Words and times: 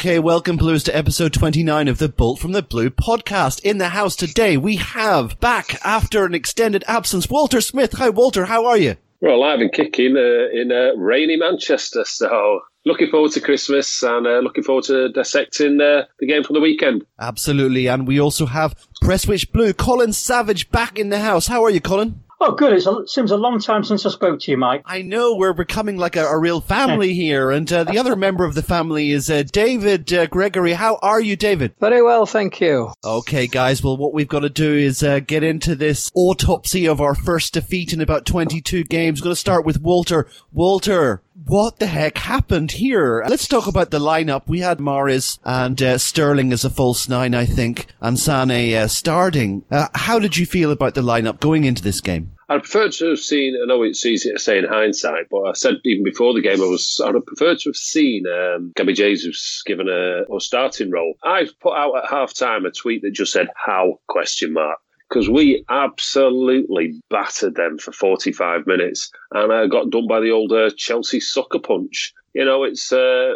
Okay, 0.00 0.18
welcome 0.18 0.56
Blues 0.56 0.82
to 0.84 0.96
episode 0.96 1.34
29 1.34 1.86
of 1.86 1.98
the 1.98 2.08
Bolt 2.08 2.38
from 2.38 2.52
the 2.52 2.62
Blue 2.62 2.88
podcast. 2.88 3.60
In 3.60 3.76
the 3.76 3.90
house 3.90 4.16
today, 4.16 4.56
we 4.56 4.76
have 4.76 5.38
back 5.40 5.78
after 5.84 6.24
an 6.24 6.32
extended 6.32 6.82
absence, 6.88 7.28
Walter 7.28 7.60
Smith. 7.60 7.92
Hi, 7.92 8.08
Walter. 8.08 8.46
How 8.46 8.64
are 8.64 8.78
you? 8.78 8.96
We're 9.20 9.28
alive 9.28 9.60
and 9.60 9.70
kicking 9.70 10.16
uh, 10.16 10.58
in 10.58 10.72
uh, 10.72 10.96
rainy 10.96 11.36
Manchester. 11.36 12.06
So 12.06 12.60
looking 12.86 13.10
forward 13.10 13.32
to 13.32 13.42
Christmas 13.42 14.02
and 14.02 14.26
uh, 14.26 14.38
looking 14.38 14.64
forward 14.64 14.84
to 14.84 15.10
dissecting 15.10 15.78
uh, 15.82 16.06
the 16.18 16.26
game 16.26 16.44
from 16.44 16.54
the 16.54 16.60
weekend. 16.60 17.04
Absolutely. 17.18 17.86
And 17.86 18.08
we 18.08 18.18
also 18.18 18.46
have 18.46 18.74
Prestwich 19.02 19.52
Blue, 19.52 19.74
Colin 19.74 20.14
Savage 20.14 20.70
back 20.70 20.98
in 20.98 21.10
the 21.10 21.20
house. 21.20 21.46
How 21.46 21.62
are 21.62 21.70
you, 21.70 21.82
Colin? 21.82 22.22
Oh, 22.42 22.52
good. 22.52 22.72
It 22.72 23.10
seems 23.10 23.32
a 23.32 23.36
long 23.36 23.60
time 23.60 23.84
since 23.84 24.06
I 24.06 24.08
spoke 24.08 24.40
to 24.40 24.50
you, 24.50 24.56
Mike. 24.56 24.82
I 24.86 25.02
know 25.02 25.34
we're 25.34 25.52
becoming 25.52 25.98
like 25.98 26.16
a, 26.16 26.24
a 26.24 26.38
real 26.38 26.62
family 26.62 27.12
here, 27.26 27.50
and 27.50 27.70
uh, 27.70 27.84
the 27.84 27.98
other 27.98 28.16
member 28.16 28.44
of 28.44 28.54
the 28.54 28.62
family 28.62 29.10
is 29.10 29.28
uh, 29.28 29.42
David 29.52 30.10
uh, 30.10 30.26
Gregory. 30.26 30.72
How 30.72 30.98
are 31.02 31.20
you, 31.20 31.36
David? 31.36 31.74
Very 31.80 32.02
well, 32.02 32.24
thank 32.24 32.58
you. 32.58 32.92
Okay, 33.04 33.46
guys. 33.46 33.82
Well, 33.84 33.98
what 33.98 34.14
we've 34.14 34.26
got 34.26 34.40
to 34.40 34.48
do 34.48 34.74
is 34.74 35.02
uh, 35.02 35.20
get 35.20 35.42
into 35.42 35.74
this 35.74 36.10
autopsy 36.14 36.86
of 36.86 36.98
our 36.98 37.14
first 37.14 37.52
defeat 37.52 37.92
in 37.92 38.00
about 38.00 38.24
22 38.24 38.84
games. 38.84 39.20
We're 39.20 39.24
going 39.24 39.32
to 39.34 39.40
start 39.40 39.66
with 39.66 39.82
Walter. 39.82 40.26
Walter, 40.50 41.22
what 41.46 41.78
the 41.78 41.86
heck 41.86 42.18
happened 42.18 42.72
here? 42.72 43.24
Let's 43.28 43.48
talk 43.48 43.66
about 43.66 43.90
the 43.90 43.98
lineup. 43.98 44.42
We 44.46 44.60
had 44.60 44.78
Mahrez 44.78 45.38
and 45.44 45.80
uh, 45.82 45.98
Sterling 45.98 46.52
as 46.52 46.64
a 46.64 46.70
false 46.70 47.08
nine, 47.08 47.34
I 47.34 47.46
think, 47.46 47.86
and 48.00 48.18
Sane 48.18 48.74
uh, 48.74 48.88
starting. 48.88 49.64
Uh, 49.70 49.88
how 49.94 50.18
did 50.18 50.36
you 50.36 50.46
feel 50.46 50.70
about 50.70 50.94
the 50.94 51.02
lineup 51.02 51.40
going 51.40 51.64
into 51.64 51.82
this 51.82 52.00
game? 52.00 52.32
I'd 52.48 52.64
prefer 52.64 52.88
to 52.88 53.10
have 53.10 53.20
seen. 53.20 53.56
I 53.62 53.66
know 53.66 53.84
it's 53.84 54.04
easy 54.04 54.32
to 54.32 54.38
say 54.38 54.58
in 54.58 54.64
hindsight, 54.64 55.26
but 55.30 55.42
I 55.42 55.52
said 55.52 55.74
even 55.84 56.02
before 56.02 56.34
the 56.34 56.40
game, 56.40 56.60
I 56.60 56.66
was. 56.66 57.00
I'd 57.04 57.14
have 57.14 57.26
preferred 57.26 57.60
to 57.60 57.68
have 57.68 57.76
seen 57.76 58.24
um, 58.26 58.72
Gabby 58.74 58.92
Jesus 58.92 59.62
given 59.64 59.88
a, 59.88 60.22
a 60.34 60.40
starting 60.40 60.90
role. 60.90 61.14
I 61.22 61.46
put 61.60 61.74
out 61.74 61.96
at 61.96 62.10
half 62.10 62.34
time 62.34 62.66
a 62.66 62.72
tweet 62.72 63.02
that 63.02 63.12
just 63.12 63.32
said 63.32 63.48
"How?" 63.54 64.00
question 64.08 64.52
mark 64.52 64.78
because 65.10 65.28
we 65.28 65.64
absolutely 65.68 67.00
battered 67.10 67.56
them 67.56 67.78
for 67.78 67.90
45 67.90 68.66
minutes 68.66 69.10
and 69.32 69.52
I 69.52 69.66
got 69.66 69.90
done 69.90 70.06
by 70.06 70.20
the 70.20 70.30
old 70.30 70.52
uh, 70.52 70.70
Chelsea 70.76 71.18
sucker 71.18 71.58
punch. 71.58 72.14
You 72.32 72.44
know, 72.44 72.62
it's 72.62 72.92
uh, 72.92 73.34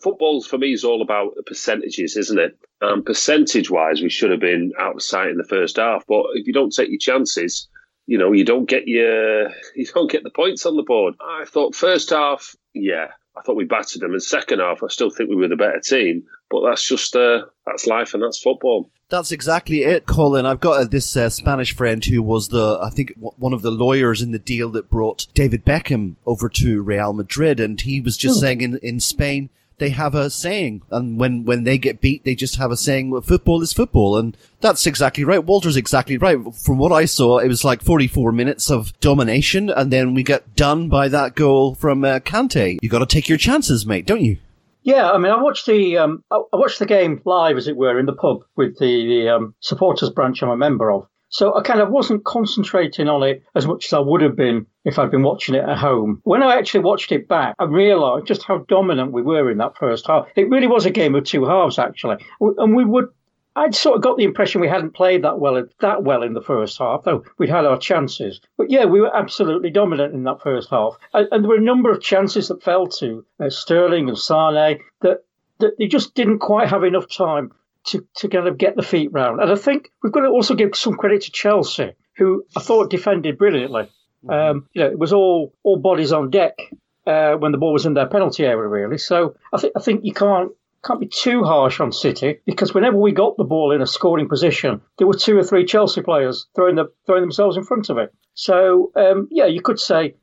football 0.00 0.40
for 0.42 0.58
me 0.58 0.72
is 0.72 0.84
all 0.84 1.02
about 1.02 1.34
percentages, 1.46 2.16
isn't 2.16 2.38
it? 2.38 2.56
And 2.80 3.04
percentage 3.04 3.68
wise, 3.68 4.00
we 4.00 4.10
should 4.10 4.30
have 4.30 4.40
been 4.40 4.72
out 4.78 4.94
of 4.94 5.02
sight 5.02 5.30
in 5.30 5.38
the 5.38 5.44
first 5.44 5.76
half. 5.76 6.04
But 6.06 6.24
if 6.34 6.46
you 6.46 6.52
don't 6.52 6.72
take 6.72 6.88
your 6.88 6.98
chances, 6.98 7.66
you 8.06 8.16
know, 8.16 8.32
you 8.32 8.44
don't 8.44 8.68
get 8.68 8.86
your 8.86 9.48
you 9.74 9.86
don't 9.92 10.10
get 10.10 10.22
the 10.22 10.30
points 10.30 10.66
on 10.66 10.76
the 10.76 10.84
board. 10.84 11.14
I 11.20 11.44
thought 11.46 11.74
first 11.74 12.10
half, 12.10 12.54
yeah, 12.74 13.08
I 13.38 13.42
thought 13.42 13.56
we 13.56 13.64
battered 13.64 14.02
them. 14.02 14.12
And 14.12 14.22
second 14.22 14.60
half, 14.60 14.82
I 14.82 14.88
still 14.88 15.10
think 15.10 15.30
we 15.30 15.36
were 15.36 15.48
the 15.48 15.56
better 15.56 15.80
team. 15.80 16.24
But 16.50 16.68
that's 16.68 16.86
just 16.86 17.14
uh, 17.14 17.46
that's 17.66 17.86
life 17.86 18.14
and 18.14 18.22
that's 18.22 18.40
football. 18.40 18.90
That's 19.10 19.32
exactly 19.32 19.84
it, 19.84 20.04
Colin. 20.06 20.44
I've 20.44 20.60
got 20.60 20.80
uh, 20.80 20.84
this 20.84 21.16
uh, 21.16 21.30
Spanish 21.30 21.74
friend 21.74 22.04
who 22.04 22.22
was 22.22 22.48
the, 22.48 22.78
I 22.82 22.90
think, 22.90 23.14
w- 23.14 23.32
one 23.38 23.54
of 23.54 23.62
the 23.62 23.70
lawyers 23.70 24.20
in 24.20 24.32
the 24.32 24.38
deal 24.38 24.68
that 24.70 24.90
brought 24.90 25.26
David 25.32 25.64
Beckham 25.64 26.16
over 26.26 26.50
to 26.50 26.82
Real 26.82 27.14
Madrid, 27.14 27.58
and 27.58 27.80
he 27.80 28.00
was 28.00 28.16
just 28.18 28.40
saying 28.40 28.60
in 28.60 28.78
in 28.78 29.00
Spain 29.00 29.48
they 29.78 29.90
have 29.90 30.14
a 30.14 30.30
saying, 30.30 30.82
and 30.90 31.18
when 31.18 31.44
when 31.44 31.64
they 31.64 31.78
get 31.78 32.00
beat, 32.00 32.24
they 32.24 32.34
just 32.34 32.56
have 32.56 32.70
a 32.70 32.76
saying: 32.76 33.10
well, 33.10 33.20
"Football 33.20 33.62
is 33.62 33.72
football," 33.72 34.16
and 34.16 34.36
that's 34.60 34.86
exactly 34.86 35.24
right. 35.24 35.44
Walter's 35.44 35.76
exactly 35.76 36.18
right. 36.18 36.38
From 36.54 36.78
what 36.78 36.92
I 36.92 37.04
saw, 37.04 37.38
it 37.38 37.48
was 37.48 37.64
like 37.64 37.82
44 37.82 38.32
minutes 38.32 38.70
of 38.70 38.98
domination, 39.00 39.70
and 39.70 39.92
then 39.92 40.14
we 40.14 40.22
get 40.22 40.56
done 40.56 40.88
by 40.88 41.08
that 41.08 41.34
goal 41.34 41.74
from 41.74 42.04
uh, 42.04 42.20
Kante. 42.20 42.78
You 42.82 42.88
got 42.88 43.00
to 43.00 43.06
take 43.06 43.28
your 43.28 43.38
chances, 43.38 43.86
mate, 43.86 44.06
don't 44.06 44.22
you? 44.22 44.38
Yeah, 44.82 45.10
I 45.10 45.18
mean, 45.18 45.32
I 45.32 45.42
watched 45.42 45.66
the 45.66 45.98
um, 45.98 46.24
I 46.30 46.40
watched 46.52 46.78
the 46.78 46.86
game 46.86 47.20
live, 47.24 47.56
as 47.56 47.68
it 47.68 47.76
were, 47.76 47.98
in 47.98 48.06
the 48.06 48.14
pub 48.14 48.44
with 48.56 48.78
the, 48.78 48.86
the 48.86 49.28
um, 49.28 49.54
supporters 49.60 50.10
branch 50.10 50.42
I'm 50.42 50.48
a 50.48 50.56
member 50.56 50.90
of. 50.90 51.06
So 51.30 51.54
I 51.54 51.62
kind 51.62 51.80
of 51.80 51.90
wasn't 51.90 52.24
concentrating 52.24 53.08
on 53.08 53.22
it 53.22 53.42
as 53.54 53.66
much 53.66 53.86
as 53.86 53.92
I 53.92 53.98
would 53.98 54.22
have 54.22 54.36
been 54.36 54.66
if 54.84 54.98
I'd 54.98 55.10
been 55.10 55.22
watching 55.22 55.54
it 55.54 55.64
at 55.64 55.78
home. 55.78 56.20
When 56.24 56.42
I 56.42 56.56
actually 56.56 56.80
watched 56.80 57.12
it 57.12 57.28
back, 57.28 57.54
I 57.58 57.64
realised 57.64 58.26
just 58.26 58.44
how 58.44 58.58
dominant 58.68 59.12
we 59.12 59.22
were 59.22 59.50
in 59.50 59.58
that 59.58 59.76
first 59.76 60.06
half. 60.06 60.26
It 60.36 60.48
really 60.48 60.66
was 60.66 60.86
a 60.86 60.90
game 60.90 61.14
of 61.14 61.24
two 61.24 61.44
halves, 61.44 61.78
actually, 61.78 62.16
and 62.40 62.74
we 62.74 62.84
would. 62.84 63.08
I'd 63.56 63.74
sort 63.74 63.96
of 63.96 64.02
got 64.02 64.16
the 64.16 64.24
impression 64.24 64.60
we 64.60 64.68
hadn't 64.68 64.94
played 64.94 65.24
that 65.24 65.40
well 65.40 65.64
that 65.80 66.04
well 66.04 66.22
in 66.22 66.32
the 66.32 66.40
first 66.40 66.78
half, 66.78 67.02
though 67.04 67.24
we'd 67.38 67.50
had 67.50 67.66
our 67.66 67.78
chances. 67.78 68.40
But 68.56 68.70
yeah, 68.70 68.84
we 68.84 69.00
were 69.00 69.14
absolutely 69.14 69.70
dominant 69.70 70.14
in 70.14 70.22
that 70.24 70.40
first 70.42 70.70
half, 70.70 70.96
and, 71.12 71.28
and 71.32 71.42
there 71.42 71.50
were 71.50 71.56
a 71.56 71.60
number 71.60 71.90
of 71.90 72.00
chances 72.00 72.48
that 72.48 72.62
fell 72.62 72.86
to 72.86 73.24
uh, 73.40 73.50
Sterling 73.50 74.08
and 74.08 74.16
Sane 74.16 74.78
that 75.00 75.24
that 75.58 75.76
they 75.76 75.88
just 75.88 76.14
didn't 76.14 76.38
quite 76.38 76.68
have 76.68 76.84
enough 76.84 77.10
time 77.10 77.50
to, 77.90 78.06
to 78.16 78.28
kind 78.28 78.48
of 78.48 78.58
get 78.58 78.76
the 78.76 78.82
feet 78.82 79.10
round. 79.12 79.40
And 79.40 79.50
I 79.50 79.56
think 79.56 79.90
we've 80.02 80.12
got 80.12 80.20
to 80.20 80.28
also 80.28 80.54
give 80.54 80.74
some 80.74 80.94
credit 80.94 81.22
to 81.22 81.32
Chelsea, 81.32 81.92
who 82.16 82.44
I 82.56 82.60
thought 82.60 82.90
defended 82.90 83.38
brilliantly. 83.38 83.90
Mm-hmm. 84.24 84.30
Um, 84.30 84.68
you 84.72 84.82
know, 84.82 84.90
it 84.90 84.98
was 84.98 85.12
all 85.12 85.54
all 85.62 85.78
bodies 85.78 86.12
on 86.12 86.30
deck 86.30 86.58
uh, 87.06 87.34
when 87.34 87.52
the 87.52 87.58
ball 87.58 87.72
was 87.72 87.86
in 87.86 87.94
their 87.94 88.08
penalty 88.08 88.44
area, 88.44 88.68
really. 88.68 88.98
So 88.98 89.36
I 89.52 89.58
think 89.58 89.72
I 89.76 89.80
think 89.80 90.00
you 90.04 90.12
can't 90.12 90.52
can't 90.84 91.00
be 91.00 91.08
too 91.08 91.42
harsh 91.42 91.80
on 91.80 91.92
City 91.92 92.40
because 92.46 92.72
whenever 92.72 92.96
we 92.96 93.12
got 93.12 93.36
the 93.36 93.44
ball 93.44 93.72
in 93.72 93.82
a 93.82 93.86
scoring 93.86 94.28
position, 94.28 94.80
there 94.96 95.06
were 95.06 95.14
two 95.14 95.36
or 95.36 95.44
three 95.44 95.64
Chelsea 95.64 96.02
players 96.02 96.46
throwing 96.54 96.76
the 96.76 96.86
throwing 97.06 97.22
themselves 97.22 97.56
in 97.56 97.64
front 97.64 97.90
of 97.90 97.98
it. 97.98 98.12
So 98.34 98.92
um, 98.96 99.28
yeah, 99.30 99.46
you 99.46 99.62
could 99.62 99.80
say 99.80 100.14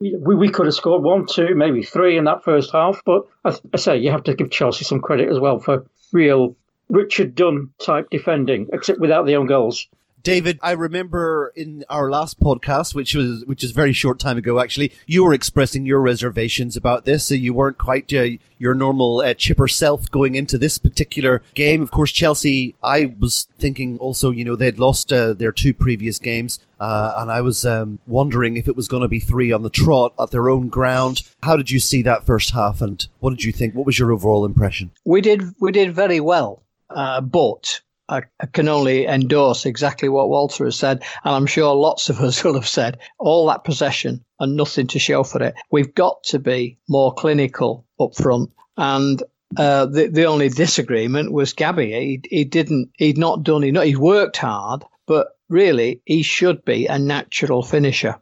we, 0.00 0.16
we 0.16 0.48
could 0.48 0.66
have 0.66 0.74
scored 0.74 1.02
one, 1.02 1.26
two, 1.26 1.54
maybe 1.54 1.82
three 1.82 2.16
in 2.16 2.24
that 2.24 2.44
first 2.44 2.72
half. 2.72 3.02
But 3.04 3.22
I, 3.44 3.56
I 3.72 3.76
say 3.76 3.98
you 3.98 4.10
have 4.10 4.24
to 4.24 4.34
give 4.34 4.50
Chelsea 4.50 4.84
some 4.84 5.00
credit 5.00 5.28
as 5.28 5.38
well 5.38 5.58
for 5.58 5.86
real 6.12 6.56
Richard 6.90 7.34
Dunne 7.34 7.70
type 7.78 8.10
defending, 8.10 8.68
except 8.72 9.00
without 9.00 9.26
the 9.26 9.36
own 9.36 9.46
goals. 9.46 9.86
David, 10.22 10.58
I 10.62 10.72
remember 10.72 11.52
in 11.56 11.84
our 11.88 12.10
last 12.10 12.40
podcast, 12.40 12.94
which 12.94 13.14
was 13.14 13.44
which 13.46 13.64
is 13.64 13.70
very 13.70 13.92
short 13.92 14.18
time 14.18 14.36
ago, 14.36 14.60
actually, 14.60 14.92
you 15.06 15.24
were 15.24 15.32
expressing 15.32 15.86
your 15.86 16.00
reservations 16.00 16.76
about 16.76 17.04
this. 17.04 17.26
So 17.26 17.34
you 17.34 17.54
weren't 17.54 17.78
quite 17.78 18.12
uh, 18.12 18.36
your 18.58 18.74
normal 18.74 19.20
uh, 19.20 19.34
chipper 19.34 19.68
self 19.68 20.10
going 20.10 20.34
into 20.34 20.58
this 20.58 20.76
particular 20.78 21.42
game. 21.54 21.80
Of 21.80 21.90
course, 21.90 22.12
Chelsea. 22.12 22.74
I 22.82 23.14
was 23.18 23.48
thinking 23.58 23.98
also, 23.98 24.30
you 24.30 24.44
know, 24.44 24.56
they'd 24.56 24.78
lost 24.78 25.12
uh, 25.12 25.32
their 25.32 25.52
two 25.52 25.72
previous 25.72 26.18
games, 26.18 26.58
uh, 26.78 27.14
and 27.16 27.30
I 27.30 27.40
was 27.40 27.64
um, 27.64 27.98
wondering 28.06 28.56
if 28.56 28.68
it 28.68 28.76
was 28.76 28.88
going 28.88 29.02
to 29.02 29.08
be 29.08 29.20
three 29.20 29.52
on 29.52 29.62
the 29.62 29.70
trot 29.70 30.12
at 30.18 30.30
their 30.32 30.50
own 30.50 30.68
ground. 30.68 31.22
How 31.42 31.56
did 31.56 31.70
you 31.70 31.80
see 31.80 32.02
that 32.02 32.26
first 32.26 32.50
half, 32.50 32.82
and 32.82 33.06
what 33.20 33.30
did 33.30 33.44
you 33.44 33.52
think? 33.52 33.74
What 33.74 33.86
was 33.86 33.98
your 33.98 34.12
overall 34.12 34.44
impression? 34.44 34.90
We 35.04 35.22
did 35.22 35.54
we 35.60 35.72
did 35.72 35.94
very 35.94 36.20
well. 36.20 36.62
Uh, 36.90 37.20
but 37.20 37.80
I, 38.10 38.22
can 38.52 38.68
only 38.68 39.06
endorse 39.06 39.66
exactly 39.66 40.08
what 40.08 40.28
Walter 40.28 40.64
has 40.64 40.76
said, 40.76 41.02
and 41.24 41.34
I'm 41.34 41.46
sure 41.46 41.74
lots 41.74 42.10
of 42.10 42.20
us 42.20 42.42
will 42.44 42.54
have 42.54 42.68
said 42.68 42.98
all 43.18 43.46
that 43.46 43.64
possession 43.64 44.24
and 44.38 44.56
nothing 44.56 44.88
to 44.88 44.98
show 44.98 45.22
for 45.22 45.42
it. 45.42 45.54
We've 45.70 45.94
got 45.94 46.24
to 46.24 46.38
be 46.38 46.78
more 46.88 47.14
clinical 47.14 47.86
up 48.00 48.16
front, 48.16 48.50
and 48.76 49.22
uh, 49.56 49.86
the 49.86 50.08
the 50.08 50.24
only 50.24 50.48
disagreement 50.48 51.32
was 51.32 51.52
Gabby. 51.52 51.92
He, 51.92 52.36
he 52.36 52.44
didn't. 52.44 52.90
He'd 52.98 53.18
not 53.18 53.42
done 53.42 53.64
enough. 53.64 53.84
He 53.84 53.96
worked 53.96 54.36
hard, 54.36 54.84
but 55.06 55.28
really 55.48 56.02
he 56.04 56.22
should 56.22 56.64
be 56.64 56.86
a 56.86 56.98
natural 56.98 57.62
finisher, 57.62 58.16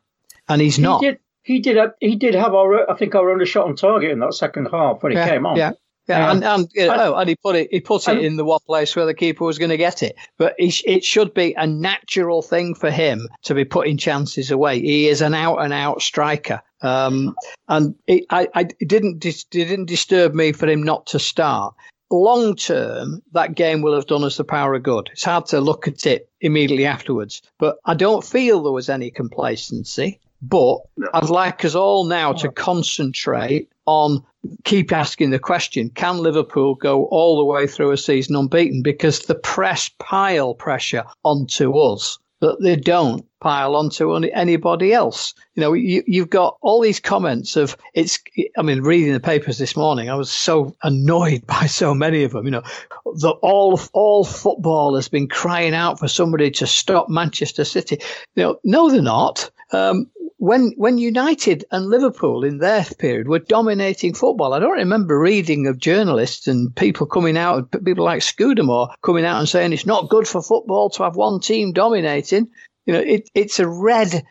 and 0.48 0.60
he's 0.60 0.76
he 0.76 0.82
not. 0.82 1.00
Did, 1.00 1.18
he 1.42 1.60
did. 1.60 1.76
Have, 1.76 1.92
he 2.00 2.16
did 2.16 2.34
have 2.34 2.54
our. 2.54 2.90
I 2.90 2.94
think 2.96 3.14
our 3.14 3.30
only 3.30 3.46
shot 3.46 3.66
on 3.66 3.76
target 3.76 4.10
in 4.10 4.20
that 4.20 4.34
second 4.34 4.68
half 4.70 5.02
when 5.02 5.12
he 5.12 5.18
yeah, 5.18 5.28
came 5.28 5.46
on. 5.46 5.56
Yeah, 5.56 5.72
yeah, 6.08 6.30
and 6.30 6.42
and, 6.42 6.70
you 6.74 6.86
know, 6.86 7.16
and 7.16 7.28
he 7.28 7.36
put 7.36 7.54
it 7.54 7.68
he 7.70 7.80
put 7.80 8.08
it 8.08 8.24
in 8.24 8.36
the 8.36 8.44
one 8.44 8.60
place 8.66 8.96
where 8.96 9.04
the 9.04 9.14
keeper 9.14 9.44
was 9.44 9.58
going 9.58 9.70
to 9.70 9.76
get 9.76 10.02
it. 10.02 10.16
But 10.38 10.54
it 10.58 11.04
should 11.04 11.34
be 11.34 11.54
a 11.54 11.66
natural 11.66 12.40
thing 12.40 12.74
for 12.74 12.90
him 12.90 13.28
to 13.42 13.54
be 13.54 13.64
putting 13.64 13.98
chances 13.98 14.50
away. 14.50 14.80
He 14.80 15.08
is 15.08 15.20
an 15.20 15.34
out 15.34 15.58
and 15.58 15.72
out 15.72 16.00
striker, 16.00 16.62
um, 16.80 17.34
and 17.68 17.94
it, 18.06 18.24
I, 18.30 18.48
I 18.54 18.60
it 18.80 18.88
didn't 18.88 19.24
it 19.24 19.44
didn't 19.50 19.86
disturb 19.86 20.34
me 20.34 20.52
for 20.52 20.66
him 20.66 20.82
not 20.82 21.06
to 21.08 21.18
start. 21.18 21.74
Long 22.10 22.56
term, 22.56 23.22
that 23.32 23.54
game 23.54 23.82
will 23.82 23.94
have 23.94 24.06
done 24.06 24.24
us 24.24 24.38
the 24.38 24.44
power 24.44 24.72
of 24.72 24.82
good. 24.82 25.10
It's 25.12 25.24
hard 25.24 25.44
to 25.46 25.60
look 25.60 25.86
at 25.86 26.06
it 26.06 26.30
immediately 26.40 26.86
afterwards, 26.86 27.42
but 27.58 27.76
I 27.84 27.92
don't 27.92 28.24
feel 28.24 28.62
there 28.62 28.72
was 28.72 28.88
any 28.88 29.10
complacency. 29.10 30.18
But 30.40 30.78
I'd 31.14 31.30
like 31.30 31.64
us 31.64 31.74
all 31.74 32.04
now 32.04 32.32
to 32.34 32.48
concentrate 32.48 33.68
on 33.88 34.22
keep 34.64 34.92
asking 34.92 35.30
the 35.30 35.38
question 35.38 35.90
can 35.90 36.18
Liverpool 36.18 36.74
go 36.74 37.06
all 37.06 37.38
the 37.38 37.44
way 37.44 37.66
through 37.66 37.90
a 37.90 37.96
season 37.96 38.36
unbeaten? 38.36 38.82
Because 38.82 39.20
the 39.20 39.34
press 39.34 39.90
pile 39.98 40.54
pressure 40.54 41.04
onto 41.24 41.76
us 41.76 42.18
that 42.40 42.60
they 42.62 42.76
don't 42.76 43.24
pile 43.40 43.74
onto 43.74 44.14
anybody 44.14 44.92
else. 44.92 45.34
You 45.54 45.60
know, 45.60 45.72
you, 45.72 46.02
you've 46.06 46.30
got 46.30 46.56
all 46.60 46.80
these 46.80 47.00
comments 47.00 47.56
of 47.56 47.76
it's, 47.94 48.18
I 48.56 48.62
mean, 48.62 48.82
reading 48.82 49.12
the 49.12 49.20
papers 49.20 49.58
this 49.58 49.76
morning, 49.76 50.08
I 50.08 50.14
was 50.14 50.30
so 50.30 50.76
annoyed 50.82 51.44
by 51.46 51.66
so 51.66 51.94
many 51.94 52.24
of 52.24 52.32
them. 52.32 52.44
You 52.44 52.52
know, 52.52 52.62
the, 53.04 53.30
all, 53.42 53.80
all 53.92 54.24
football 54.24 54.94
has 54.94 55.08
been 55.08 55.28
crying 55.28 55.74
out 55.74 55.98
for 55.98 56.08
somebody 56.08 56.50
to 56.52 56.66
stop 56.66 57.08
Manchester 57.08 57.64
City. 57.64 57.98
You 58.36 58.42
know, 58.42 58.60
no, 58.64 58.90
they're 58.90 59.02
not. 59.02 59.50
Um, 59.72 60.10
when 60.38 60.72
when 60.76 60.98
United 60.98 61.64
and 61.70 61.86
Liverpool 61.86 62.44
in 62.44 62.58
their 62.58 62.84
period 62.84 63.28
were 63.28 63.40
dominating 63.40 64.14
football, 64.14 64.54
I 64.54 64.60
don't 64.60 64.78
remember 64.78 65.18
reading 65.18 65.66
of 65.66 65.78
journalists 65.78 66.46
and 66.46 66.74
people 66.74 67.06
coming 67.06 67.36
out, 67.36 67.70
people 67.84 68.04
like 68.04 68.22
Scudamore 68.22 68.90
coming 69.02 69.24
out 69.24 69.40
and 69.40 69.48
saying 69.48 69.72
it's 69.72 69.86
not 69.86 70.08
good 70.08 70.26
for 70.26 70.40
football 70.40 70.90
to 70.90 71.02
have 71.02 71.16
one 71.16 71.40
team 71.40 71.72
dominating. 71.72 72.48
You 72.86 72.94
know, 72.94 73.00
it, 73.00 73.28
it's 73.34 73.58
a 73.58 73.68
red 73.68 74.24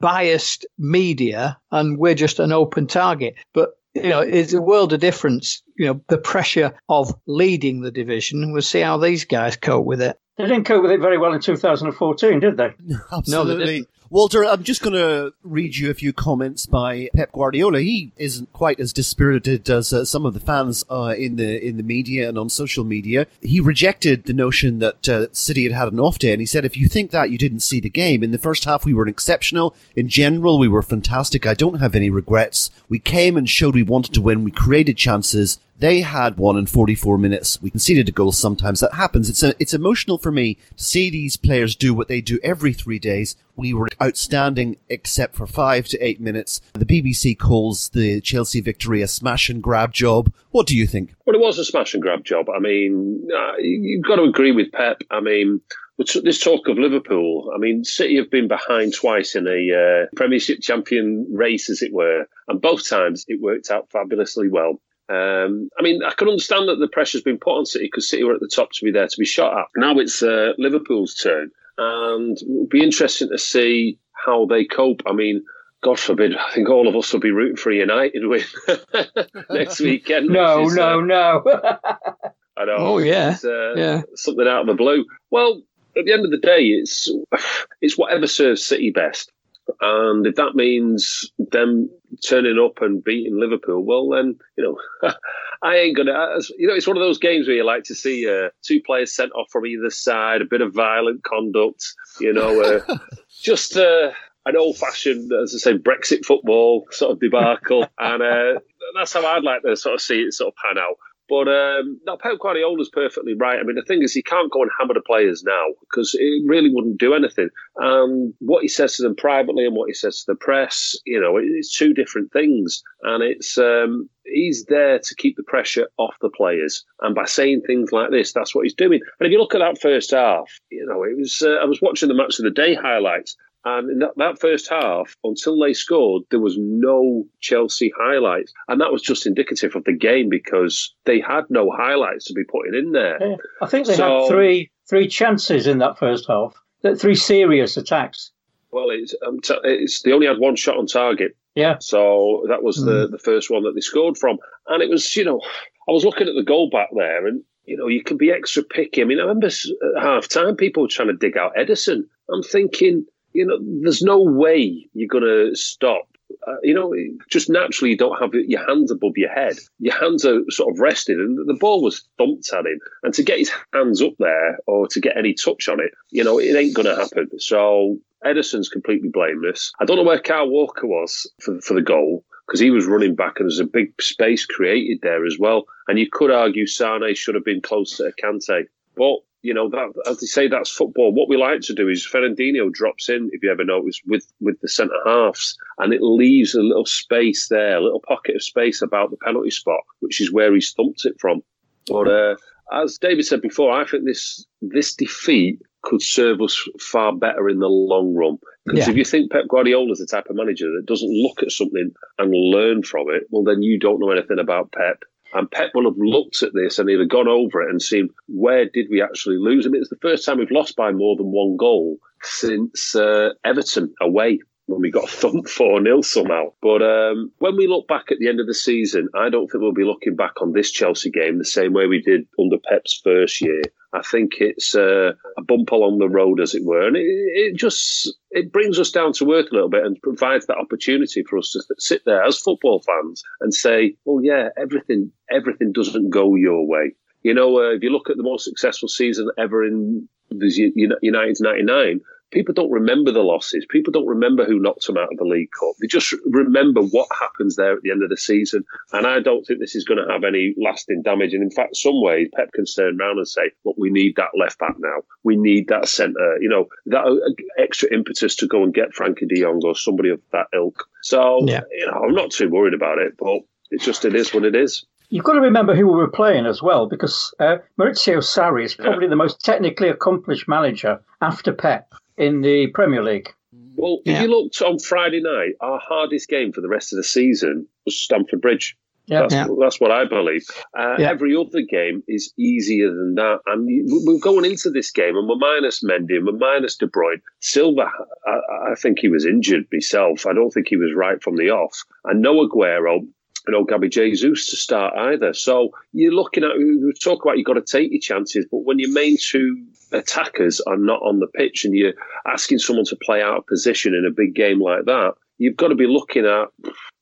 biased 0.00 0.66
media, 0.78 1.58
and 1.70 1.98
we're 1.98 2.14
just 2.14 2.40
an 2.40 2.50
open 2.50 2.86
target. 2.86 3.34
But 3.52 3.70
you 3.94 4.08
know, 4.08 4.20
it's 4.20 4.54
a 4.54 4.62
world 4.62 4.94
of 4.94 5.00
difference. 5.00 5.62
You 5.76 5.86
know, 5.86 6.00
the 6.08 6.18
pressure 6.18 6.74
of 6.88 7.14
leading 7.26 7.82
the 7.82 7.90
division. 7.90 8.52
We'll 8.52 8.62
see 8.62 8.80
how 8.80 8.96
these 8.96 9.26
guys 9.26 9.56
cope 9.56 9.84
with 9.84 10.00
it. 10.00 10.18
They 10.38 10.44
didn't 10.44 10.64
cope 10.64 10.82
with 10.82 10.92
it 10.92 11.00
very 11.00 11.18
well 11.18 11.34
in 11.34 11.40
2014, 11.40 12.40
did 12.40 12.56
they? 12.56 12.74
Absolutely. 13.12 13.80
No, 13.80 13.86
Walter, 14.12 14.44
I'm 14.44 14.62
just 14.62 14.82
going 14.82 14.92
to 14.92 15.32
read 15.42 15.76
you 15.76 15.88
a 15.90 15.94
few 15.94 16.12
comments 16.12 16.66
by 16.66 17.08
Pep 17.16 17.32
Guardiola. 17.32 17.80
He 17.80 18.12
isn't 18.18 18.52
quite 18.52 18.78
as 18.78 18.92
dispirited 18.92 19.70
as 19.70 19.90
uh, 19.90 20.04
some 20.04 20.26
of 20.26 20.34
the 20.34 20.40
fans 20.40 20.84
uh, 20.90 21.14
in 21.16 21.36
the 21.36 21.66
in 21.66 21.78
the 21.78 21.82
media 21.82 22.28
and 22.28 22.36
on 22.36 22.50
social 22.50 22.84
media. 22.84 23.26
He 23.40 23.58
rejected 23.58 24.24
the 24.24 24.34
notion 24.34 24.80
that 24.80 25.08
uh, 25.08 25.28
City 25.32 25.62
had 25.62 25.72
had 25.72 25.94
an 25.94 25.98
off 25.98 26.18
day, 26.18 26.32
and 26.32 26.42
he 26.42 26.46
said, 26.46 26.66
"If 26.66 26.76
you 26.76 26.88
think 26.88 27.10
that, 27.10 27.30
you 27.30 27.38
didn't 27.38 27.60
see 27.60 27.80
the 27.80 27.88
game. 27.88 28.22
In 28.22 28.32
the 28.32 28.36
first 28.38 28.66
half, 28.66 28.84
we 28.84 28.92
were 28.92 29.08
exceptional. 29.08 29.74
In 29.96 30.10
general, 30.10 30.58
we 30.58 30.68
were 30.68 30.82
fantastic. 30.82 31.46
I 31.46 31.54
don't 31.54 31.80
have 31.80 31.94
any 31.94 32.10
regrets. 32.10 32.70
We 32.90 32.98
came 32.98 33.38
and 33.38 33.48
showed 33.48 33.74
we 33.74 33.82
wanted 33.82 34.12
to 34.12 34.20
win. 34.20 34.44
We 34.44 34.50
created 34.50 34.98
chances." 34.98 35.58
They 35.82 36.02
had 36.02 36.36
one 36.36 36.56
in 36.56 36.66
44 36.66 37.18
minutes. 37.18 37.60
We 37.60 37.68
conceded 37.68 38.08
a 38.08 38.12
goal 38.12 38.30
sometimes. 38.30 38.78
That 38.78 38.94
happens. 38.94 39.28
It's 39.28 39.42
a, 39.42 39.52
it's 39.58 39.74
emotional 39.74 40.16
for 40.16 40.30
me 40.30 40.56
to 40.76 40.84
see 40.84 41.10
these 41.10 41.36
players 41.36 41.74
do 41.74 41.92
what 41.92 42.06
they 42.06 42.20
do 42.20 42.38
every 42.44 42.72
three 42.72 43.00
days. 43.00 43.34
We 43.56 43.74
were 43.74 43.88
outstanding 44.00 44.76
except 44.88 45.34
for 45.34 45.44
five 45.44 45.88
to 45.88 45.98
eight 45.98 46.20
minutes. 46.20 46.60
The 46.74 46.86
BBC 46.86 47.36
calls 47.36 47.88
the 47.88 48.20
Chelsea 48.20 48.60
victory 48.60 49.02
a 49.02 49.08
smash 49.08 49.50
and 49.50 49.60
grab 49.60 49.92
job. 49.92 50.32
What 50.52 50.68
do 50.68 50.76
you 50.76 50.86
think? 50.86 51.16
Well, 51.26 51.34
it 51.34 51.42
was 51.42 51.58
a 51.58 51.64
smash 51.64 51.94
and 51.94 52.02
grab 52.02 52.22
job. 52.24 52.46
I 52.48 52.60
mean, 52.60 53.26
uh, 53.36 53.56
you've 53.58 54.04
got 54.04 54.16
to 54.16 54.22
agree 54.22 54.52
with 54.52 54.70
Pep. 54.70 55.02
I 55.10 55.18
mean, 55.18 55.62
this 55.98 56.38
talk 56.38 56.68
of 56.68 56.78
Liverpool, 56.78 57.50
I 57.52 57.58
mean, 57.58 57.82
City 57.82 58.18
have 58.18 58.30
been 58.30 58.46
behind 58.46 58.94
twice 58.94 59.34
in 59.34 59.48
a 59.48 60.04
uh, 60.04 60.06
Premiership 60.14 60.60
champion 60.60 61.26
race, 61.32 61.70
as 61.70 61.82
it 61.82 61.92
were, 61.92 62.26
and 62.46 62.60
both 62.60 62.88
times 62.88 63.24
it 63.26 63.40
worked 63.40 63.68
out 63.68 63.90
fabulously 63.90 64.48
well. 64.48 64.80
Um, 65.12 65.68
I 65.78 65.82
mean, 65.82 66.02
I 66.02 66.12
can 66.12 66.28
understand 66.28 66.68
that 66.68 66.76
the 66.76 66.88
pressure's 66.88 67.22
been 67.22 67.38
put 67.38 67.58
on 67.58 67.66
City 67.66 67.86
because 67.86 68.08
City 68.08 68.24
were 68.24 68.34
at 68.34 68.40
the 68.40 68.48
top 68.48 68.70
to 68.72 68.84
be 68.84 68.90
there 68.90 69.06
to 69.06 69.18
be 69.18 69.26
shot 69.26 69.58
at. 69.58 69.66
Now 69.76 69.98
it's 69.98 70.22
uh, 70.22 70.52
Liverpool's 70.58 71.14
turn, 71.14 71.50
and 71.76 72.38
it'll 72.40 72.66
be 72.66 72.82
interesting 72.82 73.28
to 73.28 73.38
see 73.38 73.98
how 74.12 74.46
they 74.46 74.64
cope. 74.64 75.02
I 75.06 75.12
mean, 75.12 75.44
God 75.82 75.98
forbid, 75.98 76.36
I 76.36 76.52
think 76.54 76.70
all 76.70 76.88
of 76.88 76.96
us 76.96 77.12
will 77.12 77.20
be 77.20 77.32
rooting 77.32 77.56
for 77.56 77.72
United 77.72 78.26
win 78.26 78.42
next 79.50 79.80
weekend. 79.80 80.28
no, 80.28 80.66
is, 80.66 80.76
no, 80.76 81.00
uh, 81.00 81.04
no. 81.04 81.42
I 82.56 82.64
know. 82.64 82.76
Oh 82.78 82.98
yeah, 82.98 83.36
uh, 83.44 83.74
yeah. 83.74 84.02
Something 84.14 84.46
out 84.46 84.62
of 84.62 84.66
the 84.68 84.74
blue. 84.74 85.04
Well, 85.30 85.62
at 85.96 86.04
the 86.04 86.12
end 86.12 86.24
of 86.24 86.30
the 86.30 86.38
day, 86.38 86.62
it's 86.66 87.10
it's 87.80 87.98
whatever 87.98 88.26
serves 88.26 88.64
City 88.64 88.90
best. 88.90 89.32
And 89.80 90.26
if 90.26 90.36
that 90.36 90.54
means 90.54 91.30
them 91.38 91.90
turning 92.26 92.58
up 92.58 92.82
and 92.82 93.02
beating 93.02 93.38
Liverpool, 93.38 93.84
well, 93.84 94.08
then, 94.10 94.38
you 94.56 94.64
know, 95.02 95.12
I 95.62 95.76
ain't 95.76 95.96
going 95.96 96.06
to. 96.06 96.42
You 96.58 96.68
know, 96.68 96.74
it's 96.74 96.86
one 96.86 96.96
of 96.96 97.02
those 97.02 97.18
games 97.18 97.46
where 97.46 97.56
you 97.56 97.64
like 97.64 97.84
to 97.84 97.94
see 97.94 98.28
uh, 98.28 98.50
two 98.62 98.80
players 98.80 99.14
sent 99.14 99.32
off 99.32 99.50
from 99.50 99.66
either 99.66 99.90
side, 99.90 100.42
a 100.42 100.46
bit 100.46 100.60
of 100.60 100.74
violent 100.74 101.22
conduct, 101.22 101.94
you 102.20 102.32
know, 102.32 102.60
uh, 102.60 102.98
just 103.42 103.76
uh, 103.76 104.10
an 104.46 104.56
old 104.56 104.76
fashioned, 104.76 105.32
as 105.32 105.54
I 105.54 105.58
say, 105.58 105.78
Brexit 105.78 106.24
football 106.24 106.86
sort 106.90 107.12
of 107.12 107.20
debacle. 107.20 107.86
and 107.98 108.22
uh, 108.22 108.60
that's 108.96 109.12
how 109.12 109.24
I'd 109.24 109.44
like 109.44 109.62
to 109.62 109.76
sort 109.76 109.94
of 109.94 110.00
see 110.00 110.22
it 110.22 110.34
sort 110.34 110.52
of 110.52 110.56
pan 110.56 110.82
out. 110.82 110.96
But 111.28 111.48
um, 111.48 111.98
no, 112.04 112.16
Pep 112.16 112.38
Guardiola's 112.40 112.90
perfectly 112.92 113.34
right. 113.34 113.58
I 113.58 113.62
mean, 113.62 113.76
the 113.76 113.82
thing 113.82 114.02
is, 114.02 114.12
he 114.12 114.22
can't 114.22 114.50
go 114.50 114.62
and 114.62 114.70
hammer 114.78 114.94
the 114.94 115.00
players 115.00 115.42
now 115.44 115.64
because 115.80 116.14
it 116.18 116.42
really 116.46 116.70
wouldn't 116.72 116.98
do 116.98 117.14
anything. 117.14 117.48
And 117.76 118.34
what 118.40 118.62
he 118.62 118.68
says 118.68 118.96
to 118.96 119.02
them 119.02 119.16
privately 119.16 119.64
and 119.64 119.76
what 119.76 119.88
he 119.88 119.94
says 119.94 120.18
to 120.18 120.32
the 120.32 120.36
press, 120.36 120.96
you 121.06 121.20
know, 121.20 121.38
it's 121.38 121.76
two 121.76 121.94
different 121.94 122.32
things. 122.32 122.82
And 123.02 123.22
it's 123.22 123.56
um, 123.56 124.08
he's 124.26 124.64
there 124.66 124.98
to 124.98 125.14
keep 125.16 125.36
the 125.36 125.42
pressure 125.44 125.88
off 125.96 126.14
the 126.20 126.30
players. 126.30 126.84
And 127.00 127.14
by 127.14 127.24
saying 127.24 127.62
things 127.62 127.92
like 127.92 128.10
this, 128.10 128.32
that's 128.32 128.54
what 128.54 128.64
he's 128.64 128.74
doing. 128.74 129.00
And 129.18 129.26
if 129.26 129.32
you 129.32 129.38
look 129.38 129.54
at 129.54 129.58
that 129.58 129.80
first 129.80 130.10
half, 130.10 130.50
you 130.70 130.84
know, 130.86 131.02
it 131.04 131.16
was 131.16 131.42
uh, 131.42 131.62
I 131.62 131.64
was 131.64 131.80
watching 131.80 132.08
the 132.08 132.14
match 132.14 132.38
of 132.38 132.44
the 132.44 132.50
day 132.50 132.74
highlights, 132.74 133.36
and 133.64 133.90
in 133.90 133.98
that, 134.00 134.12
that 134.16 134.40
first 134.40 134.68
half, 134.68 135.16
until 135.22 135.58
they 135.58 135.72
scored, 135.72 136.24
there 136.30 136.40
was 136.40 136.56
no 136.58 137.24
Chelsea 137.40 137.92
highlights. 137.96 138.52
And 138.68 138.80
that 138.80 138.90
was 138.90 139.02
just 139.02 139.26
indicative 139.26 139.76
of 139.76 139.84
the 139.84 139.92
game 139.92 140.28
because 140.28 140.92
they 141.04 141.20
had 141.20 141.44
no 141.48 141.70
highlights 141.70 142.24
to 142.26 142.34
be 142.34 142.44
putting 142.44 142.74
in 142.74 142.92
there. 142.92 143.18
Yeah. 143.20 143.36
I 143.60 143.66
think 143.66 143.86
they 143.86 143.94
so, 143.94 144.22
had 144.22 144.28
three 144.28 144.70
three 144.88 145.08
chances 145.08 145.66
in 145.66 145.78
that 145.78 145.98
first 145.98 146.26
half, 146.28 146.54
three 146.98 147.14
serious 147.14 147.76
attacks. 147.76 148.32
Well, 148.72 148.90
it's, 148.90 149.14
um, 149.26 149.40
t- 149.40 149.58
it's 149.64 150.02
they 150.02 150.12
only 150.12 150.26
had 150.26 150.38
one 150.38 150.56
shot 150.56 150.78
on 150.78 150.86
target. 150.86 151.36
Yeah. 151.54 151.76
So 151.78 152.44
that 152.48 152.62
was 152.62 152.80
mm. 152.80 152.86
the, 152.86 153.08
the 153.08 153.18
first 153.18 153.50
one 153.50 153.62
that 153.64 153.72
they 153.74 153.80
scored 153.80 154.16
from. 154.16 154.38
And 154.68 154.82
it 154.82 154.90
was, 154.90 155.14
you 155.14 155.24
know, 155.24 155.40
I 155.88 155.92
was 155.92 156.04
looking 156.04 156.26
at 156.26 156.34
the 156.34 156.42
goal 156.42 156.70
back 156.70 156.88
there 156.96 157.26
and 157.26 157.44
you 157.64 157.76
know, 157.76 157.86
you 157.86 158.02
can 158.02 158.16
be 158.16 158.30
extra 158.30 158.62
picky. 158.62 159.02
I 159.02 159.04
mean, 159.04 159.18
I 159.18 159.22
remember 159.22 159.46
at 159.46 160.02
half 160.02 160.28
time 160.28 160.56
people 160.56 160.82
were 160.82 160.88
trying 160.88 161.08
to 161.08 161.14
dig 161.14 161.36
out 161.36 161.54
Ederson. 161.56 162.02
I'm 162.32 162.42
thinking, 162.42 163.06
you 163.32 163.46
know, 163.46 163.58
there's 163.82 164.02
no 164.02 164.22
way 164.22 164.88
you're 164.94 165.08
going 165.08 165.24
to 165.24 165.54
stop. 165.54 166.08
Uh, 166.46 166.56
you 166.62 166.74
know, 166.74 166.94
just 167.30 167.50
naturally, 167.50 167.90
you 167.90 167.96
don't 167.96 168.18
have 168.20 168.32
your 168.32 168.66
hands 168.66 168.90
above 168.90 169.12
your 169.16 169.30
head. 169.30 169.54
Your 169.78 169.98
hands 169.98 170.24
are 170.24 170.40
sort 170.48 170.74
of 170.74 170.80
rested, 170.80 171.18
and 171.18 171.38
the 171.46 171.54
ball 171.54 171.82
was 171.82 172.02
thumped 172.16 172.50
at 172.52 172.66
him. 172.66 172.80
And 173.02 173.12
to 173.14 173.22
get 173.22 173.38
his 173.38 173.52
hands 173.72 174.00
up 174.00 174.14
there 174.18 174.58
or 174.66 174.88
to 174.88 175.00
get 175.00 175.16
any 175.16 175.34
touch 175.34 175.68
on 175.68 175.78
it, 175.80 175.92
you 176.10 176.24
know, 176.24 176.38
it 176.38 176.56
ain't 176.56 176.74
going 176.74 176.86
to 176.86 176.96
happen. 176.96 177.28
So 177.38 177.98
Ederson's 178.24 178.68
completely 178.68 179.10
blameless. 179.12 179.72
I 179.78 179.84
don't 179.84 179.96
know 179.96 180.04
where 180.04 180.20
Kyle 180.20 180.48
Walker 180.48 180.86
was 180.86 181.30
for, 181.40 181.60
for 181.60 181.74
the 181.74 181.82
goal 181.82 182.24
because 182.46 182.60
he 182.60 182.70
was 182.70 182.86
running 182.86 183.14
back 183.14 183.38
and 183.38 183.48
there's 183.48 183.60
a 183.60 183.64
big 183.64 184.00
space 184.00 184.46
created 184.46 185.00
there 185.02 185.24
as 185.26 185.36
well. 185.38 185.64
And 185.88 185.98
you 185.98 186.08
could 186.10 186.30
argue 186.30 186.66
Sane 186.66 187.14
should 187.14 187.34
have 187.34 187.44
been 187.44 187.60
closer 187.60 188.10
to 188.10 188.22
Kante. 188.22 188.64
But 188.96 189.18
you 189.42 189.52
know 189.52 189.68
that 189.68 189.92
as 190.08 190.20
they 190.20 190.26
say 190.26 190.48
that's 190.48 190.70
football. 190.70 191.12
What 191.12 191.28
we 191.28 191.36
like 191.36 191.60
to 191.62 191.74
do 191.74 191.88
is 191.88 192.06
Fernandinho 192.06 192.72
drops 192.72 193.08
in, 193.08 193.28
if 193.32 193.42
you 193.42 193.50
ever 193.50 193.64
notice, 193.64 194.00
with 194.06 194.26
with 194.40 194.60
the 194.60 194.68
centre 194.68 194.94
halves, 195.04 195.56
and 195.78 195.92
it 195.92 196.02
leaves 196.02 196.54
a 196.54 196.62
little 196.62 196.86
space 196.86 197.48
there, 197.48 197.76
a 197.76 197.82
little 197.82 198.02
pocket 198.06 198.36
of 198.36 198.42
space 198.42 198.82
about 198.82 199.10
the 199.10 199.16
penalty 199.16 199.50
spot, 199.50 199.80
which 200.00 200.20
is 200.20 200.32
where 200.32 200.54
he's 200.54 200.72
thumped 200.72 201.04
it 201.04 201.20
from. 201.20 201.42
But 201.88 202.08
uh, 202.08 202.36
as 202.72 202.98
David 202.98 203.26
said 203.26 203.42
before, 203.42 203.72
I 203.72 203.84
think 203.84 204.04
this 204.04 204.46
this 204.60 204.94
defeat 204.94 205.60
could 205.82 206.02
serve 206.02 206.40
us 206.40 206.68
far 206.80 207.12
better 207.12 207.48
in 207.48 207.58
the 207.58 207.68
long 207.68 208.14
run. 208.14 208.38
Because 208.64 208.86
yeah. 208.86 208.90
if 208.90 208.96
you 208.96 209.04
think 209.04 209.32
Pep 209.32 209.48
Guardiola 209.48 209.90
is 209.90 209.98
the 209.98 210.06
type 210.06 210.26
of 210.30 210.36
manager 210.36 210.70
that 210.70 210.86
doesn't 210.86 211.10
look 211.10 211.42
at 211.42 211.50
something 211.50 211.90
and 212.18 212.30
learn 212.30 212.84
from 212.84 213.06
it, 213.10 213.24
well, 213.30 213.42
then 213.42 213.62
you 213.62 213.78
don't 213.78 213.98
know 213.98 214.10
anything 214.10 214.38
about 214.38 214.70
Pep. 214.72 215.02
And 215.34 215.50
Pep 215.50 215.70
will 215.74 215.84
have 215.90 215.98
looked 215.98 216.42
at 216.42 216.52
this 216.54 216.78
and 216.78 216.90
either 216.90 217.04
gone 217.04 217.28
over 217.28 217.62
it 217.62 217.70
and 217.70 217.80
seen 217.80 218.10
where 218.28 218.66
did 218.68 218.86
we 218.90 219.02
actually 219.02 219.38
lose. 219.38 219.66
I 219.66 219.70
mean, 219.70 219.80
it's 219.80 219.90
the 219.90 219.96
first 219.96 220.24
time 220.24 220.38
we've 220.38 220.50
lost 220.50 220.76
by 220.76 220.92
more 220.92 221.16
than 221.16 221.32
one 221.32 221.56
goal 221.56 221.98
since 222.22 222.94
uh, 222.94 223.30
Everton 223.44 223.94
away 224.00 224.40
when 224.72 224.80
we 224.80 224.90
got 224.90 225.08
thumped 225.20 225.50
4 225.50 225.82
0 225.82 226.00
somehow. 226.00 226.52
But 226.62 226.82
um, 226.82 227.30
when 227.38 227.56
we 227.56 227.66
look 227.66 227.86
back 227.86 228.10
at 228.10 228.18
the 228.18 228.28
end 228.28 228.40
of 228.40 228.46
the 228.46 228.54
season, 228.54 229.08
I 229.14 229.28
don't 229.28 229.48
think 229.48 229.62
we'll 229.62 229.72
be 229.72 229.84
looking 229.84 230.16
back 230.16 230.40
on 230.40 230.52
this 230.52 230.70
Chelsea 230.70 231.10
game 231.10 231.38
the 231.38 231.44
same 231.44 231.72
way 231.72 231.86
we 231.86 232.00
did 232.00 232.26
under 232.38 232.56
Pep's 232.58 233.00
first 233.04 233.40
year. 233.40 233.62
I 233.94 234.00
think 234.00 234.36
it's 234.40 234.74
uh, 234.74 235.12
a 235.36 235.42
bump 235.42 235.70
along 235.70 235.98
the 235.98 236.08
road, 236.08 236.40
as 236.40 236.54
it 236.54 236.64
were, 236.64 236.86
and 236.86 236.96
it, 236.96 237.02
it, 237.02 237.56
just 237.56 238.10
it 238.30 238.50
brings 238.50 238.78
us 238.78 238.90
down 238.90 239.12
to 239.14 239.32
earth 239.32 239.48
a 239.52 239.54
little 239.54 239.68
bit 239.68 239.84
and 239.84 240.00
provides 240.00 240.46
that 240.46 240.56
opportunity 240.56 241.22
for 241.22 241.38
us 241.38 241.50
to 241.50 241.62
sit 241.78 242.02
there 242.06 242.24
as 242.24 242.38
football 242.38 242.80
fans 242.80 243.22
and 243.42 243.52
say, 243.52 243.94
"Well, 244.06 244.24
yeah, 244.24 244.48
everything 244.56 245.12
everything 245.30 245.72
doesn't 245.72 246.08
go 246.08 246.36
your 246.36 246.66
way." 246.66 246.94
You 247.22 247.34
know, 247.34 247.58
uh, 247.58 247.74
if 247.74 247.82
you 247.82 247.90
look 247.90 248.08
at 248.08 248.16
the 248.16 248.22
most 248.22 248.44
successful 248.44 248.88
season 248.88 249.28
ever 249.38 249.62
in 249.62 250.08
the 250.30 250.98
United's 251.02 251.42
'99, 251.42 252.00
people 252.32 252.54
don't 252.54 252.70
remember 252.70 253.12
the 253.12 253.20
losses. 253.20 253.66
People 253.68 253.92
don't 253.92 254.06
remember 254.06 254.44
who 254.44 254.58
knocked 254.58 254.86
them 254.86 254.96
out 254.96 255.12
of 255.12 255.18
the 255.18 255.24
League 255.24 255.50
Cup. 255.58 255.74
They 255.80 255.86
just 255.86 256.14
remember 256.24 256.80
what 256.80 257.08
happens 257.18 257.56
there 257.56 257.74
at 257.74 257.82
the 257.82 257.90
end 257.90 258.02
of 258.02 258.10
the 258.10 258.16
season. 258.16 258.64
And 258.92 259.06
I 259.06 259.20
don't 259.20 259.44
think 259.44 259.60
this 259.60 259.76
is 259.76 259.84
going 259.84 260.04
to 260.04 260.12
have 260.12 260.24
any 260.24 260.54
lasting 260.60 261.02
damage. 261.02 261.34
And 261.34 261.42
in 261.42 261.50
fact, 261.50 261.76
some 261.76 262.02
ways, 262.02 262.28
Pep 262.34 262.52
can 262.52 262.64
turn 262.64 263.00
around 263.00 263.18
and 263.18 263.28
say, 263.28 263.52
look, 263.64 263.76
we 263.78 263.90
need 263.90 264.16
that 264.16 264.30
left 264.38 264.58
back 264.58 264.74
now. 264.78 265.02
We 265.22 265.36
need 265.36 265.68
that 265.68 265.88
centre, 265.88 266.38
you 266.40 266.48
know, 266.48 266.66
that 266.86 267.34
extra 267.58 267.92
impetus 267.92 268.36
to 268.36 268.46
go 268.46 268.62
and 268.62 268.74
get 268.74 268.92
Frenkie 268.92 269.28
de 269.28 269.42
Jong 269.42 269.60
or 269.64 269.76
somebody 269.76 270.08
of 270.08 270.20
that 270.32 270.46
ilk. 270.54 270.84
So, 271.02 271.40
yeah. 271.46 271.60
you 271.70 271.86
know, 271.86 272.00
I'm 272.04 272.14
not 272.14 272.30
too 272.30 272.48
worried 272.48 272.74
about 272.74 272.98
it, 272.98 273.14
but 273.18 273.40
it's 273.70 273.84
just, 273.84 274.04
it 274.04 274.14
is 274.14 274.32
what 274.32 274.44
it 274.44 274.54
is. 274.54 274.84
You've 275.10 275.24
got 275.24 275.34
to 275.34 275.40
remember 275.42 275.74
who 275.74 275.86
we 275.86 275.96
were 275.96 276.10
playing 276.10 276.46
as 276.46 276.62
well, 276.62 276.88
because 276.88 277.34
uh, 277.38 277.56
Maurizio 277.78 278.18
Sarri 278.18 278.64
is 278.64 278.74
probably 278.74 279.04
yeah. 279.04 279.10
the 279.10 279.16
most 279.16 279.44
technically 279.44 279.90
accomplished 279.90 280.48
manager 280.48 281.02
after 281.20 281.52
Pep 281.52 281.92
in 282.22 282.40
the 282.40 282.68
Premier 282.68 283.02
League. 283.02 283.32
Well, 283.74 284.00
if 284.04 284.22
you 284.22 284.28
looked 284.28 284.60
on 284.62 284.78
Friday 284.78 285.20
night, 285.22 285.54
our 285.60 285.80
hardest 285.82 286.28
game 286.28 286.52
for 286.52 286.60
the 286.60 286.68
rest 286.68 286.92
of 286.92 286.98
the 286.98 287.04
season 287.04 287.66
was 287.84 287.98
Stamford 287.98 288.40
Bridge. 288.40 288.76
Yeah, 289.06 289.22
that's, 289.22 289.34
yeah. 289.34 289.46
that's 289.60 289.80
what 289.80 289.90
I 289.90 290.04
believe. 290.04 290.44
Uh, 290.78 290.94
yeah. 290.98 291.10
Every 291.10 291.34
other 291.34 291.62
game 291.68 292.02
is 292.06 292.32
easier 292.38 292.88
than 292.88 293.16
that. 293.16 293.40
And 293.46 293.66
we're 294.06 294.20
going 294.20 294.44
into 294.44 294.70
this 294.70 294.92
game 294.92 295.16
and 295.16 295.28
we're 295.28 295.36
minus 295.36 295.82
Mendy 295.82 296.16
and 296.16 296.26
we're 296.26 296.38
minus 296.38 296.76
De 296.76 296.86
Bruyne. 296.86 297.20
Silva, 297.40 297.90
I, 298.26 298.70
I, 298.70 298.74
think 298.76 299.00
he 299.00 299.08
was 299.08 299.26
injured 299.26 299.66
myself. 299.72 300.24
I 300.24 300.32
don't 300.32 300.50
think 300.50 300.68
he 300.68 300.76
was 300.76 300.92
right 300.94 301.20
from 301.20 301.36
the 301.36 301.50
off. 301.50 301.82
And 302.04 302.22
no 302.22 302.46
Aguero, 302.46 303.00
you 303.46 303.52
know, 303.52 303.64
Gabby 303.64 303.88
Jesus 303.88 304.48
to 304.50 304.56
start 304.56 304.94
either. 304.96 305.32
So 305.32 305.70
you're 305.92 306.12
looking 306.12 306.44
at, 306.44 306.56
we 306.56 306.92
talk 307.02 307.24
about 307.24 307.38
you've 307.38 307.46
got 307.46 307.54
to 307.54 307.62
take 307.62 307.90
your 307.90 308.00
chances, 308.00 308.46
but 308.50 308.58
when 308.58 308.78
your 308.78 308.92
main 308.92 309.16
two 309.20 309.64
attackers 309.92 310.60
are 310.60 310.76
not 310.76 311.02
on 311.02 311.18
the 311.18 311.26
pitch 311.26 311.64
and 311.64 311.74
you're 311.74 311.94
asking 312.26 312.58
someone 312.58 312.84
to 312.86 312.96
play 312.96 313.22
out 313.22 313.38
of 313.38 313.46
position 313.46 313.94
in 313.94 314.06
a 314.06 314.14
big 314.14 314.34
game 314.34 314.60
like 314.60 314.84
that, 314.86 315.14
you've 315.38 315.56
got 315.56 315.68
to 315.68 315.74
be 315.74 315.86
looking 315.86 316.24
at 316.24 316.48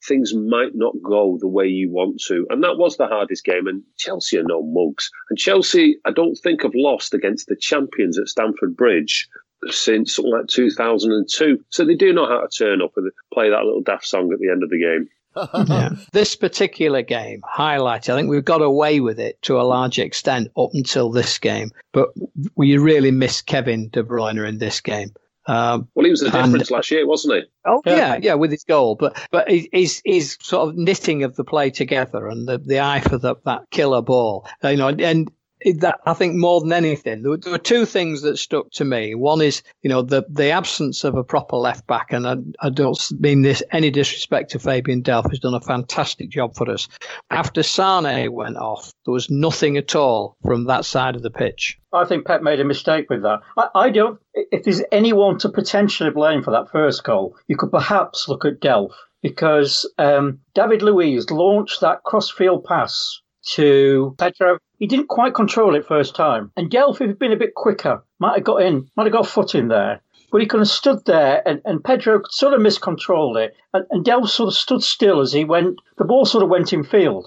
things 0.06 0.34
might 0.34 0.74
not 0.74 0.94
go 1.02 1.36
the 1.38 1.48
way 1.48 1.66
you 1.66 1.90
want 1.90 2.20
to. 2.26 2.46
And 2.48 2.62
that 2.64 2.78
was 2.78 2.96
the 2.96 3.06
hardest 3.06 3.44
game. 3.44 3.66
And 3.66 3.82
Chelsea 3.98 4.38
are 4.38 4.44
no 4.44 4.62
mugs. 4.62 5.10
And 5.28 5.38
Chelsea, 5.38 5.98
I 6.06 6.10
don't 6.10 6.36
think, 6.36 6.62
have 6.62 6.72
lost 6.74 7.12
against 7.12 7.48
the 7.48 7.56
champions 7.56 8.18
at 8.18 8.28
Stamford 8.28 8.76
Bridge 8.76 9.28
since 9.68 10.16
something 10.16 10.32
like 10.32 10.46
2002. 10.46 11.62
So 11.68 11.84
they 11.84 11.94
do 11.94 12.12
know 12.12 12.26
how 12.26 12.40
to 12.40 12.48
turn 12.48 12.80
up 12.80 12.92
and 12.96 13.10
play 13.32 13.50
that 13.50 13.64
little 13.64 13.82
daft 13.82 14.06
song 14.06 14.32
at 14.32 14.38
the 14.38 14.50
end 14.50 14.62
of 14.62 14.70
the 14.70 14.80
game. 14.80 15.08
Yeah. 15.36 15.90
This 16.12 16.36
particular 16.36 17.02
game 17.02 17.42
highlighted, 17.42 18.12
I 18.12 18.16
think 18.16 18.28
we've 18.28 18.44
got 18.44 18.62
away 18.62 19.00
with 19.00 19.18
it 19.20 19.40
to 19.42 19.60
a 19.60 19.62
large 19.62 19.98
extent 19.98 20.48
up 20.56 20.70
until 20.74 21.10
this 21.10 21.38
game, 21.38 21.70
but 21.92 22.10
we 22.56 22.76
really 22.78 23.10
missed 23.10 23.46
Kevin 23.46 23.88
De 23.88 24.02
Bruyne 24.02 24.46
in 24.46 24.58
this 24.58 24.80
game. 24.80 25.12
Um, 25.46 25.88
well, 25.94 26.04
he 26.04 26.10
was 26.10 26.20
the 26.20 26.30
difference 26.30 26.68
and, 26.68 26.70
last 26.70 26.90
year, 26.90 27.06
wasn't 27.06 27.34
he? 27.34 27.42
Oh 27.64 27.82
yeah. 27.84 27.96
yeah, 27.96 28.18
yeah, 28.22 28.34
with 28.34 28.50
his 28.50 28.64
goal, 28.64 28.94
but 28.94 29.18
but 29.30 29.50
his 29.50 30.02
his 30.04 30.36
sort 30.40 30.68
of 30.68 30.76
knitting 30.76 31.24
of 31.24 31.34
the 31.34 31.44
play 31.44 31.70
together 31.70 32.28
and 32.28 32.46
the, 32.46 32.58
the 32.58 32.80
eye 32.80 33.00
for 33.00 33.18
the, 33.18 33.34
that 33.46 33.62
killer 33.70 34.02
ball, 34.02 34.46
you 34.62 34.76
know, 34.76 34.88
and 34.88 35.30
that 35.76 36.00
I 36.06 36.14
think 36.14 36.36
more 36.36 36.60
than 36.60 36.72
anything, 36.72 37.22
there 37.22 37.30
were, 37.30 37.36
there 37.36 37.52
were, 37.52 37.58
two 37.58 37.84
things 37.84 38.22
that 38.22 38.38
stuck 38.38 38.70
to 38.72 38.84
me. 38.84 39.14
One 39.14 39.40
is, 39.40 39.62
you 39.82 39.90
know, 39.90 40.02
the 40.02 40.24
the 40.28 40.50
absence 40.50 41.04
of 41.04 41.14
a 41.14 41.24
proper 41.24 41.56
left 41.56 41.86
back, 41.86 42.12
and 42.12 42.26
I, 42.26 42.36
I 42.60 42.70
don't 42.70 42.98
mean 43.18 43.42
this 43.42 43.62
any 43.70 43.90
disrespect 43.90 44.50
to 44.52 44.58
Fabian 44.58 45.02
Delph, 45.02 45.30
who's 45.30 45.40
done 45.40 45.54
a 45.54 45.60
fantastic 45.60 46.30
job 46.30 46.54
for 46.54 46.70
us. 46.70 46.88
After 47.30 47.62
Sane 47.62 48.32
went 48.32 48.56
off, 48.56 48.92
there 49.04 49.12
was 49.12 49.30
nothing 49.30 49.76
at 49.76 49.94
all 49.94 50.36
from 50.42 50.64
that 50.64 50.84
side 50.84 51.16
of 51.16 51.22
the 51.22 51.30
pitch. 51.30 51.78
I 51.92 52.04
think 52.04 52.26
Pep 52.26 52.42
made 52.42 52.60
a 52.60 52.64
mistake 52.64 53.10
with 53.10 53.22
that. 53.22 53.40
I, 53.56 53.68
I 53.74 53.90
don't. 53.90 54.18
If 54.34 54.64
there's 54.64 54.82
anyone 54.92 55.38
to 55.38 55.48
potentially 55.48 56.10
blame 56.10 56.42
for 56.42 56.52
that 56.52 56.70
first 56.70 57.04
goal, 57.04 57.36
you 57.48 57.56
could 57.56 57.70
perhaps 57.70 58.28
look 58.28 58.44
at 58.44 58.60
Delph 58.60 58.94
because 59.22 59.90
um, 59.98 60.40
David 60.54 60.82
Luiz 60.82 61.30
launched 61.30 61.80
that 61.80 62.02
crossfield 62.04 62.64
pass 62.64 63.20
to 63.54 64.14
Pedro 64.18 64.58
he 64.80 64.86
didn't 64.86 65.08
quite 65.08 65.34
control 65.34 65.76
it 65.76 65.86
first 65.86 66.16
time. 66.16 66.50
And 66.56 66.70
Delph, 66.70 67.02
if 67.02 67.06
he'd 67.06 67.18
been 67.18 67.32
a 67.32 67.36
bit 67.36 67.54
quicker, 67.54 68.02
might 68.18 68.36
have 68.36 68.44
got 68.44 68.62
in, 68.62 68.88
might 68.96 69.04
have 69.04 69.12
got 69.12 69.26
a 69.26 69.28
foot 69.28 69.54
in 69.54 69.68
there. 69.68 70.00
But 70.32 70.40
he 70.40 70.46
kind 70.46 70.62
of 70.62 70.68
stood 70.68 71.04
there, 71.04 71.46
and, 71.46 71.60
and 71.66 71.84
Pedro 71.84 72.22
sort 72.30 72.54
of 72.54 72.62
miscontrolled 72.62 73.36
it. 73.36 73.54
And, 73.74 73.84
and 73.90 74.04
Delph 74.04 74.30
sort 74.30 74.48
of 74.48 74.54
stood 74.54 74.82
still 74.82 75.20
as 75.20 75.34
he 75.34 75.44
went, 75.44 75.80
the 75.98 76.04
ball 76.04 76.24
sort 76.24 76.42
of 76.42 76.48
went 76.48 76.72
in 76.72 76.82
field. 76.82 77.26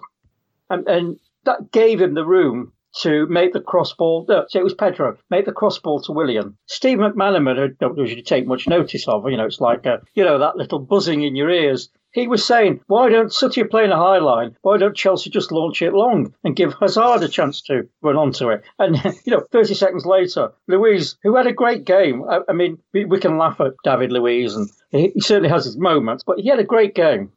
And, 0.70 0.88
and 0.88 1.20
that 1.46 1.72
gave 1.72 2.01
him 2.01 2.15
the 2.15 2.25
room 2.25 2.74
to 3.01 3.25
make 3.27 3.53
the 3.53 3.62
cross 3.62 3.93
ball. 3.93 4.25
No, 4.27 4.45
it 4.53 4.63
was 4.63 4.73
Pedro 4.73 5.17
make 5.29 5.45
the 5.45 5.51
cross 5.51 5.79
ball 5.79 6.01
to 6.01 6.12
Willian. 6.12 6.57
Steve 6.67 7.00
McManaman, 7.00 7.59
I 7.59 7.73
don't 7.79 7.97
usually 7.97 8.21
take 8.21 8.47
much 8.47 8.67
notice 8.67 9.07
of. 9.07 9.29
You 9.29 9.38
know, 9.38 9.45
it's 9.45 9.62
like 9.62 9.85
a, 9.85 10.01
you 10.13 10.23
know 10.23 10.39
that 10.39 10.57
little 10.57 10.79
buzzing 10.79 11.23
in 11.23 11.35
your 11.35 11.50
ears 11.50 11.89
he 12.13 12.27
was 12.27 12.45
saying, 12.45 12.81
why 12.88 13.09
don't 13.09 13.33
City 13.33 13.63
playing 13.63 13.91
a 13.91 13.97
high 13.97 14.19
line? 14.19 14.55
Why 14.62 14.77
don't 14.77 14.95
Chelsea 14.95 15.31
just 15.31 15.51
launch 15.51 15.81
it 15.81 15.93
long 15.93 16.33
and 16.43 16.55
give 16.55 16.75
Hazard 16.79 17.23
a 17.23 17.27
chance 17.27 17.62
to 17.63 17.89
run 18.01 18.15
onto 18.15 18.50
it? 18.51 18.63
And 18.77 18.95
you 19.25 19.33
know, 19.33 19.43
30 19.51 19.73
seconds 19.73 20.05
later, 20.05 20.53
Luiz, 20.67 21.17
who 21.23 21.35
had 21.35 21.47
a 21.47 21.53
great 21.53 21.85
game. 21.85 22.23
I, 22.23 22.41
I 22.47 22.53
mean, 22.53 22.77
we, 22.93 23.05
we, 23.05 23.19
can 23.19 23.38
laugh 23.38 23.59
at 23.59 23.73
David 23.83 24.12
Luiz, 24.12 24.55
and 24.55 24.69
he, 24.91 25.09
he 25.15 25.21
certainly 25.21 25.50
has 25.50 25.65
his 25.65 25.77
moments, 25.77 26.23
but 26.23 26.39
he 26.39 26.50
had 26.50 26.59
a 26.59 26.63
great 26.63 26.93
game. 26.93 27.31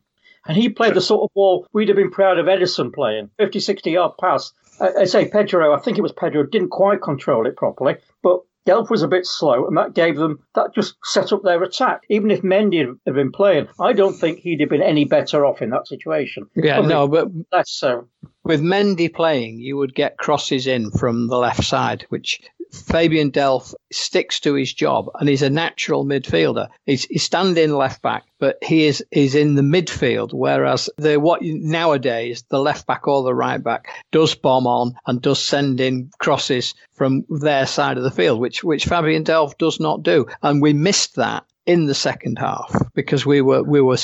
And 0.47 0.57
he 0.57 0.69
played 0.69 0.95
the 0.95 1.01
sort 1.01 1.23
of 1.25 1.35
ball 1.35 1.67
we'd 1.73 1.89
have 1.89 1.97
been 1.97 2.11
proud 2.11 2.39
of 2.39 2.47
Ederson 2.47 2.95
playing 2.95 3.31
50, 3.39 3.59
60 3.59 3.91
yard 3.91 4.13
pass. 4.21 4.53
I, 4.81 5.01
I 5.01 5.05
say 5.05 5.29
Pedro, 5.29 5.75
I 5.75 5.81
think 5.81 5.99
it 5.99 6.03
was 6.03 6.13
Pedro, 6.13 6.45
didn't 6.45 6.71
quite 6.71 7.03
control 7.03 7.47
it 7.47 7.57
properly, 7.57 7.97
but 8.23 8.41
Delph 8.67 8.91
was 8.91 9.03
a 9.03 9.09
bit 9.09 9.25
slow, 9.27 9.67
and 9.67 9.77
that 9.77 9.95
gave 9.95 10.17
them 10.17 10.41
that 10.55 10.75
just 10.75 10.97
set 11.05 11.33
up 11.33 11.43
their 11.45 11.63
attack. 11.63 12.03
Even 12.11 12.33
if 12.33 12.43
Mendy 12.43 12.85
had 13.07 13.15
been 13.15 13.31
playing, 13.31 13.69
I 13.81 13.93
don't 13.93 14.15
think 14.15 14.41
he'd 14.41 14.61
have 14.61 14.69
been 14.69 14.83
any 14.83 15.05
better 15.05 15.47
off 15.47 15.63
in 15.63 15.71
that 15.71 15.87
situation. 15.87 16.49
Yeah, 16.57 16.75
Probably 16.75 16.93
no, 16.93 17.09
but 17.09 17.29
less 17.53 17.71
so. 17.71 18.09
With 18.43 18.61
Mendy 18.61 19.13
playing, 19.13 19.61
you 19.61 19.77
would 19.77 19.95
get 19.95 20.19
crosses 20.19 20.67
in 20.67 20.91
from 20.91 21.29
the 21.29 21.39
left 21.39 21.63
side, 21.63 22.07
which 22.09 22.41
Fabian 22.83 23.31
Delph 23.31 23.75
sticks 23.91 24.41
to 24.41 24.55
his 24.55 24.73
job 24.73 25.11
and 25.19 25.29
he's 25.29 25.43
a 25.43 25.51
natural 25.51 26.05
midfielder. 26.05 26.69
He's, 26.85 27.05
he's 27.05 27.23
standing 27.23 27.73
left 27.73 28.03
back, 28.03 28.25
but 28.39 28.59
he 28.63 28.87
is 28.87 29.05
is 29.11 29.35
in 29.35 29.55
the 29.55 29.63
midfield. 29.63 30.33
Whereas 30.33 30.91
the 30.99 31.19
what 31.19 31.43
nowadays 31.43 32.45
the 32.49 32.61
left 32.61 32.87
back 32.87 33.09
or 33.09 33.23
the 33.23 33.35
right 33.35 33.63
back 33.63 33.89
does 34.13 34.35
bomb 34.35 34.67
on 34.67 34.95
and 35.07 35.21
does 35.21 35.43
send 35.43 35.81
in 35.81 36.11
crosses 36.19 36.75
from 36.93 37.25
their 37.29 37.67
side 37.67 37.97
of 37.97 38.05
the 38.05 38.11
field, 38.11 38.41
which 38.41 38.63
which 38.63 38.87
Fabian 38.87 39.25
Delph 39.25 39.57
does 39.59 39.81
not 39.81 40.03
do, 40.03 40.27
and 40.43 40.61
we 40.61 40.73
missed 40.73 41.17
that 41.17 41.45
in 41.67 41.87
the 41.87 41.95
second 41.95 42.39
half 42.39 42.75
because 42.95 43.27
we 43.27 43.41
were 43.41 43.63
we 43.63 43.81
were 43.81 43.99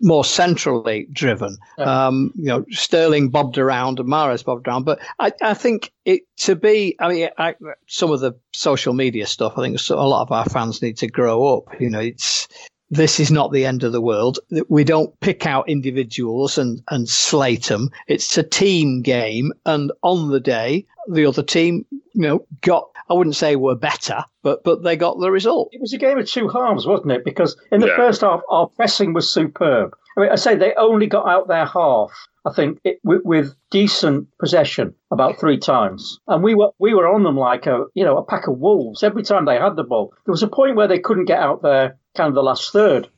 more 0.00 0.24
centrally 0.24 1.06
driven. 1.12 1.56
Yeah. 1.78 2.06
Um, 2.06 2.32
you 2.34 2.46
know, 2.46 2.64
Sterling 2.70 3.30
bobbed 3.30 3.56
around 3.56 4.00
and 4.00 4.08
Mahrez 4.08 4.44
bobbed 4.44 4.66
around, 4.66 4.84
but 4.84 5.00
I, 5.18 5.32
I 5.40 5.54
think 5.54 5.92
it 6.04 6.22
to 6.38 6.56
be. 6.56 6.96
I 6.98 7.08
mean, 7.08 7.28
I, 7.38 7.54
some 7.86 8.10
of 8.10 8.20
the 8.20 8.32
social 8.52 8.92
media 8.92 9.26
stuff. 9.26 9.54
I 9.56 9.62
think 9.62 9.78
a 9.88 9.94
lot 9.94 10.22
of 10.22 10.32
our 10.32 10.44
fans 10.46 10.82
need 10.82 10.96
to 10.98 11.06
grow 11.06 11.56
up. 11.56 11.80
You 11.80 11.88
know, 11.88 12.00
it's 12.00 12.48
this 12.90 13.18
is 13.18 13.30
not 13.30 13.52
the 13.52 13.64
end 13.64 13.82
of 13.82 13.92
the 13.92 14.00
world. 14.00 14.38
We 14.68 14.84
don't 14.84 15.18
pick 15.20 15.46
out 15.46 15.68
individuals 15.68 16.58
and, 16.58 16.82
and 16.90 17.08
slate 17.08 17.66
them. 17.66 17.90
It's 18.08 18.36
a 18.38 18.42
team 18.42 19.02
game. 19.02 19.52
And 19.66 19.90
on 20.02 20.30
the 20.30 20.40
day, 20.40 20.86
the 21.08 21.26
other 21.26 21.42
team, 21.42 21.86
you 21.90 22.28
know, 22.28 22.46
got, 22.60 22.88
I 23.08 23.14
wouldn't 23.14 23.36
say 23.36 23.56
were 23.56 23.74
better, 23.74 24.24
but, 24.42 24.64
but 24.64 24.82
they 24.82 24.96
got 24.96 25.18
the 25.20 25.30
result. 25.30 25.68
It 25.72 25.80
was 25.80 25.92
a 25.92 25.98
game 25.98 26.18
of 26.18 26.26
two 26.26 26.48
halves, 26.48 26.86
wasn't 26.86 27.12
it? 27.12 27.24
Because 27.24 27.56
in 27.70 27.80
the 27.80 27.88
yeah. 27.88 27.96
first 27.96 28.22
half, 28.22 28.40
our 28.48 28.68
pressing 28.68 29.12
was 29.12 29.30
superb. 29.30 29.94
I 30.16 30.20
mean, 30.20 30.30
I 30.30 30.36
say 30.36 30.54
they 30.54 30.74
only 30.74 31.06
got 31.06 31.28
out 31.28 31.48
their 31.48 31.66
half. 31.66 32.10
I 32.46 32.52
think 32.52 32.78
it, 32.84 33.00
with, 33.02 33.22
with, 33.24 33.54
decent 33.70 34.28
possession 34.38 34.94
about 35.10 35.40
three 35.40 35.58
times, 35.58 36.20
and 36.28 36.42
we 36.42 36.54
were 36.54 36.70
we 36.78 36.94
were 36.94 37.08
on 37.08 37.22
them 37.22 37.38
like 37.38 37.66
a 37.66 37.86
you 37.94 38.04
know 38.04 38.18
a 38.18 38.24
pack 38.24 38.46
of 38.46 38.58
wolves 38.58 39.02
every 39.02 39.22
time 39.22 39.46
they 39.46 39.58
had 39.58 39.76
the 39.76 39.82
ball. 39.82 40.12
There 40.24 40.32
was 40.32 40.42
a 40.42 40.48
point 40.48 40.76
where 40.76 40.86
they 40.86 40.98
couldn't 40.98 41.24
get 41.24 41.40
out 41.40 41.62
there 41.62 41.96
kind 42.14 42.28
of 42.28 42.34
the 42.34 42.42
last 42.42 42.70
third. 42.70 43.08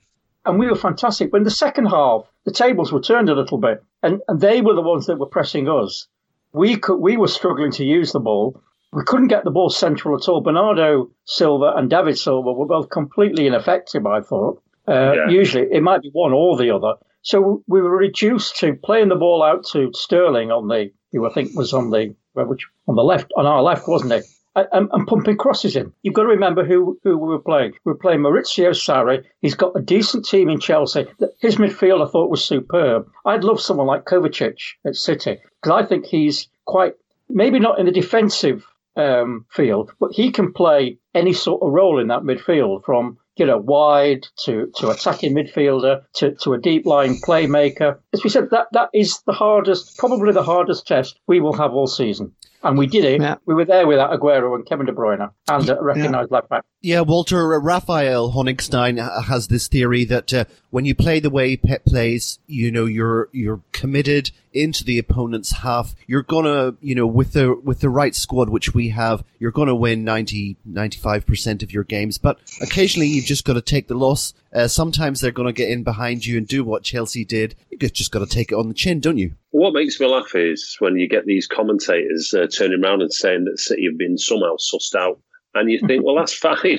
And 0.45 0.61
we 0.61 0.69
were 0.69 0.77
fantastic. 0.77 1.33
But 1.33 1.39
in 1.39 1.45
the 1.45 1.51
second 1.51 1.87
half, 1.87 2.31
the 2.45 2.53
tables 2.53 2.93
were 2.93 3.01
turned 3.01 3.29
a 3.29 3.35
little 3.35 3.59
bit, 3.59 3.83
and, 4.03 4.23
and 4.29 4.41
they 4.41 4.61
were 4.61 4.75
the 4.75 4.81
ones 4.81 5.07
that 5.07 5.19
were 5.19 5.27
pressing 5.27 5.69
us. 5.69 6.07
We 6.53 6.77
could 6.77 6.99
we 6.99 7.17
were 7.17 7.29
struggling 7.29 7.73
to 7.73 7.85
use 7.85 8.13
the 8.13 8.21
ball. 8.21 8.63
We 8.97 9.05
couldn't 9.05 9.29
get 9.29 9.45
the 9.45 9.51
ball 9.51 9.69
central 9.69 10.17
at 10.17 10.27
all. 10.27 10.41
Bernardo 10.41 11.11
Silva 11.27 11.75
and 11.77 11.91
David 11.91 12.17
Silva 12.17 12.51
were 12.51 12.65
both 12.65 12.89
completely 12.89 13.47
ineffective. 13.47 14.07
I 14.07 14.23
thought. 14.23 14.63
Uh, 14.89 15.13
yeah. 15.13 15.29
Usually, 15.29 15.67
it 15.71 15.83
might 15.83 16.01
be 16.01 16.09
one 16.15 16.33
or 16.33 16.57
the 16.57 16.71
other. 16.71 16.95
So 17.21 17.63
we 17.67 17.83
were 17.83 17.95
reduced 17.95 18.57
to 18.61 18.73
playing 18.73 19.11
the 19.11 19.17
ball 19.17 19.43
out 19.43 19.67
to 19.73 19.91
Sterling 19.93 20.51
on 20.51 20.69
the, 20.69 20.93
who 21.13 21.27
I 21.27 21.33
think 21.35 21.55
was 21.55 21.75
on 21.75 21.91
the, 21.91 22.15
which 22.33 22.67
on 22.89 22.95
the 22.95 23.03
left, 23.03 23.33
on 23.37 23.45
our 23.45 23.63
left, 23.63 23.87
wasn't 23.87 24.13
it? 24.13 24.25
and, 24.73 24.89
and, 24.91 25.07
pumping 25.07 25.37
crosses 25.37 25.77
in. 25.77 25.93
You've 26.03 26.15
got 26.15 26.23
to 26.23 26.29
remember 26.29 26.65
who, 26.65 26.99
who 27.05 27.19
we 27.19 27.29
were 27.29 27.39
playing. 27.39 27.73
We 27.85 27.93
were 27.93 27.99
playing 27.99 28.21
Maurizio 28.21 28.71
Sarri. 28.71 29.23
He's 29.43 29.55
got 29.55 29.77
a 29.77 29.83
decent 29.83 30.25
team 30.25 30.49
in 30.49 30.59
Chelsea. 30.59 31.05
His 31.41 31.57
midfield 31.57 32.07
I 32.07 32.11
thought 32.11 32.31
was 32.31 32.43
superb. 32.43 33.07
I'd 33.27 33.45
love 33.45 33.61
someone 33.61 33.87
like 33.87 34.07
Kovacic 34.07 34.57
at 34.87 34.97
City 34.97 35.37
because 35.61 35.85
I 35.85 35.87
think 35.87 36.07
he's 36.07 36.49
quite, 36.65 36.95
maybe 37.29 37.59
not 37.59 37.79
in 37.79 37.85
the 37.85 37.93
defensive 37.93 38.65
um, 38.97 39.47
field, 39.51 39.93
but 40.01 40.13
he 40.13 40.31
can 40.31 40.53
play 40.53 40.99
any 41.15 41.33
sort 41.33 41.63
of 41.63 41.73
role 41.73 42.01
in 42.01 42.09
that 42.09 42.23
midfield 42.23 42.85
from 42.85 43.19
you 43.37 43.45
know, 43.45 43.59
wide 43.59 44.27
to, 44.45 44.73
to 44.77 44.89
attacking 44.89 45.35
midfielder 45.35 46.03
to, 46.15 46.35
to 46.37 46.55
a 46.55 46.59
deep 46.59 46.87
line 46.87 47.17
playmaker. 47.17 47.99
As 48.15 48.25
we 48.25 48.31
said, 48.31 48.49
that, 48.51 48.69
that 48.73 48.89
is 48.95 49.21
the 49.27 49.33
hardest, 49.33 49.99
probably 49.99 50.33
the 50.33 50.43
hardest 50.43 50.87
test 50.87 51.19
we 51.27 51.41
will 51.41 51.53
have 51.53 51.75
all 51.75 51.87
season 51.87 52.33
and 52.63 52.79
we 52.79 52.87
did 52.87 53.05
it. 53.05 53.21
Yeah. 53.21 53.37
We 53.47 53.55
were 53.55 53.65
there 53.65 53.87
without 53.87 54.11
Aguero 54.11 54.55
and 54.55 54.67
Kevin 54.67 54.87
De 54.87 54.93
Bruyne 54.93 55.31
and 55.49 55.69
a 55.69 55.79
recognised 55.81 56.31
yeah. 56.31 56.35
left 56.35 56.49
back. 56.49 56.65
Yeah, 56.81 57.01
Walter 57.01 57.55
uh, 57.55 57.61
Raphael 57.61 58.33
Honigstein 58.33 59.25
has 59.25 59.49
this 59.49 59.69
theory 59.69 60.05
that 60.07 60.33
uh, 60.35 60.45
when 60.71 60.85
you 60.85 60.95
play 60.95 61.21
the 61.21 61.31
way 61.31 61.57
Pep 61.57 61.85
plays, 61.85 62.39
you 62.47 62.71
know 62.71 62.87
you're 62.87 63.29
you're 63.33 63.61
committed 63.73 64.31
into 64.57 64.85
the 64.85 64.99
opponent's 64.99 65.53
half, 65.53 65.95
you're 66.07 66.23
gonna, 66.23 66.75
you 66.81 66.95
know, 66.95 67.07
with 67.07 67.33
the 67.33 67.55
with 67.55 67.81
the 67.81 67.91
right 67.91 68.15
squad 68.15 68.49
which 68.49 68.75
we 68.75 68.89
have, 68.91 69.25
you're 69.39 69.51
gonna 69.51 69.75
win 69.75 70.05
90 70.05 70.57
95% 70.69 71.63
of 71.63 71.73
your 71.73 71.85
games, 71.85 72.19
but 72.19 72.39
occasionally 72.61 73.07
you've 73.07 73.25
just 73.25 73.45
got 73.45 73.55
to 73.55 73.63
take 73.63 73.89
the 73.89 73.95
loss. 73.95 74.35
Uh, 74.55 74.69
sometimes 74.69 75.21
they're 75.21 75.31
to 75.33 75.53
get 75.53 75.71
in 75.71 75.83
behind 75.83 76.25
you 76.25 76.39
and 76.39 76.47
do 76.47 76.65
what 76.65 76.83
Chelsea 76.83 77.25
did. 77.25 77.55
You 77.71 77.79
just 77.89 78.11
got 78.11 78.21
to 78.21 78.27
take 78.27 78.53
it 78.53 78.55
on 78.55 78.69
the 78.69 78.75
chin, 78.75 79.01
don't 79.01 79.19
you? 79.19 79.35
What 79.51 79.75
makes 79.75 80.01
me 80.01 80.07
laugh 80.07 80.35
is 80.35 80.77
when 80.79 80.97
you 80.97 81.09
get 81.09 81.27
these 81.27 81.47
commentators 81.47 82.35
uh, 82.35 82.47
turning 82.47 82.83
around 82.83 83.03
and 83.03 83.13
saying 83.13 83.45
that 83.45 83.59
City 83.59 83.87
have 83.87 83.99
been 83.99 84.19
somehow 84.19 84.57
sussed 84.57 84.95
out, 84.95 85.21
and 85.55 85.71
you 85.71 85.81
think, 85.87 86.05
well, 86.05 86.17
that's 86.17 86.35
fine. 86.39 86.79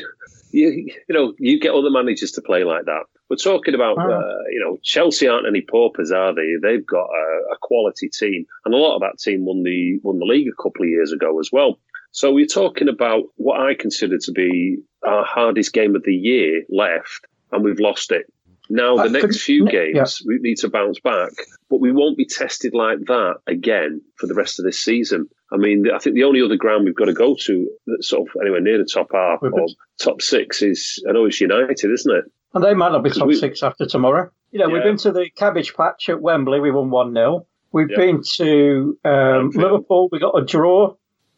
You, 0.51 0.69
you 0.69 0.95
know, 1.09 1.33
you 1.39 1.59
get 1.59 1.73
other 1.73 1.89
managers 1.89 2.31
to 2.33 2.41
play 2.41 2.63
like 2.63 2.85
that. 2.85 3.03
We're 3.29 3.35
talking 3.35 3.75
about, 3.75 3.97
uh, 3.97 4.43
you 4.49 4.59
know, 4.59 4.77
Chelsea 4.83 5.27
aren't 5.27 5.47
any 5.47 5.61
paupers, 5.61 6.11
are 6.11 6.33
they? 6.33 6.53
They've 6.61 6.85
got 6.85 7.07
a, 7.07 7.53
a, 7.53 7.57
quality 7.61 8.07
team, 8.07 8.45
and 8.63 8.73
a 8.73 8.77
lot 8.77 8.95
of 8.95 9.01
that 9.01 9.19
team 9.19 9.45
won 9.45 9.63
the 9.63 9.99
won 10.01 10.19
the 10.19 10.25
league 10.25 10.47
a 10.47 10.63
couple 10.63 10.83
of 10.83 10.89
years 10.89 11.11
ago 11.11 11.37
as 11.39 11.49
well. 11.51 11.77
So 12.11 12.31
we're 12.31 12.45
talking 12.45 12.87
about 12.87 13.25
what 13.35 13.59
I 13.59 13.73
consider 13.73 14.17
to 14.17 14.31
be 14.31 14.77
our 15.05 15.25
hardest 15.25 15.73
game 15.73 15.95
of 15.95 16.03
the 16.03 16.15
year 16.15 16.63
left, 16.69 17.27
and 17.51 17.65
we've 17.65 17.79
lost 17.79 18.11
it. 18.11 18.31
Now, 18.69 18.95
the 18.95 19.03
uh, 19.03 19.07
next 19.07 19.43
few 19.43 19.65
games, 19.65 19.95
yeah. 19.95 20.05
we 20.25 20.39
need 20.39 20.57
to 20.57 20.69
bounce 20.69 20.99
back, 20.99 21.31
but 21.69 21.79
we 21.79 21.91
won't 21.91 22.17
be 22.17 22.25
tested 22.25 22.73
like 22.73 22.99
that 23.07 23.35
again 23.47 24.01
for 24.15 24.27
the 24.27 24.33
rest 24.33 24.59
of 24.59 24.65
this 24.65 24.79
season. 24.79 25.29
I 25.51 25.57
mean, 25.57 25.85
I 25.93 25.99
think 25.99 26.15
the 26.15 26.25
only 26.25 26.41
other 26.41 26.57
ground 26.57 26.83
we've 26.83 26.95
got 26.95 27.05
to 27.05 27.13
go 27.13 27.35
to 27.35 27.69
that's 27.85 28.09
sort 28.09 28.27
of 28.27 28.35
anywhere 28.41 28.59
near 28.59 28.77
the 28.77 28.89
top 28.91 29.07
half 29.13 29.39
or 29.41 29.67
top 30.01 30.21
six 30.21 30.61
is, 30.61 31.01
I 31.07 31.13
know 31.13 31.25
it's 31.25 31.39
United, 31.39 31.91
isn't 31.91 32.15
it? 32.15 32.25
And 32.57 32.65
they 32.65 32.73
might 32.73 32.91
not 32.91 33.03
be 33.03 33.11
top 33.11 33.27
we, 33.27 33.35
six 33.35 33.61
after 33.61 33.85
tomorrow. 33.85 34.31
You 34.51 34.57
know, 34.57 34.67
yeah. 34.67 34.73
we've 34.73 34.83
been 34.83 34.97
to 34.97 35.11
the 35.11 35.29
Cabbage 35.29 35.75
Patch 35.75 36.09
at 36.09 36.19
Wembley, 36.19 36.59
we 36.59 36.71
won 36.71 36.89
1 36.89 37.13
0. 37.13 37.45
We've 37.71 37.91
yeah. 37.91 37.97
been 37.97 38.23
to 38.37 38.97
um, 39.05 39.51
Liverpool, 39.51 40.09
we 40.11 40.19
got 40.19 40.35
a 40.35 40.43
draw 40.43 40.95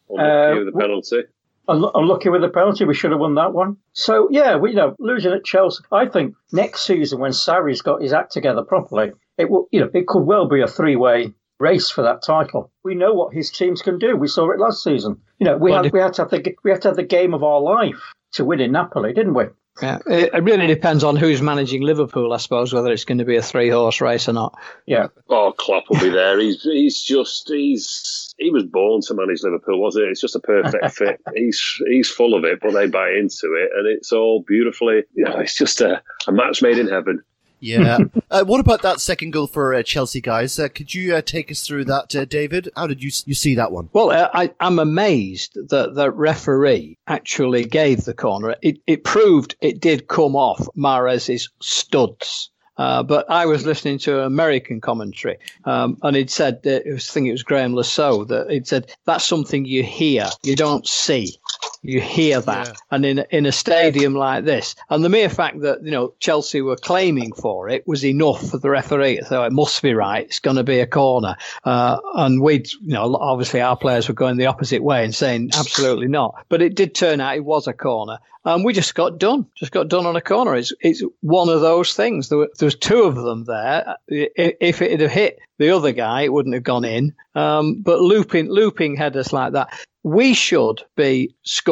Unlucky 0.09 0.31
uh, 0.31 0.55
with 0.55 0.73
the 0.73 0.79
penalty. 0.79 1.21
Unlucky 1.67 2.29
with 2.29 2.41
the 2.41 2.47
penalty. 2.49 2.85
We 2.85 2.93
should 2.93 3.11
have 3.11 3.19
won 3.19 3.35
that 3.35 3.53
one. 3.53 3.75
So, 3.91 4.29
yeah, 4.31 4.55
we, 4.55 4.69
you 4.69 4.77
know, 4.77 4.95
losing 4.97 5.33
at 5.33 5.43
Chelsea. 5.43 5.83
I 5.91 6.05
think 6.05 6.35
next 6.53 6.85
season, 6.85 7.19
when 7.19 7.31
Sarri's 7.31 7.81
got 7.81 8.01
his 8.01 8.13
act 8.13 8.31
together 8.31 8.63
properly, 8.63 9.11
it 9.37 9.49
will, 9.49 9.67
you 9.71 9.81
know, 9.81 9.89
it 9.93 10.07
could 10.07 10.23
well 10.23 10.47
be 10.47 10.61
a 10.61 10.67
three 10.67 10.95
way 10.95 11.33
race 11.59 11.89
for 11.89 12.01
that 12.03 12.23
title. 12.23 12.71
We 12.83 12.95
know 12.95 13.13
what 13.13 13.33
his 13.33 13.51
teams 13.51 13.81
can 13.81 13.99
do. 13.99 14.15
We 14.15 14.29
saw 14.29 14.49
it 14.51 14.59
last 14.59 14.83
season. 14.83 15.19
You 15.37 15.45
know, 15.45 15.57
we 15.57 15.73
had 15.73 15.91
we 15.91 15.99
had 15.99 16.13
to 16.13 16.21
have 16.21 16.31
the 16.31 16.55
we 16.63 16.71
had 16.71 16.81
to 16.83 16.87
have 16.87 16.95
the 16.95 17.03
game 17.03 17.33
of 17.33 17.43
our 17.43 17.59
life 17.59 18.13
to 18.33 18.45
win 18.45 18.61
in 18.61 18.71
Napoli, 18.71 19.13
didn't 19.13 19.33
we? 19.33 19.45
Yeah, 19.81 19.99
it 20.07 20.43
really 20.43 20.67
depends 20.67 21.03
on 21.03 21.15
who's 21.15 21.41
managing 21.41 21.81
Liverpool, 21.81 22.33
I 22.33 22.37
suppose, 22.37 22.73
whether 22.73 22.91
it's 22.91 23.05
going 23.05 23.19
to 23.19 23.25
be 23.25 23.37
a 23.37 23.41
three 23.41 23.69
horse 23.69 24.01
race 24.01 24.27
or 24.27 24.33
not. 24.33 24.57
Yeah. 24.85 25.07
Oh, 25.29 25.53
Klopp 25.57 25.89
will 25.89 25.99
be 25.99 26.09
there. 26.09 26.39
He's 26.39 26.63
he's 26.63 27.01
just 27.01 27.47
he's 27.47 28.33
he 28.37 28.51
was 28.51 28.63
born 28.63 29.01
to 29.01 29.13
manage 29.13 29.43
Liverpool, 29.43 29.79
wasn't 29.81 30.05
it? 30.05 30.11
It's 30.11 30.21
just 30.21 30.35
a 30.35 30.39
perfect 30.39 30.91
fit. 30.95 31.21
he's 31.35 31.81
he's 31.87 32.09
full 32.09 32.33
of 32.33 32.43
it, 32.43 32.59
but 32.61 32.73
they 32.73 32.87
buy 32.87 33.11
into 33.11 33.53
it, 33.53 33.69
and 33.75 33.87
it's 33.87 34.11
all 34.11 34.43
beautifully. 34.45 35.03
You 35.13 35.25
know, 35.25 35.39
it's 35.39 35.55
just 35.55 35.81
a, 35.81 36.01
a 36.27 36.31
match 36.31 36.61
made 36.61 36.77
in 36.77 36.87
heaven. 36.87 37.21
Yeah. 37.59 37.99
uh, 38.31 38.43
what 38.43 38.59
about 38.59 38.81
that 38.83 39.01
second 39.01 39.31
goal 39.31 39.47
for 39.47 39.73
uh, 39.73 39.83
Chelsea, 39.83 40.21
guys? 40.21 40.57
Uh, 40.59 40.69
could 40.69 40.93
you 40.93 41.15
uh, 41.15 41.21
take 41.21 41.51
us 41.51 41.65
through 41.65 41.85
that, 41.85 42.15
uh, 42.15 42.25
David? 42.25 42.69
How 42.75 42.87
did 42.87 43.03
you 43.03 43.11
you 43.25 43.33
see 43.33 43.55
that 43.55 43.71
one? 43.71 43.89
Well, 43.93 44.11
uh, 44.11 44.29
I, 44.33 44.51
am 44.59 44.79
amazed 44.79 45.55
that 45.69 45.95
the 45.95 46.11
referee 46.11 46.97
actually 47.07 47.65
gave 47.65 48.05
the 48.05 48.13
corner. 48.13 48.55
It, 48.61 48.79
it 48.87 49.03
proved 49.03 49.55
it 49.61 49.79
did 49.79 50.07
come 50.07 50.35
off 50.35 50.67
Mahrez's 50.75 51.49
studs. 51.61 52.49
Uh, 52.77 53.03
but 53.03 53.29
I 53.29 53.45
was 53.45 53.65
listening 53.65 53.97
to 53.99 54.19
an 54.19 54.25
American 54.25 54.79
commentary, 54.79 55.37
um, 55.65 55.97
and 56.01 56.15
he'd 56.15 56.29
said 56.29 56.63
that 56.63 56.87
it 56.87 56.93
was, 56.93 57.09
I 57.09 57.11
think 57.11 57.27
it 57.27 57.33
was 57.33 57.43
Graeme 57.43 57.75
Le 57.75 57.83
Saux 57.83 58.29
that 58.29 58.49
he'd 58.49 58.67
said 58.67 58.95
that's 59.05 59.25
something 59.25 59.65
you 59.65 59.83
hear, 59.83 60.29
you 60.43 60.55
don't 60.55 60.87
see. 60.87 61.35
You 61.81 62.01
hear 62.01 62.41
that, 62.41 62.67
yeah. 62.67 62.73
and 62.91 63.05
in 63.05 63.19
in 63.31 63.45
a 63.45 63.53
stadium 63.53 64.13
like 64.13 64.43
this, 64.43 64.75
and 64.89 65.01
the 65.01 65.07
mere 65.07 65.29
fact 65.29 65.61
that 65.61 65.81
you 65.81 65.91
know 65.91 66.13
Chelsea 66.19 66.61
were 66.61 66.75
claiming 66.75 67.31
for 67.31 67.69
it 67.69 67.87
was 67.87 68.03
enough 68.03 68.49
for 68.49 68.57
the 68.57 68.69
referee. 68.69 69.21
So 69.25 69.43
it 69.43 69.53
must 69.53 69.81
be 69.81 69.93
right. 69.93 70.25
It's 70.25 70.39
going 70.39 70.57
to 70.57 70.63
be 70.65 70.81
a 70.81 70.85
corner, 70.85 71.37
uh, 71.63 71.99
and 72.15 72.41
we, 72.41 72.65
you 72.81 72.93
know, 72.93 73.15
obviously 73.15 73.61
our 73.61 73.77
players 73.77 74.09
were 74.09 74.13
going 74.13 74.35
the 74.35 74.47
opposite 74.47 74.83
way 74.83 75.05
and 75.05 75.15
saying 75.15 75.51
absolutely 75.57 76.09
not. 76.09 76.45
But 76.49 76.61
it 76.61 76.75
did 76.75 76.95
turn 76.95 77.21
out 77.21 77.37
it 77.37 77.45
was 77.45 77.65
a 77.65 77.73
corner, 77.73 78.19
and 78.43 78.65
we 78.65 78.73
just 78.73 78.93
got 78.93 79.17
done. 79.17 79.47
Just 79.55 79.71
got 79.71 79.87
done 79.87 80.05
on 80.05 80.17
a 80.17 80.21
corner. 80.21 80.55
It's 80.55 80.73
it's 80.81 81.01
one 81.21 81.47
of 81.47 81.61
those 81.61 81.93
things. 81.93 82.27
There, 82.27 82.39
were, 82.39 82.49
there 82.57 82.67
was 82.67 82.75
two 82.75 83.03
of 83.03 83.15
them 83.15 83.45
there. 83.45 83.95
If 84.09 84.81
it 84.81 84.99
had 84.99 85.11
hit 85.11 85.39
the 85.59 85.69
other 85.69 85.93
guy, 85.93 86.23
it 86.23 86.33
wouldn't 86.33 86.55
have 86.55 86.63
gone 86.63 86.83
in. 86.83 87.15
Um, 87.35 87.81
but 87.81 88.01
looping 88.01 88.49
looping 88.49 88.97
headers 88.97 89.31
like 89.31 89.53
that 89.53 89.69
we 90.03 90.33
should 90.33 90.81
be 90.95 91.35
scoring 91.43 91.68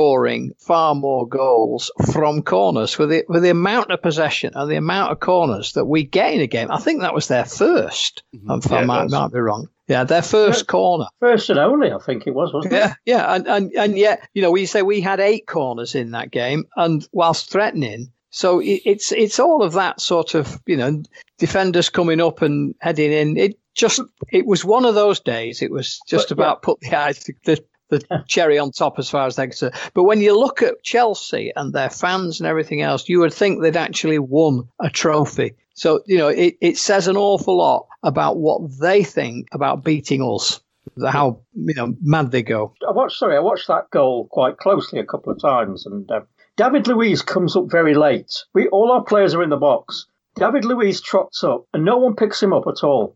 far 0.60 0.96
more 0.96 1.28
goals 1.28 1.92
from 2.12 2.42
corners 2.42 2.94
for 2.94 3.06
the 3.06 3.24
with 3.28 3.44
the 3.44 3.50
amount 3.50 3.92
of 3.92 4.02
possession 4.02 4.52
and 4.56 4.70
the 4.70 4.76
amount 4.76 5.12
of 5.12 5.20
corners 5.20 5.74
that 5.74 5.86
we 5.86 6.04
get 6.04 6.34
in 6.34 6.42
a 6.42 6.48
game. 6.48 6.72
I 6.72 6.80
think 6.80 7.02
that 7.02 7.14
was 7.14 7.28
their 7.28 7.44
1st 7.44 8.22
mm-hmm. 8.36 8.74
yeah, 8.74 8.80
I 8.80 8.86
might, 8.86 9.10
might 9.10 9.32
be 9.32 9.40
wrong. 9.40 9.70
Yeah, 9.88 10.04
their 10.04 10.22
first 10.22 10.60
first 10.60 10.68
corner. 10.68 11.06
First 11.20 11.50
and 11.50 11.60
only, 11.60 11.92
I 11.92 12.00
think 12.00 12.28
it 12.28 12.36
was, 12.36 12.54
wasn't 12.54 12.74
yeah, 12.74 12.92
it? 12.92 12.98
Yeah, 13.06 13.34
and, 13.34 13.48
and 13.48 13.72
and 13.74 13.98
yet, 13.98 14.28
you 14.34 14.42
know, 14.42 14.52
we 14.52 14.66
say 14.66 14.82
we 14.82 15.00
had 15.00 15.22
eight 15.22 15.48
corners 15.48 15.96
in 15.96 16.12
that 16.12 16.30
game, 16.30 16.66
and 16.76 17.08
whilst 17.14 17.50
threatening, 17.50 18.12
so 18.30 18.60
it, 18.60 18.82
it's 18.86 19.12
it's 19.14 19.40
all 19.40 19.64
of 19.64 19.74
that 19.74 20.02
sort 20.02 20.36
of 20.36 20.62
you 20.66 20.76
know 20.76 21.02
defenders 21.38 21.90
coming 21.90 22.20
up 22.20 22.42
and 22.42 22.76
heading 22.82 23.14
in. 23.14 23.38
It 23.38 23.60
just 23.76 24.02
it 24.30 24.46
was 24.46 24.66
one 24.66 24.84
of 24.84 24.96
those 24.96 25.22
days. 25.22 25.62
It 25.62 25.72
was 25.72 26.02
just 26.06 26.30
but, 26.30 26.34
about 26.34 26.58
yeah. 26.58 26.66
put 26.66 26.80
the 26.82 26.96
eyes 26.96 27.30
the 27.46 27.64
the 27.90 28.24
cherry 28.28 28.58
on 28.58 28.72
top 28.72 29.00
as 29.00 29.10
far 29.10 29.26
as 29.28 29.36
they're 29.36 29.48
concerned. 29.48 29.76
But 29.94 30.04
when 30.04 30.22
you 30.22 30.38
look 30.38 30.62
at 30.62 30.84
Chelsea 30.84 31.52
and 31.56 31.74
their 31.74 31.90
fans 31.90 32.40
and 32.40 32.48
everything 32.48 32.82
else, 32.82 33.08
you 33.10 33.20
would 33.20 33.34
think 33.34 33.62
they'd 33.62 33.78
actually 33.78 34.20
won 34.20 34.68
a 34.80 34.90
trophy. 34.90 35.56
So, 35.74 36.02
you 36.06 36.18
know, 36.18 36.30
it, 36.30 36.58
it 36.60 36.78
says 36.78 37.08
an 37.08 37.18
awful 37.18 37.58
lot 37.58 37.88
about 38.04 38.38
what 38.38 38.62
they 38.80 39.04
think 39.04 39.48
about 39.52 39.84
beating 39.84 40.24
us, 40.24 40.60
how, 41.06 41.42
you 41.54 41.76
know, 41.76 41.96
mad 42.02 42.32
they 42.32 42.42
go. 42.42 42.74
I 42.88 42.92
watched, 42.92 43.18
sorry, 43.18 43.36
I 43.36 43.42
watched 43.42 43.68
that 43.68 43.90
goal 43.92 44.28
quite 44.32 44.58
closely 44.58 45.00
a 45.00 45.06
couple 45.06 45.32
of 45.32 45.40
times 45.40 45.86
and 45.86 46.10
uh, 46.10 46.22
David 46.56 46.88
Luiz 46.88 47.22
comes 47.22 47.56
up 47.56 47.66
very 47.70 47.94
late. 47.94 48.34
We 48.56 48.68
All 48.70 48.92
our 48.92 49.04
players 49.04 49.36
are 49.36 49.44
in 49.44 49.52
the 49.52 49.58
box. 49.58 50.08
David 50.36 50.66
Luiz 50.66 51.02
trots 51.02 51.44
up 51.44 51.66
and 51.74 51.86
no 51.86 51.98
one 51.98 52.16
picks 52.16 52.42
him 52.42 52.54
up 52.54 52.66
at 52.68 52.84
all. 52.84 53.16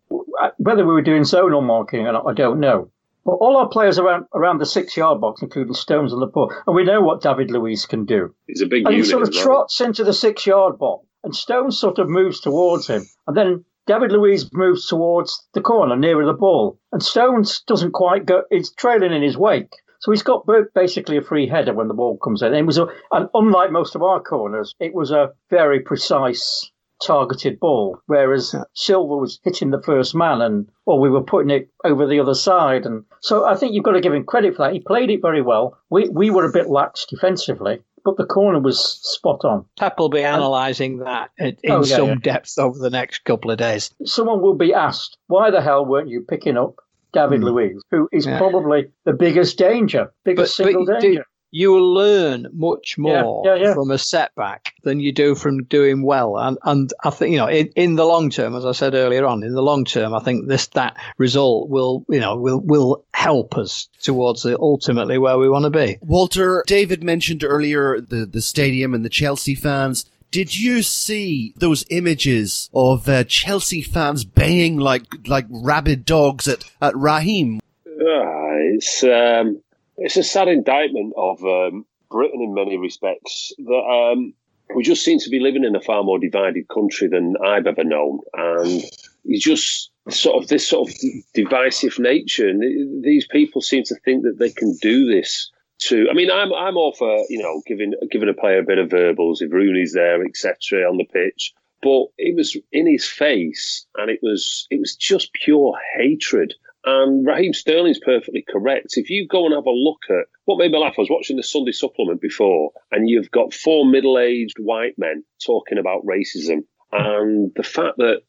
Whether 0.58 0.86
we 0.86 0.94
were 0.94 1.02
doing 1.02 1.24
zonal 1.24 1.64
marking 1.64 2.08
or 2.08 2.12
not, 2.12 2.28
I 2.28 2.34
don't 2.34 2.60
know. 2.60 2.92
But 3.24 3.34
all 3.34 3.58
our 3.58 3.70
players 3.70 4.00
around 4.00 4.26
around 4.34 4.60
the 4.60 4.66
six 4.66 4.98
yard 4.98 5.22
box, 5.22 5.42
including 5.42 5.74
Stones 5.74 6.12
and 6.12 6.22
Laporte, 6.22 6.54
and 6.66 6.76
we 6.76 6.84
know 6.84 7.02
what 7.02 7.22
David 7.22 7.52
Luiz 7.52 7.86
can 7.86 8.06
do. 8.06 8.34
He's 8.48 8.62
a 8.62 8.66
big 8.66 8.86
and 8.86 8.96
he 8.96 9.04
sort 9.04 9.24
of 9.24 9.34
trots 9.34 9.80
into 9.80 10.04
the 10.04 10.14
six 10.14 10.48
yard 10.48 10.80
box, 10.80 11.06
and 11.24 11.36
Stones 11.36 11.78
sort 11.78 12.00
of 12.00 12.10
moves 12.10 12.40
towards 12.40 12.88
him, 12.88 13.04
and 13.28 13.38
then 13.38 13.66
David 13.86 14.12
Luiz 14.12 14.50
moves 14.54 14.88
towards 14.88 15.48
the 15.54 15.62
corner 15.62 15.96
nearer 15.96 16.26
the 16.26 16.34
ball, 16.34 16.80
and 16.92 17.04
Stones 17.04 17.62
doesn't 17.68 17.92
quite 17.92 18.26
go. 18.26 18.44
He's 18.50 18.72
trailing 18.72 19.14
in 19.14 19.22
his 19.22 19.38
wake. 19.38 19.74
So 20.00 20.12
he's 20.12 20.24
got 20.24 20.48
basically 20.74 21.18
a 21.18 21.22
free 21.22 21.48
header 21.48 21.76
when 21.76 21.88
the 21.88 21.94
ball 21.94 22.18
comes 22.18 22.42
in. 22.42 22.56
It 22.56 22.66
was 22.66 22.80
a, 22.80 22.88
and 23.12 23.30
unlike 23.36 23.72
most 23.72 23.94
of 23.94 24.02
our 24.02 24.20
corners, 24.20 24.74
it 24.80 24.96
was 24.96 25.12
a 25.12 25.34
very 25.52 25.80
precise 25.80 26.72
targeted 27.02 27.60
ball, 27.60 28.00
whereas 28.08 28.56
Silva 28.74 29.18
was 29.18 29.40
hitting 29.44 29.72
the 29.72 29.82
first 29.82 30.16
man 30.16 30.42
and 30.42 30.70
or 30.86 31.00
we 31.00 31.10
were 31.10 31.24
putting 31.24 31.50
it 31.52 31.70
over 31.84 32.08
the 32.08 32.20
other 32.20 32.34
side. 32.34 32.86
And 32.86 33.04
so 33.22 33.46
I 33.46 33.56
think 33.56 33.74
you've 33.74 33.84
got 33.84 33.94
to 33.94 34.02
give 34.02 34.14
him 34.14 34.26
credit 34.26 34.56
for 34.56 34.64
that. 34.64 34.74
He 34.74 34.80
played 34.80 35.10
it 35.10 35.22
very 35.22 35.42
well. 35.42 35.78
We 35.90 36.10
we 36.10 36.30
were 36.30 36.46
a 36.46 36.52
bit 36.52 36.70
lax 36.70 37.06
defensively, 37.06 37.82
but 38.04 38.18
the 38.18 38.26
corner 38.26 38.60
was 38.60 39.00
spot 39.04 39.44
on. 39.44 39.66
Pep 39.78 40.00
will 40.00 40.10
be 40.10 40.22
analysing 40.22 41.00
that 41.00 41.32
in, 41.38 41.58
oh, 41.70 41.84
yeah, 41.84 41.96
some 41.96 42.10
yeah. 42.10 42.16
depth 42.22 42.58
over 42.58 42.78
the 42.80 42.90
next 42.90 43.24
couple 43.26 43.52
of 43.52 43.58
days. 43.58 43.92
Someone 44.06 44.42
will 44.42 44.56
be 44.56 44.74
asked, 44.74 45.18
why 45.28 45.52
the 45.52 45.62
hell 45.62 45.86
weren't 45.86 46.10
you 46.10 46.22
picking 46.22 46.58
up 46.58 46.76
David 47.14 47.42
mm. 47.42 47.46
Luiz, 47.46 47.82
who 47.92 48.08
is 48.12 48.26
yeah. 48.26 48.38
probably 48.38 48.92
the 49.06 49.14
biggest 49.14 49.58
danger, 49.58 50.12
biggest 50.24 50.58
but, 50.58 50.66
single 50.66 50.86
but 50.86 51.02
danger 51.02 51.26
you 51.52 51.72
will 51.72 51.94
learn 51.94 52.48
much 52.54 52.98
more 52.98 53.44
yeah, 53.46 53.56
yeah, 53.56 53.64
yeah. 53.68 53.74
from 53.74 53.92
a 53.92 53.98
setback 53.98 54.74
than 54.84 55.00
you 55.02 55.12
do 55.12 55.36
from 55.36 55.64
doing 55.66 56.04
well. 56.04 56.38
And 56.38 56.58
and 56.64 56.92
I 57.04 57.10
think 57.10 57.32
you 57.32 57.38
know 57.38 57.48
in, 57.48 57.68
in 57.76 57.96
the 57.96 58.06
long 58.06 58.30
term, 58.30 58.56
as 58.56 58.66
I 58.66 58.72
said 58.72 58.96
earlier 58.96 59.26
on, 59.26 59.44
in 59.44 59.54
the 59.54 59.62
long 59.62 59.86
term, 59.86 60.14
I 60.14 60.20
think 60.20 60.48
this 60.48 60.68
that 60.68 60.98
result 61.18 61.70
will 61.70 62.06
you 62.10 62.20
know 62.20 62.38
will 62.38 62.62
will 62.62 63.06
help 63.14 63.58
us 63.58 63.90
towards 64.02 64.44
the, 64.44 64.58
ultimately 64.60 65.18
where 65.18 65.38
we 65.38 65.50
want 65.50 65.66
to 65.66 65.70
be. 65.70 65.98
Walter, 66.02 66.64
David 66.66 67.04
mentioned 67.04 67.44
earlier 67.44 68.00
the 68.00 68.26
the 68.26 68.42
stadium 68.42 68.94
and 68.94 69.04
the 69.04 69.10
Chelsea 69.10 69.56
fans. 69.56 70.06
Did 70.32 70.58
you 70.58 70.82
see 70.82 71.54
those 71.58 71.84
images 71.90 72.70
of 72.74 73.10
uh, 73.10 73.26
Chelsea 73.26 73.82
fans 73.82 74.24
baying 74.24 74.78
like 74.78 75.04
like 75.28 75.46
rabid 75.50 76.06
dogs 76.06 76.48
at 76.48 76.64
at 76.82 76.96
Raheem? 76.96 77.60
Uh, 77.86 78.72
it's 78.74 79.04
um, 79.04 79.62
it's 80.02 80.18
a 80.18 80.24
sad 80.24 80.48
indictment 80.48 81.14
of 81.16 81.44
um, 81.44 81.86
Britain 82.10 82.42
in 82.42 82.54
many 82.54 82.78
respects 82.78 83.54
that 83.58 84.12
um, 84.14 84.34
we 84.76 84.84
just 84.84 85.04
seem 85.04 85.20
to 85.20 85.30
be 85.30 85.40
living 85.40 85.64
in 85.64 85.76
a 85.76 85.82
far 85.82 86.04
more 86.04 86.20
divided 86.20 86.68
country 86.70 87.08
than 87.08 87.36
I've 87.44 87.68
ever 87.68 87.84
known, 87.84 88.20
and 88.34 88.84
you 89.24 89.40
just 89.40 89.92
sort 90.10 90.42
of 90.42 90.50
this 90.50 90.68
sort 90.68 90.90
of 90.90 90.96
divisive 91.34 92.00
nature, 92.00 92.48
and 92.48 93.04
these 93.04 93.28
people 93.28 93.62
seem 93.62 93.84
to 93.86 93.96
think 94.04 94.24
that 94.24 94.40
they 94.40 94.50
can 94.50 94.76
do 94.82 95.06
this. 95.06 95.52
To, 95.86 96.08
I 96.10 96.14
mean, 96.14 96.30
I'm 96.30 96.54
I'm 96.54 96.78
all 96.78 96.94
for 96.94 97.26
you 97.30 97.42
know 97.42 97.62
giving 97.66 97.94
giving 98.12 98.30
a 98.30 98.34
player 98.34 98.60
a 98.60 98.66
bit 98.66 98.78
of 98.78 98.90
verbals 98.90 99.42
if 99.42 99.52
Rooney's 99.52 99.94
there, 99.94 100.24
etc. 100.24 100.82
on 100.90 100.98
the 100.98 101.06
pitch, 101.06 101.54
but 101.82 102.06
it 102.18 102.36
was 102.36 102.58
in 102.72 102.88
his 102.88 103.06
face, 103.06 103.86
and 103.98 104.10
it 104.10 104.20
was 104.22 104.68
it 104.70 104.80
was 104.80 104.96
just 104.96 105.34
pure 105.34 105.74
hatred. 105.98 106.54
And 106.84 107.26
Raheem 107.26 107.54
Sterling's 107.54 108.00
perfectly 108.00 108.44
correct. 108.48 108.98
If 108.98 109.10
you 109.10 109.28
go 109.28 109.46
and 109.46 109.54
have 109.54 109.68
a 109.68 109.72
look 109.72 110.00
at 110.10 110.26
what 110.46 110.58
made 110.58 110.72
me 110.72 110.80
laugh, 110.80 110.96
I 110.98 111.02
was 111.02 111.10
watching 111.10 111.38
the 111.38 111.44
Sunday 111.44 111.72
supplement 111.72 112.22
before, 112.22 112.72
and 112.92 113.08
you've 113.08 113.30
got 113.30 113.54
four 113.54 113.86
middle 113.86 114.18
aged 114.18 114.58
white 114.60 114.96
men 114.98 115.24
talking 115.46 115.78
about 115.78 116.06
racism. 116.06 116.64
And 116.92 117.52
the 117.56 117.64
fact 117.64 117.98
that 117.98 118.22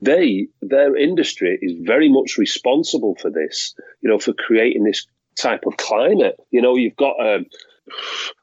they, 0.00 0.48
their 0.62 0.96
industry 0.96 1.58
is 1.62 1.74
very 1.82 2.08
much 2.08 2.38
responsible 2.38 3.16
for 3.20 3.30
this, 3.30 3.74
you 4.02 4.10
know, 4.10 4.18
for 4.18 4.32
creating 4.32 4.84
this 4.84 5.06
type 5.36 5.64
of 5.66 5.76
climate. 5.76 6.36
You 6.50 6.62
know, 6.62 6.76
you've 6.76 6.96
got 6.96 7.14
um, 7.24 7.46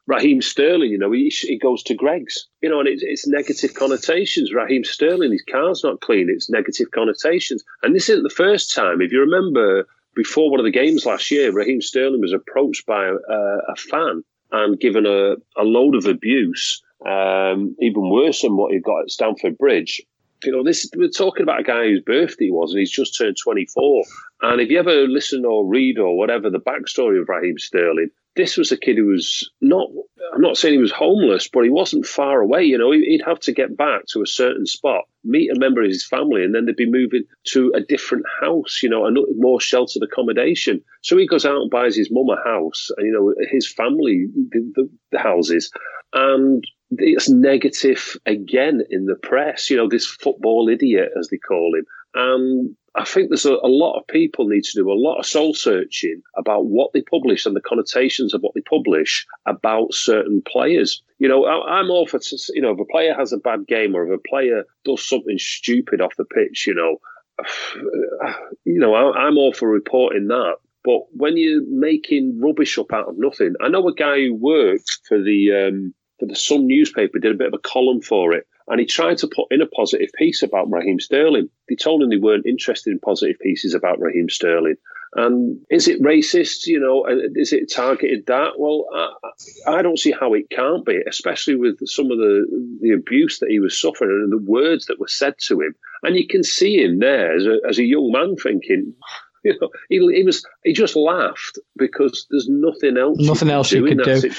Raheem 0.06 0.40
Sterling, 0.40 0.90
you 0.90 0.98
know, 0.98 1.12
he, 1.12 1.28
he 1.28 1.58
goes 1.58 1.82
to 1.84 1.94
Greggs, 1.94 2.48
you 2.62 2.68
know, 2.68 2.80
and 2.80 2.88
it's, 2.88 3.02
it's 3.02 3.26
negative 3.26 3.74
connotations. 3.74 4.52
Raheem 4.52 4.84
Sterling, 4.84 5.32
his 5.32 5.44
car's 5.50 5.84
not 5.84 6.00
clean, 6.00 6.28
it's 6.30 6.50
negative 6.50 6.90
connotations. 6.92 7.62
And 7.82 7.94
this 7.94 8.08
isn't 8.08 8.22
the 8.22 8.30
first 8.30 8.74
time. 8.74 9.00
If 9.00 9.12
you 9.12 9.20
remember, 9.20 9.86
before 10.14 10.50
one 10.50 10.60
of 10.60 10.64
the 10.64 10.72
games 10.72 11.04
last 11.04 11.30
year, 11.30 11.52
Raheem 11.52 11.82
Sterling 11.82 12.20
was 12.20 12.32
approached 12.32 12.86
by 12.86 13.04
a, 13.04 13.12
a 13.12 13.76
fan 13.76 14.22
and 14.50 14.80
given 14.80 15.06
a, 15.06 15.34
a 15.60 15.62
load 15.62 15.94
of 15.94 16.06
abuse, 16.06 16.82
um, 17.06 17.76
even 17.80 18.10
worse 18.10 18.42
than 18.42 18.56
what 18.56 18.72
he 18.72 18.80
got 18.80 19.02
at 19.02 19.10
Stamford 19.10 19.58
Bridge. 19.58 20.02
You 20.44 20.52
know, 20.52 20.62
this 20.62 20.88
we're 20.96 21.08
talking 21.08 21.42
about 21.42 21.60
a 21.60 21.64
guy 21.64 21.84
whose 21.84 22.00
birthday 22.00 22.50
was, 22.50 22.70
and 22.70 22.78
he's 22.78 22.90
just 22.90 23.18
turned 23.18 23.36
24. 23.42 24.04
And 24.42 24.60
if 24.60 24.70
you 24.70 24.78
ever 24.78 25.06
listen 25.08 25.44
or 25.44 25.66
read 25.66 25.98
or 25.98 26.16
whatever 26.16 26.48
the 26.48 26.60
backstory 26.60 27.20
of 27.20 27.28
Raheem 27.28 27.58
Sterling, 27.58 28.10
this 28.38 28.56
was 28.56 28.70
a 28.70 28.78
kid 28.78 28.96
who 28.96 29.06
was 29.06 29.50
not, 29.60 29.88
I'm 30.32 30.40
not 30.40 30.56
saying 30.56 30.74
he 30.74 30.80
was 30.80 30.92
homeless, 30.92 31.48
but 31.52 31.64
he 31.64 31.70
wasn't 31.70 32.06
far 32.06 32.40
away. 32.40 32.62
You 32.62 32.78
know, 32.78 32.92
he'd 32.92 33.24
have 33.26 33.40
to 33.40 33.52
get 33.52 33.76
back 33.76 34.02
to 34.12 34.22
a 34.22 34.26
certain 34.26 34.64
spot, 34.64 35.02
meet 35.24 35.50
a 35.50 35.58
member 35.58 35.82
of 35.82 35.88
his 35.88 36.06
family, 36.06 36.44
and 36.44 36.54
then 36.54 36.64
they'd 36.64 36.76
be 36.76 36.88
moving 36.88 37.24
to 37.48 37.72
a 37.74 37.80
different 37.80 38.24
house, 38.40 38.78
you 38.80 38.88
know, 38.88 39.04
a 39.06 39.10
more 39.36 39.60
sheltered 39.60 40.04
accommodation. 40.04 40.80
So 41.02 41.18
he 41.18 41.26
goes 41.26 41.44
out 41.44 41.60
and 41.62 41.70
buys 41.70 41.96
his 41.96 42.10
mum 42.12 42.28
a 42.30 42.48
house, 42.48 42.90
and, 42.96 43.08
you 43.08 43.12
know, 43.12 43.34
his 43.50 43.70
family, 43.70 44.28
the, 44.50 44.88
the, 45.10 45.18
houses. 45.18 45.72
And 46.12 46.62
it's 46.92 47.28
negative 47.28 48.16
again 48.24 48.82
in 48.88 49.06
the 49.06 49.16
press, 49.16 49.68
you 49.68 49.76
know, 49.76 49.88
this 49.88 50.06
football 50.06 50.68
idiot, 50.68 51.10
as 51.18 51.26
they 51.28 51.38
call 51.38 51.74
him. 51.76 51.84
And 52.14 52.76
I 52.98 53.04
think 53.04 53.28
there's 53.28 53.46
a, 53.46 53.54
a, 53.54 53.70
lot 53.70 53.96
of 53.96 54.06
people 54.08 54.48
need 54.48 54.64
to 54.64 54.82
do 54.82 54.90
a 54.90 54.92
lot 54.92 55.18
of 55.18 55.26
soul 55.26 55.54
searching 55.54 56.20
about 56.36 56.66
what 56.66 56.92
they 56.92 57.02
publish 57.02 57.46
and 57.46 57.54
the 57.54 57.60
connotations 57.60 58.34
of 58.34 58.40
what 58.40 58.54
they 58.54 58.60
publish 58.60 59.24
about 59.46 59.94
certain 59.94 60.42
players. 60.44 61.00
You 61.20 61.28
know, 61.28 61.44
I, 61.44 61.78
am 61.78 61.90
all 61.90 62.08
for, 62.08 62.18
you 62.54 62.60
know, 62.60 62.72
if 62.72 62.80
a 62.80 62.84
player 62.84 63.14
has 63.14 63.32
a 63.32 63.38
bad 63.38 63.68
game 63.68 63.94
or 63.94 64.04
if 64.04 64.18
a 64.18 64.28
player 64.28 64.64
does 64.84 65.08
something 65.08 65.38
stupid 65.38 66.00
off 66.00 66.16
the 66.18 66.24
pitch, 66.24 66.66
you 66.66 66.74
know, 66.74 66.96
you 68.64 68.80
know, 68.80 68.94
I, 68.94 69.26
I'm 69.26 69.38
all 69.38 69.52
for 69.52 69.68
reporting 69.68 70.26
that. 70.28 70.56
But 70.84 71.02
when 71.12 71.36
you're 71.36 71.66
making 71.68 72.40
rubbish 72.42 72.78
up 72.78 72.92
out 72.92 73.08
of 73.08 73.14
nothing, 73.16 73.54
I 73.60 73.68
know 73.68 73.86
a 73.86 73.94
guy 73.94 74.16
who 74.22 74.34
worked 74.34 75.00
for 75.06 75.22
the 75.22 75.68
um, 75.68 75.94
for 76.18 76.26
the 76.26 76.34
Sun 76.34 76.66
newspaper, 76.66 77.18
did 77.20 77.32
a 77.32 77.38
bit 77.38 77.48
of 77.48 77.54
a 77.54 77.68
column 77.68 78.00
for 78.00 78.32
it, 78.32 78.46
and 78.68 78.80
he 78.80 78.86
tried 78.86 79.18
to 79.18 79.28
put 79.28 79.46
in 79.50 79.62
a 79.62 79.66
positive 79.66 80.10
piece 80.16 80.42
about 80.42 80.70
Raheem 80.70 81.00
Sterling. 81.00 81.48
They 81.68 81.74
told 81.74 82.02
him 82.02 82.10
they 82.10 82.16
weren't 82.16 82.46
interested 82.46 82.90
in 82.90 82.98
positive 83.00 83.38
pieces 83.40 83.74
about 83.74 84.00
Raheem 84.00 84.28
Sterling. 84.28 84.76
And 85.14 85.60
is 85.70 85.88
it 85.88 86.02
racist? 86.02 86.66
You 86.66 86.80
know, 86.80 87.06
is 87.34 87.52
it 87.52 87.72
targeted 87.72 88.26
that? 88.26 88.58
Well, 88.58 88.84
I, 88.94 89.78
I, 89.78 89.82
don't 89.82 89.98
see 89.98 90.12
how 90.12 90.34
it 90.34 90.50
can't 90.50 90.84
be, 90.84 91.00
especially 91.08 91.56
with 91.56 91.78
some 91.86 92.10
of 92.10 92.18
the 92.18 92.78
the 92.82 92.90
abuse 92.90 93.38
that 93.38 93.48
he 93.48 93.58
was 93.58 93.80
suffering 93.80 94.10
and 94.10 94.32
the 94.32 94.50
words 94.50 94.86
that 94.86 95.00
were 95.00 95.08
said 95.08 95.34
to 95.46 95.60
him. 95.60 95.74
And 96.02 96.14
you 96.14 96.26
can 96.26 96.42
see 96.44 96.82
him 96.82 96.98
there 96.98 97.34
as 97.34 97.46
a, 97.46 97.58
as 97.66 97.78
a 97.78 97.84
young 97.84 98.12
man 98.12 98.36
thinking, 98.36 98.92
you 99.44 99.56
know, 99.58 99.70
he, 99.88 99.96
he, 100.14 100.24
was 100.24 100.44
he 100.62 100.74
just 100.74 100.94
laughed 100.94 101.58
because 101.76 102.26
there's 102.30 102.48
nothing 102.48 102.98
else. 102.98 103.18
Nothing 103.18 103.50
else 103.50 103.72
you 103.72 103.84
could 103.84 104.04
do. 104.04 104.30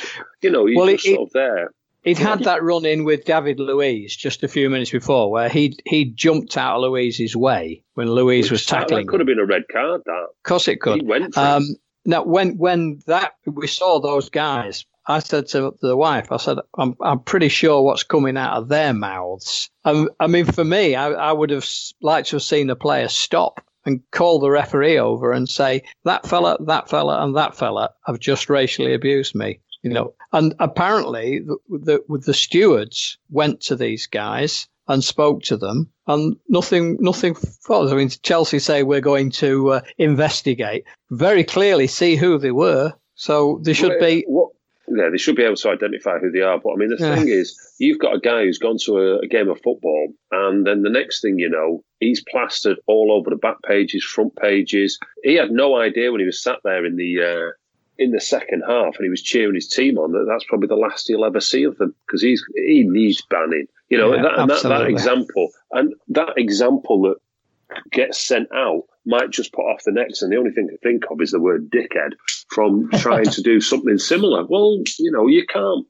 You 0.43 0.51
know, 0.51 0.67
he's 0.67 0.77
well, 0.77 0.87
just 0.87 1.05
it, 1.07 1.15
sort 1.15 1.29
of 1.29 1.33
there. 1.33 1.71
He'd 2.03 2.17
had 2.17 2.43
that 2.45 2.63
run 2.63 2.85
in 2.85 3.03
with 3.03 3.25
David 3.25 3.59
Luiz 3.59 4.15
just 4.15 4.43
a 4.43 4.47
few 4.47 4.69
minutes 4.69 4.91
before, 4.91 5.29
where 5.29 5.49
he 5.49 5.77
he 5.85 6.05
jumped 6.05 6.55
out 6.57 6.77
of 6.77 6.81
Luiz's 6.83 7.35
way 7.35 7.83
when 7.95 8.09
Luiz 8.09 8.45
Which 8.45 8.51
was 8.51 8.65
tackling. 8.65 9.05
That 9.05 9.11
could 9.11 9.19
have 9.19 9.27
been 9.27 9.39
a 9.39 9.45
red 9.45 9.63
card. 9.69 10.01
That, 10.05 10.11
of 10.11 10.43
course, 10.43 10.67
it 10.69 10.79
could. 10.79 11.01
He 11.01 11.05
went. 11.05 11.37
Um, 11.37 11.75
now, 12.05 12.23
when 12.23 12.57
when 12.57 13.01
that 13.07 13.33
we 13.45 13.67
saw 13.67 13.99
those 13.99 14.29
guys, 14.29 14.85
I 15.05 15.19
said 15.19 15.47
to 15.49 15.73
the 15.81 15.97
wife, 15.97 16.31
I 16.31 16.37
said, 16.37 16.59
I'm 16.77 16.95
I'm 17.01 17.19
pretty 17.19 17.49
sure 17.49 17.81
what's 17.81 18.03
coming 18.03 18.37
out 18.37 18.57
of 18.57 18.69
their 18.69 18.93
mouths. 18.93 19.69
Um, 19.83 20.09
I 20.21 20.27
mean, 20.27 20.45
for 20.45 20.63
me, 20.63 20.95
I, 20.95 21.09
I 21.09 21.31
would 21.33 21.49
have 21.49 21.67
liked 22.01 22.29
to 22.29 22.37
have 22.37 22.43
seen 22.43 22.67
the 22.67 22.77
player 22.77 23.09
stop 23.09 23.61
and 23.85 24.01
call 24.11 24.39
the 24.39 24.49
referee 24.49 24.99
over 24.99 25.33
and 25.33 25.49
say 25.49 25.83
that 26.05 26.25
fella, 26.25 26.57
that 26.65 26.89
fella, 26.89 27.23
and 27.23 27.35
that 27.35 27.57
fella 27.57 27.89
have 28.05 28.19
just 28.19 28.49
racially 28.49 28.93
abused 28.93 29.35
me 29.35 29.59
you 29.81 29.91
know. 29.91 30.13
And 30.31 30.53
apparently, 30.59 31.39
the, 31.39 31.57
the, 31.69 32.17
the 32.19 32.33
stewards 32.33 33.17
went 33.29 33.61
to 33.61 33.75
these 33.75 34.07
guys 34.07 34.67
and 34.87 35.03
spoke 35.03 35.43
to 35.43 35.57
them, 35.57 35.89
and 36.07 36.35
nothing, 36.47 36.97
nothing 36.99 37.35
follows. 37.35 37.93
I 37.93 37.95
mean, 37.95 38.09
Chelsea 38.09 38.59
say 38.59 38.83
we're 38.83 39.01
going 39.01 39.29
to 39.31 39.73
uh, 39.73 39.81
investigate. 39.97 40.85
Very 41.11 41.43
clearly, 41.43 41.87
see 41.87 42.15
who 42.15 42.37
they 42.37 42.51
were. 42.51 42.93
So 43.15 43.59
they 43.63 43.73
should 43.73 43.99
be. 43.99 44.23
What, 44.27 44.51
yeah, 44.91 45.09
they 45.11 45.17
should 45.17 45.35
be 45.35 45.43
able 45.43 45.55
to 45.57 45.69
identify 45.69 46.17
who 46.17 46.31
they 46.31 46.41
are. 46.41 46.59
But 46.59 46.73
I 46.73 46.75
mean, 46.77 46.89
the 46.89 46.97
yeah. 46.99 47.15
thing 47.15 47.27
is, 47.27 47.55
you've 47.77 47.99
got 47.99 48.15
a 48.15 48.19
guy 48.19 48.43
who's 48.43 48.57
gone 48.57 48.77
to 48.85 48.97
a, 48.97 49.19
a, 49.19 49.27
game 49.27 49.49
of 49.49 49.61
football, 49.61 50.13
and 50.31 50.65
then 50.65 50.81
the 50.81 50.89
next 50.89 51.21
thing 51.21 51.37
you 51.37 51.49
know, 51.49 51.83
he's 51.99 52.23
plastered 52.23 52.77
all 52.87 53.11
over 53.11 53.29
the 53.29 53.35
back 53.35 53.61
pages, 53.61 54.03
front 54.03 54.35
pages. 54.35 54.97
He 55.23 55.35
had 55.35 55.51
no 55.51 55.77
idea 55.77 56.11
when 56.11 56.19
he 56.19 56.25
was 56.25 56.41
sat 56.41 56.59
there 56.63 56.85
in 56.85 56.95
the 56.95 57.21
uh, 57.21 57.51
in 57.99 58.11
the 58.11 58.21
second 58.21 58.63
half 58.65 58.95
and 58.95 59.03
he 59.03 59.09
was 59.09 59.21
cheering 59.21 59.55
his 59.55 59.67
team 59.67 59.97
on, 59.97 60.13
that 60.13 60.25
that's 60.27 60.45
probably 60.45 60.67
the 60.67 60.75
last 60.75 61.07
he'll 61.07 61.25
ever 61.25 61.41
see 61.41 61.63
of 61.63 61.77
them 61.77 61.93
because 62.07 62.21
he's 62.21 62.43
he 62.55 62.83
needs 62.87 63.21
banning. 63.29 63.67
You 63.89 63.97
know, 63.97 64.15
yeah, 64.15 64.21
that, 64.23 64.39
and 64.39 64.49
that, 64.49 64.63
that 64.63 64.87
example 64.87 65.49
and 65.71 65.93
that 66.07 66.37
example 66.37 67.01
that 67.01 67.15
gets 67.91 68.17
sent 68.17 68.47
out 68.53 68.83
might 69.05 69.31
just 69.31 69.51
put 69.53 69.63
off 69.63 69.83
the 69.83 69.91
next. 69.91 70.21
And 70.21 70.31
the 70.31 70.37
only 70.37 70.51
thing 70.51 70.69
to 70.69 70.77
think 70.77 71.03
of 71.11 71.21
is 71.21 71.31
the 71.31 71.39
word 71.39 71.69
dickhead 71.69 72.13
from 72.49 72.89
trying 72.95 73.25
to 73.25 73.41
do 73.41 73.59
something 73.59 73.97
similar. 73.97 74.45
Well, 74.45 74.81
you 74.97 75.11
know, 75.11 75.27
you 75.27 75.45
can't. 75.45 75.85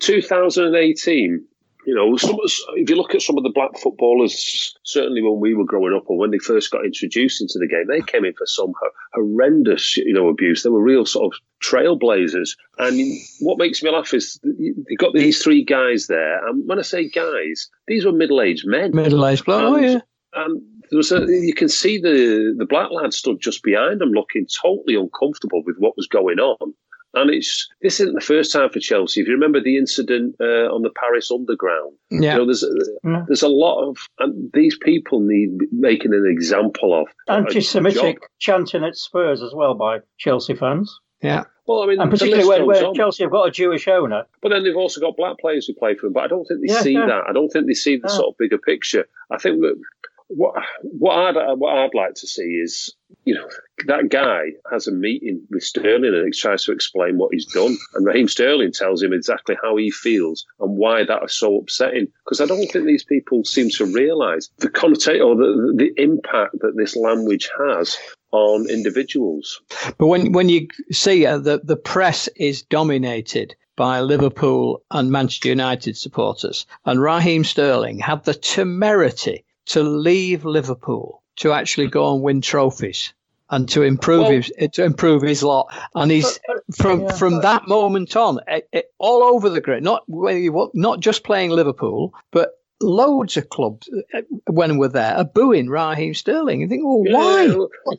2018, 0.00 1.44
you 1.84 1.94
know, 1.94 2.16
some, 2.16 2.36
if 2.76 2.88
you 2.88 2.96
look 2.96 3.14
at 3.14 3.22
some 3.22 3.36
of 3.36 3.42
the 3.42 3.52
black 3.54 3.76
footballers, 3.78 4.74
certainly 4.84 5.22
when 5.22 5.40
we 5.40 5.54
were 5.54 5.64
growing 5.64 5.94
up 5.94 6.04
or 6.06 6.16
when 6.16 6.30
they 6.30 6.38
first 6.38 6.70
got 6.70 6.84
introduced 6.84 7.40
into 7.40 7.58
the 7.58 7.66
game, 7.66 7.86
they 7.88 8.00
came 8.02 8.24
in 8.24 8.34
for 8.34 8.46
some 8.46 8.72
horrendous, 9.14 9.96
you 9.96 10.12
know, 10.12 10.28
abuse. 10.28 10.62
They 10.62 10.70
were 10.70 10.82
real 10.82 11.04
sort 11.04 11.34
of 11.34 11.40
trailblazers. 11.62 12.56
And 12.78 13.00
what 13.40 13.58
makes 13.58 13.82
me 13.82 13.90
laugh 13.90 14.14
is 14.14 14.38
you've 14.58 14.98
got 14.98 15.14
these 15.14 15.42
three 15.42 15.64
guys 15.64 16.06
there. 16.06 16.46
And 16.46 16.68
when 16.68 16.78
I 16.78 16.82
say 16.82 17.08
guys, 17.08 17.68
these 17.86 18.04
were 18.04 18.12
middle-aged 18.12 18.66
men. 18.66 18.94
Middle-aged, 18.94 19.44
oh 19.48 19.76
yeah. 19.76 20.00
And 20.34 20.62
there 20.90 20.96
was 20.96 21.12
a, 21.12 21.26
you 21.26 21.54
can 21.54 21.68
see 21.68 21.98
the 21.98 22.54
the 22.56 22.66
black 22.66 22.90
lad 22.90 23.12
stood 23.12 23.40
just 23.40 23.62
behind 23.62 24.00
them, 24.00 24.12
looking 24.12 24.46
totally 24.62 24.94
uncomfortable 24.94 25.62
with 25.64 25.76
what 25.78 25.96
was 25.96 26.06
going 26.06 26.38
on. 26.38 26.74
And 27.14 27.30
it's 27.30 27.68
this 27.82 28.00
isn't 28.00 28.14
the 28.14 28.20
first 28.20 28.52
time 28.52 28.70
for 28.70 28.80
Chelsea. 28.80 29.20
If 29.20 29.26
you 29.26 29.34
remember 29.34 29.60
the 29.60 29.76
incident 29.76 30.36
uh, 30.40 30.72
on 30.72 30.82
the 30.82 30.90
Paris 30.90 31.30
Underground, 31.30 31.96
yeah. 32.10 32.32
you 32.32 32.38
know, 32.38 32.44
there's 32.46 32.62
a, 32.62 32.68
yeah. 33.04 33.24
there's 33.26 33.42
a 33.42 33.48
lot 33.48 33.86
of 33.86 33.98
and 34.18 34.50
these 34.54 34.78
people 34.80 35.20
need 35.20 35.50
making 35.72 36.14
an 36.14 36.26
example 36.26 36.98
of. 36.98 37.08
Anti-Semitic 37.28 38.18
chanting 38.38 38.84
at 38.84 38.96
Spurs 38.96 39.42
as 39.42 39.52
well 39.54 39.74
by 39.74 39.98
Chelsea 40.18 40.54
fans. 40.54 41.00
Yeah. 41.22 41.44
Well, 41.66 41.82
I 41.82 41.86
mean, 41.86 42.00
and 42.00 42.10
particularly 42.10 42.48
when, 42.48 42.66
when 42.66 42.94
Chelsea 42.94 43.22
have 43.22 43.30
got 43.30 43.46
a 43.46 43.50
Jewish 43.50 43.86
owner. 43.86 44.24
But 44.40 44.48
then 44.48 44.64
they've 44.64 44.76
also 44.76 45.00
got 45.00 45.16
black 45.16 45.38
players 45.38 45.66
who 45.66 45.74
play 45.74 45.94
for 45.94 46.06
them. 46.06 46.12
But 46.12 46.24
I 46.24 46.26
don't 46.26 46.44
think 46.44 46.60
they 46.60 46.72
yeah, 46.72 46.80
see 46.80 46.96
that. 46.96 47.22
I 47.28 47.32
don't 47.32 47.48
think 47.50 47.66
they 47.66 47.74
see 47.74 47.96
the 47.96 48.08
sort 48.08 48.28
of 48.28 48.38
bigger 48.38 48.58
picture. 48.58 49.06
I 49.30 49.38
think 49.38 49.60
that 49.60 49.80
what 50.26 50.54
what 50.82 51.14
I'd 51.14 51.58
what 51.58 51.78
I'd 51.78 51.94
like 51.94 52.14
to 52.14 52.26
see 52.26 52.42
is 52.42 52.94
you 53.24 53.34
know 53.34 53.48
that 53.86 54.08
guy 54.08 54.52
has 54.70 54.86
a 54.86 54.92
meeting 54.92 55.42
with 55.50 55.62
Sterling 55.62 56.14
and 56.14 56.26
he 56.26 56.38
tries 56.38 56.64
to 56.64 56.72
explain 56.72 57.18
what 57.18 57.32
he's 57.32 57.46
done, 57.46 57.76
and 57.94 58.06
Raheem 58.06 58.28
Sterling 58.28 58.72
tells 58.72 59.02
him 59.02 59.12
exactly 59.12 59.56
how 59.62 59.76
he 59.76 59.90
feels 59.90 60.46
and 60.60 60.76
why 60.76 61.04
that 61.04 61.22
is 61.24 61.34
so 61.38 61.58
upsetting. 61.58 62.08
Because 62.24 62.40
I 62.40 62.46
don't 62.46 62.66
think 62.66 62.86
these 62.86 63.04
people 63.04 63.44
seem 63.44 63.70
to 63.70 63.86
realise 63.86 64.50
the 64.58 64.70
connotation 64.70 65.22
or 65.22 65.36
the 65.36 65.74
the 65.76 66.02
impact 66.02 66.56
that 66.60 66.76
this 66.76 66.96
language 66.96 67.48
has 67.58 67.96
on 68.32 68.68
individuals. 68.68 69.60
But 69.98 70.06
when 70.06 70.32
when 70.32 70.48
you 70.48 70.68
see 70.90 71.26
uh, 71.26 71.38
the 71.38 71.60
the 71.62 71.76
press 71.76 72.28
is 72.36 72.62
dominated 72.62 73.54
by 73.76 74.00
Liverpool 74.00 74.82
and 74.90 75.10
Manchester 75.10 75.48
United 75.48 75.96
supporters, 75.96 76.66
and 76.84 77.00
Raheem 77.00 77.44
Sterling 77.44 77.98
had 77.98 78.24
the 78.24 78.34
temerity 78.34 79.44
to 79.66 79.82
leave 79.82 80.44
Liverpool 80.44 81.21
to 81.36 81.52
actually 81.52 81.88
go 81.88 82.14
and 82.14 82.22
win 82.22 82.40
trophies 82.40 83.12
and 83.50 83.68
to 83.68 83.82
improve 83.82 84.22
well, 84.22 84.32
his 84.32 84.52
to 84.72 84.82
improve 84.82 85.22
his 85.22 85.42
lot. 85.42 85.72
And 85.94 86.10
he's 86.10 86.40
from 86.74 87.02
yeah, 87.02 87.12
from 87.12 87.42
that 87.42 87.68
moment 87.68 88.16
on, 88.16 88.40
it, 88.48 88.68
it, 88.72 88.86
all 88.98 89.22
over 89.22 89.50
the 89.50 89.60
grid. 89.60 89.82
Not 89.84 90.04
not 90.08 91.00
just 91.00 91.22
playing 91.22 91.50
Liverpool, 91.50 92.14
but 92.30 92.52
loads 92.82 93.36
of 93.36 93.48
clubs 93.48 93.88
uh, 94.14 94.20
when 94.46 94.78
we're 94.78 94.88
there 94.88 95.16
are 95.16 95.24
booing 95.24 95.68
Raheem 95.68 96.14
Sterling. 96.14 96.60
You 96.60 96.68
think, 96.68 96.82
well, 96.84 97.02
why? 97.04 97.44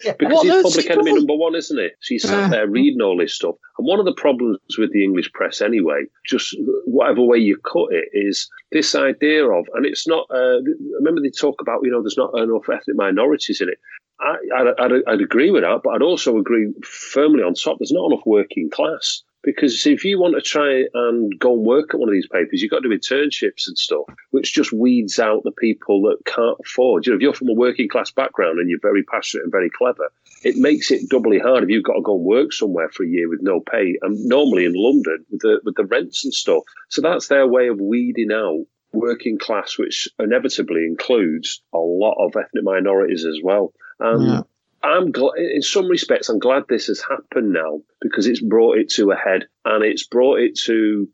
Yeah, 0.04 0.14
because 0.18 0.34
what 0.34 0.46
he's 0.46 0.64
public 0.64 0.90
enemy 0.90 1.14
number 1.14 1.36
one, 1.36 1.56
isn't 1.56 1.78
he? 1.78 1.90
So 2.02 2.14
he's 2.14 2.24
sat 2.24 2.46
uh, 2.46 2.48
there 2.50 2.68
reading 2.68 3.02
all 3.02 3.18
this 3.18 3.34
stuff. 3.34 3.56
And 3.78 3.88
one 3.88 4.00
of 4.00 4.06
the 4.06 4.14
problems 4.14 4.60
with 4.78 4.92
the 4.94 5.04
English 5.04 5.32
press, 5.34 5.62
anyway, 5.62 6.04
just 6.26 6.56
whatever 6.86 7.22
way 7.24 7.38
you 7.38 7.58
cut 7.58 7.88
it, 7.92 8.10
is 8.14 8.50
this 8.72 8.96
idea 8.96 9.50
of, 9.50 9.68
and 9.74 9.86
it's 9.86 10.08
not. 10.08 10.28
Uh, 10.30 10.60
remember 11.00 11.22
they 11.22 11.30
talk 11.30 11.62
about, 11.62 11.82
you 11.84 11.92
know, 11.92 12.02
there's 12.02 12.18
not 12.18 12.38
enough 12.38 12.70
ethnic 12.70 12.96
minorities 12.96 13.62
in 13.62 13.70
it. 13.70 13.78
I, 14.20 14.72
I'd, 14.80 14.92
I'd, 15.08 15.22
agree 15.22 15.52
with 15.52 15.64
that, 15.64 15.82
but 15.84 15.96
I'd 15.96 16.02
also 16.02 16.38
agree 16.38 16.72
firmly 16.84 17.44
on 17.44 17.56
top. 17.56 17.78
There's 17.80 17.92
not 17.92 18.06
enough 18.12 18.26
working 18.26 18.70
class. 18.70 19.24
Because 19.44 19.86
if 19.86 20.06
you 20.06 20.20
want 20.20 20.36
to 20.36 20.42
try 20.42 20.86
and 20.94 21.38
go 21.38 21.54
and 21.54 21.66
work 21.66 21.94
at 21.94 22.00
one 22.00 22.08
of 22.08 22.14
these 22.14 22.28
papers, 22.28 22.62
you've 22.62 22.72
got 22.72 22.80
to 22.80 22.90
do 22.90 22.98
internships 22.98 23.68
and 23.68 23.78
stuff, 23.78 24.06
which 24.32 24.54
just 24.54 24.72
weeds 24.72 25.20
out 25.20 25.44
the 25.44 25.52
people 25.52 26.02
that 26.04 26.26
can't 26.26 26.58
afford. 26.66 27.06
You 27.06 27.12
know, 27.12 27.18
if 27.18 27.22
you're 27.22 27.34
from 27.34 27.50
a 27.50 27.54
working 27.54 27.90
class 27.90 28.10
background 28.10 28.60
and 28.60 28.70
you're 28.70 28.80
very 28.82 29.04
passionate 29.04 29.44
and 29.44 29.52
very 29.52 29.70
clever, 29.70 30.12
it 30.44 30.56
makes 30.56 30.92
it 30.92 31.10
doubly 31.10 31.40
hard 31.40 31.64
if 31.64 31.70
you've 31.70 31.84
got 31.84 31.96
to 31.96 32.02
go 32.02 32.16
and 32.16 32.26
work 32.26 32.54
somewhere 32.54 32.90
for 32.90 33.04
a 33.04 33.08
year 33.08 33.30
with 33.30 33.42
no 33.42 33.60
pay, 33.60 33.98
and 34.02 34.26
normally 34.26 34.66
in 34.66 34.74
London 34.76 35.26
with 35.30 35.42
the 35.42 35.60
with 35.64 35.76
the 35.76 35.86
rents 35.86 36.24
and 36.24 36.34
stuff. 36.34 36.64
So 36.90 37.02
that's 37.02 37.28
their 37.28 37.48
way 37.48 37.68
of 37.68 37.80
weeding 37.80 38.32
out 38.32 38.66
working 38.94 39.38
class, 39.38 39.78
which 39.78 40.08
inevitably 40.20 40.86
includes 40.86 41.62
a 41.74 41.80
lot 41.80 42.16
of 42.24 42.36
ethnic 42.36 42.64
minorities 42.64 43.26
as 43.26 43.40
well. 43.44 43.74
And 44.00 44.28
yeah. 44.28 44.42
I'm 44.84 45.12
glad, 45.12 45.38
in 45.38 45.62
some 45.62 45.88
respects, 45.88 46.30
I'm 46.30 46.40
glad 46.40 46.64
this 46.68 46.88
has 46.88 47.02
happened 47.02 47.54
now 47.54 47.82
because 48.02 48.28
it's 48.28 48.42
brought 48.42 48.78
it 48.78 48.90
to 48.92 49.12
a 49.12 49.16
head 49.16 49.46
and 49.66 49.84
it's 49.84 50.06
brought 50.06 50.40
it 50.40 50.58
to 50.66 51.08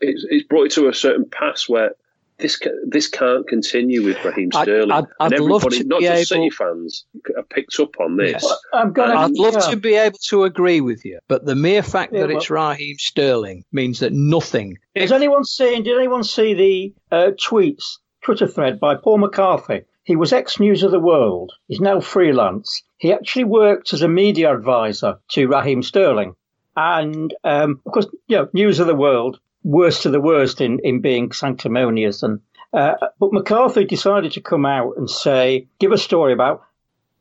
it's, 0.00 0.24
it's 0.30 0.46
brought 0.46 0.66
it 0.66 0.72
to 0.72 0.88
a 0.88 0.94
certain 0.94 1.28
pass 1.28 1.68
where 1.68 1.90
this 2.38 2.60
this 2.86 3.08
can't 3.08 3.48
continue 3.48 4.04
with 4.04 4.22
Raheem 4.24 4.52
Sterling. 4.52 4.90
I'd, 4.90 5.04
I'd, 5.18 5.34
I'd 5.34 5.40
love 5.40 5.62
to 5.62 5.84
not 5.84 6.02
just 6.02 6.32
able... 6.32 6.44
City 6.44 6.50
fans, 6.50 7.06
have 7.34 7.48
picked 7.48 7.80
up 7.80 7.98
on 7.98 8.16
this. 8.16 8.42
Yes. 8.42 8.58
I'm 8.74 8.92
gonna, 8.92 9.14
I'd 9.14 9.30
love 9.32 9.54
yeah. 9.54 9.70
to 9.70 9.76
be 9.76 9.94
able 9.94 10.18
to 10.28 10.44
agree 10.44 10.80
with 10.80 11.04
you, 11.04 11.18
but 11.28 11.46
the 11.46 11.54
mere 11.54 11.82
fact 11.82 12.12
yeah, 12.12 12.20
that 12.20 12.28
well, 12.28 12.36
it's 12.36 12.50
Raheem 12.50 12.98
Sterling 12.98 13.64
means 13.72 14.00
that 14.00 14.12
nothing. 14.12 14.76
Has 14.94 15.12
anyone 15.12 15.44
seen? 15.44 15.82
Did 15.82 15.96
anyone 15.96 16.24
see 16.24 16.54
the 16.54 16.94
uh, 17.10 17.30
tweets 17.42 17.96
Twitter 18.22 18.46
thread 18.46 18.78
by 18.78 18.96
Paul 18.96 19.18
McCarthy? 19.18 19.82
He 20.04 20.14
was 20.14 20.32
ex 20.32 20.60
News 20.60 20.82
of 20.82 20.92
the 20.92 21.00
World. 21.00 21.52
He's 21.68 21.80
now 21.80 22.00
freelance. 22.00 22.82
He 22.98 23.12
actually 23.12 23.44
worked 23.44 23.92
as 23.92 24.02
a 24.02 24.08
media 24.08 24.52
advisor 24.52 25.18
to 25.30 25.48
Raheem 25.48 25.82
Sterling. 25.82 26.34
And 26.76 27.34
um, 27.44 27.80
of 27.86 27.92
course, 27.92 28.06
you 28.26 28.36
know, 28.36 28.48
News 28.52 28.80
of 28.80 28.86
the 28.86 28.94
World, 28.94 29.40
worst 29.64 30.06
of 30.06 30.12
the 30.12 30.20
worst 30.20 30.60
in, 30.60 30.78
in 30.80 31.00
being 31.00 31.32
sanctimonious. 31.32 32.22
And 32.22 32.40
uh, 32.72 32.94
but 33.18 33.32
McCarthy 33.32 33.84
decided 33.84 34.32
to 34.32 34.40
come 34.40 34.66
out 34.66 34.94
and 34.96 35.08
say, 35.08 35.68
give 35.78 35.92
a 35.92 35.98
story 35.98 36.32
about 36.32 36.62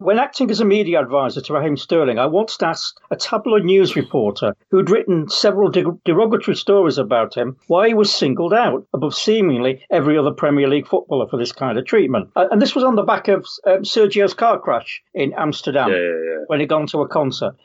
when 0.05 0.19
acting 0.19 0.51
as 0.51 0.59
a 0.59 0.65
media 0.65 1.01
advisor 1.01 1.41
to 1.41 1.53
Raheem 1.53 1.75
Sterling, 1.75 2.19
I 2.19 2.27
once 2.27 2.61
asked 2.61 2.99
a 3.09 3.15
tabloid 3.15 3.63
news 3.63 3.95
reporter 3.95 4.55
who'd 4.69 4.91
written 4.91 5.27
several 5.27 5.71
derogatory 6.05 6.55
stories 6.55 6.99
about 6.99 7.35
him 7.35 7.57
why 7.67 7.87
he 7.87 7.95
was 7.95 8.13
singled 8.13 8.53
out 8.53 8.85
above 8.93 9.15
seemingly 9.15 9.83
every 9.89 10.15
other 10.15 10.29
Premier 10.29 10.67
League 10.67 10.87
footballer 10.87 11.27
for 11.27 11.37
this 11.37 11.51
kind 11.51 11.79
of 11.79 11.85
treatment. 11.85 12.29
And 12.35 12.61
this 12.61 12.75
was 12.75 12.83
on 12.83 12.95
the 12.95 13.01
back 13.01 13.27
of 13.29 13.47
um, 13.65 13.83
Sergio's 13.83 14.35
car 14.35 14.59
crash 14.59 15.01
in 15.15 15.33
Amsterdam 15.33 15.89
yeah, 15.89 15.97
yeah, 15.97 16.03
yeah. 16.03 16.37
when 16.47 16.59
he'd 16.59 16.69
gone 16.69 16.85
to 16.87 17.01
a 17.01 17.07
concert. 17.07 17.55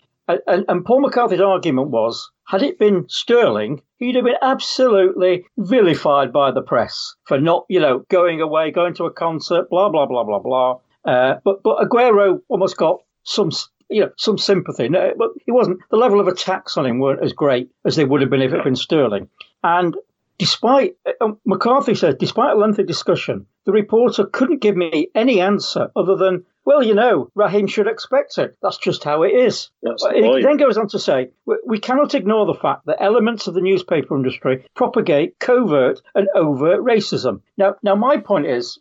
And, 0.47 0.65
and, 0.69 0.85
Paul 0.85 1.01
McCarthy's 1.01 1.41
argument 1.41 1.89
was, 1.89 2.31
had 2.47 2.63
it 2.63 2.79
been 2.79 3.07
Sterling, 3.09 3.83
he'd 3.99 4.15
have 4.15 4.25
been 4.25 4.37
absolutely 4.41 5.45
vilified 5.59 6.33
by 6.33 6.53
the 6.53 6.63
press 6.63 7.15
for 7.25 7.41
not, 7.41 7.67
you 7.69 7.81
know, 7.81 8.05
going 8.09 8.41
away, 8.41 8.71
going 8.71 8.95
to 8.95 9.05
a 9.05 9.13
concert, 9.13 9.69
blah 9.69 9.89
blah 9.89 10.07
blah 10.07 10.25
blah 10.25 10.39
blah. 10.39 10.79
Uh, 11.05 11.37
but 11.45 11.63
but 11.63 11.79
Aguero 11.79 12.41
almost 12.49 12.77
got 12.77 13.03
some 13.23 13.51
you 13.89 14.03
know 14.03 14.11
some 14.17 14.39
sympathy. 14.39 14.89
No, 14.89 15.13
but 15.17 15.31
he 15.45 15.53
wasn't. 15.53 15.81
The 15.91 15.97
level 15.97 16.21
of 16.21 16.29
attacks 16.29 16.77
on 16.77 16.87
him 16.87 16.99
weren't 16.99 17.25
as 17.25 17.33
great 17.33 17.71
as 17.85 17.97
they 17.97 18.05
would 18.05 18.21
have 18.21 18.31
been 18.31 18.43
if 18.43 18.53
it 18.53 18.57
had 18.57 18.65
been 18.65 18.77
Sterling. 18.77 19.29
And 19.63 19.97
despite 20.41 20.97
uh, 21.07 21.33
McCarthy 21.45 21.95
said, 21.95 22.19
despite 22.19 22.57
a 22.57 22.59
lengthy 22.59 22.83
discussion, 22.83 23.47
the 23.67 23.73
reporter 23.73 24.25
couldn't 24.25 24.63
give 24.63 24.75
me 24.75 25.09
any 25.15 25.39
answer 25.39 25.91
other 25.95 26.17
than, 26.17 26.47
well, 26.65 26.83
you 26.83 26.95
know, 26.95 27.31
Raheem 27.35 27.67
should 27.67 27.87
expect 27.87 28.39
it. 28.39 28.57
That's 28.63 28.79
just 28.79 29.05
how 29.05 29.23
it 29.23 29.33
is. 29.33 29.69
He 30.15 30.43
then 30.43 30.57
goes 30.57 30.79
on 30.79 30.89
to 30.89 30.99
say, 30.99 31.31
we 31.67 31.79
cannot 31.79 32.15
ignore 32.15 32.47
the 32.47 32.55
fact 32.55 32.87
that 32.87 33.03
elements 33.03 33.49
of 33.49 33.55
the 33.55 33.61
newspaper 33.61 34.17
industry 34.17 34.65
propagate 34.75 35.39
covert 35.39 36.01
and 36.15 36.27
overt 36.35 36.81
racism. 36.81 37.43
Now, 37.59 37.75
now 37.83 37.95
my 37.95 38.17
point 38.17 38.47
is, 38.47 38.79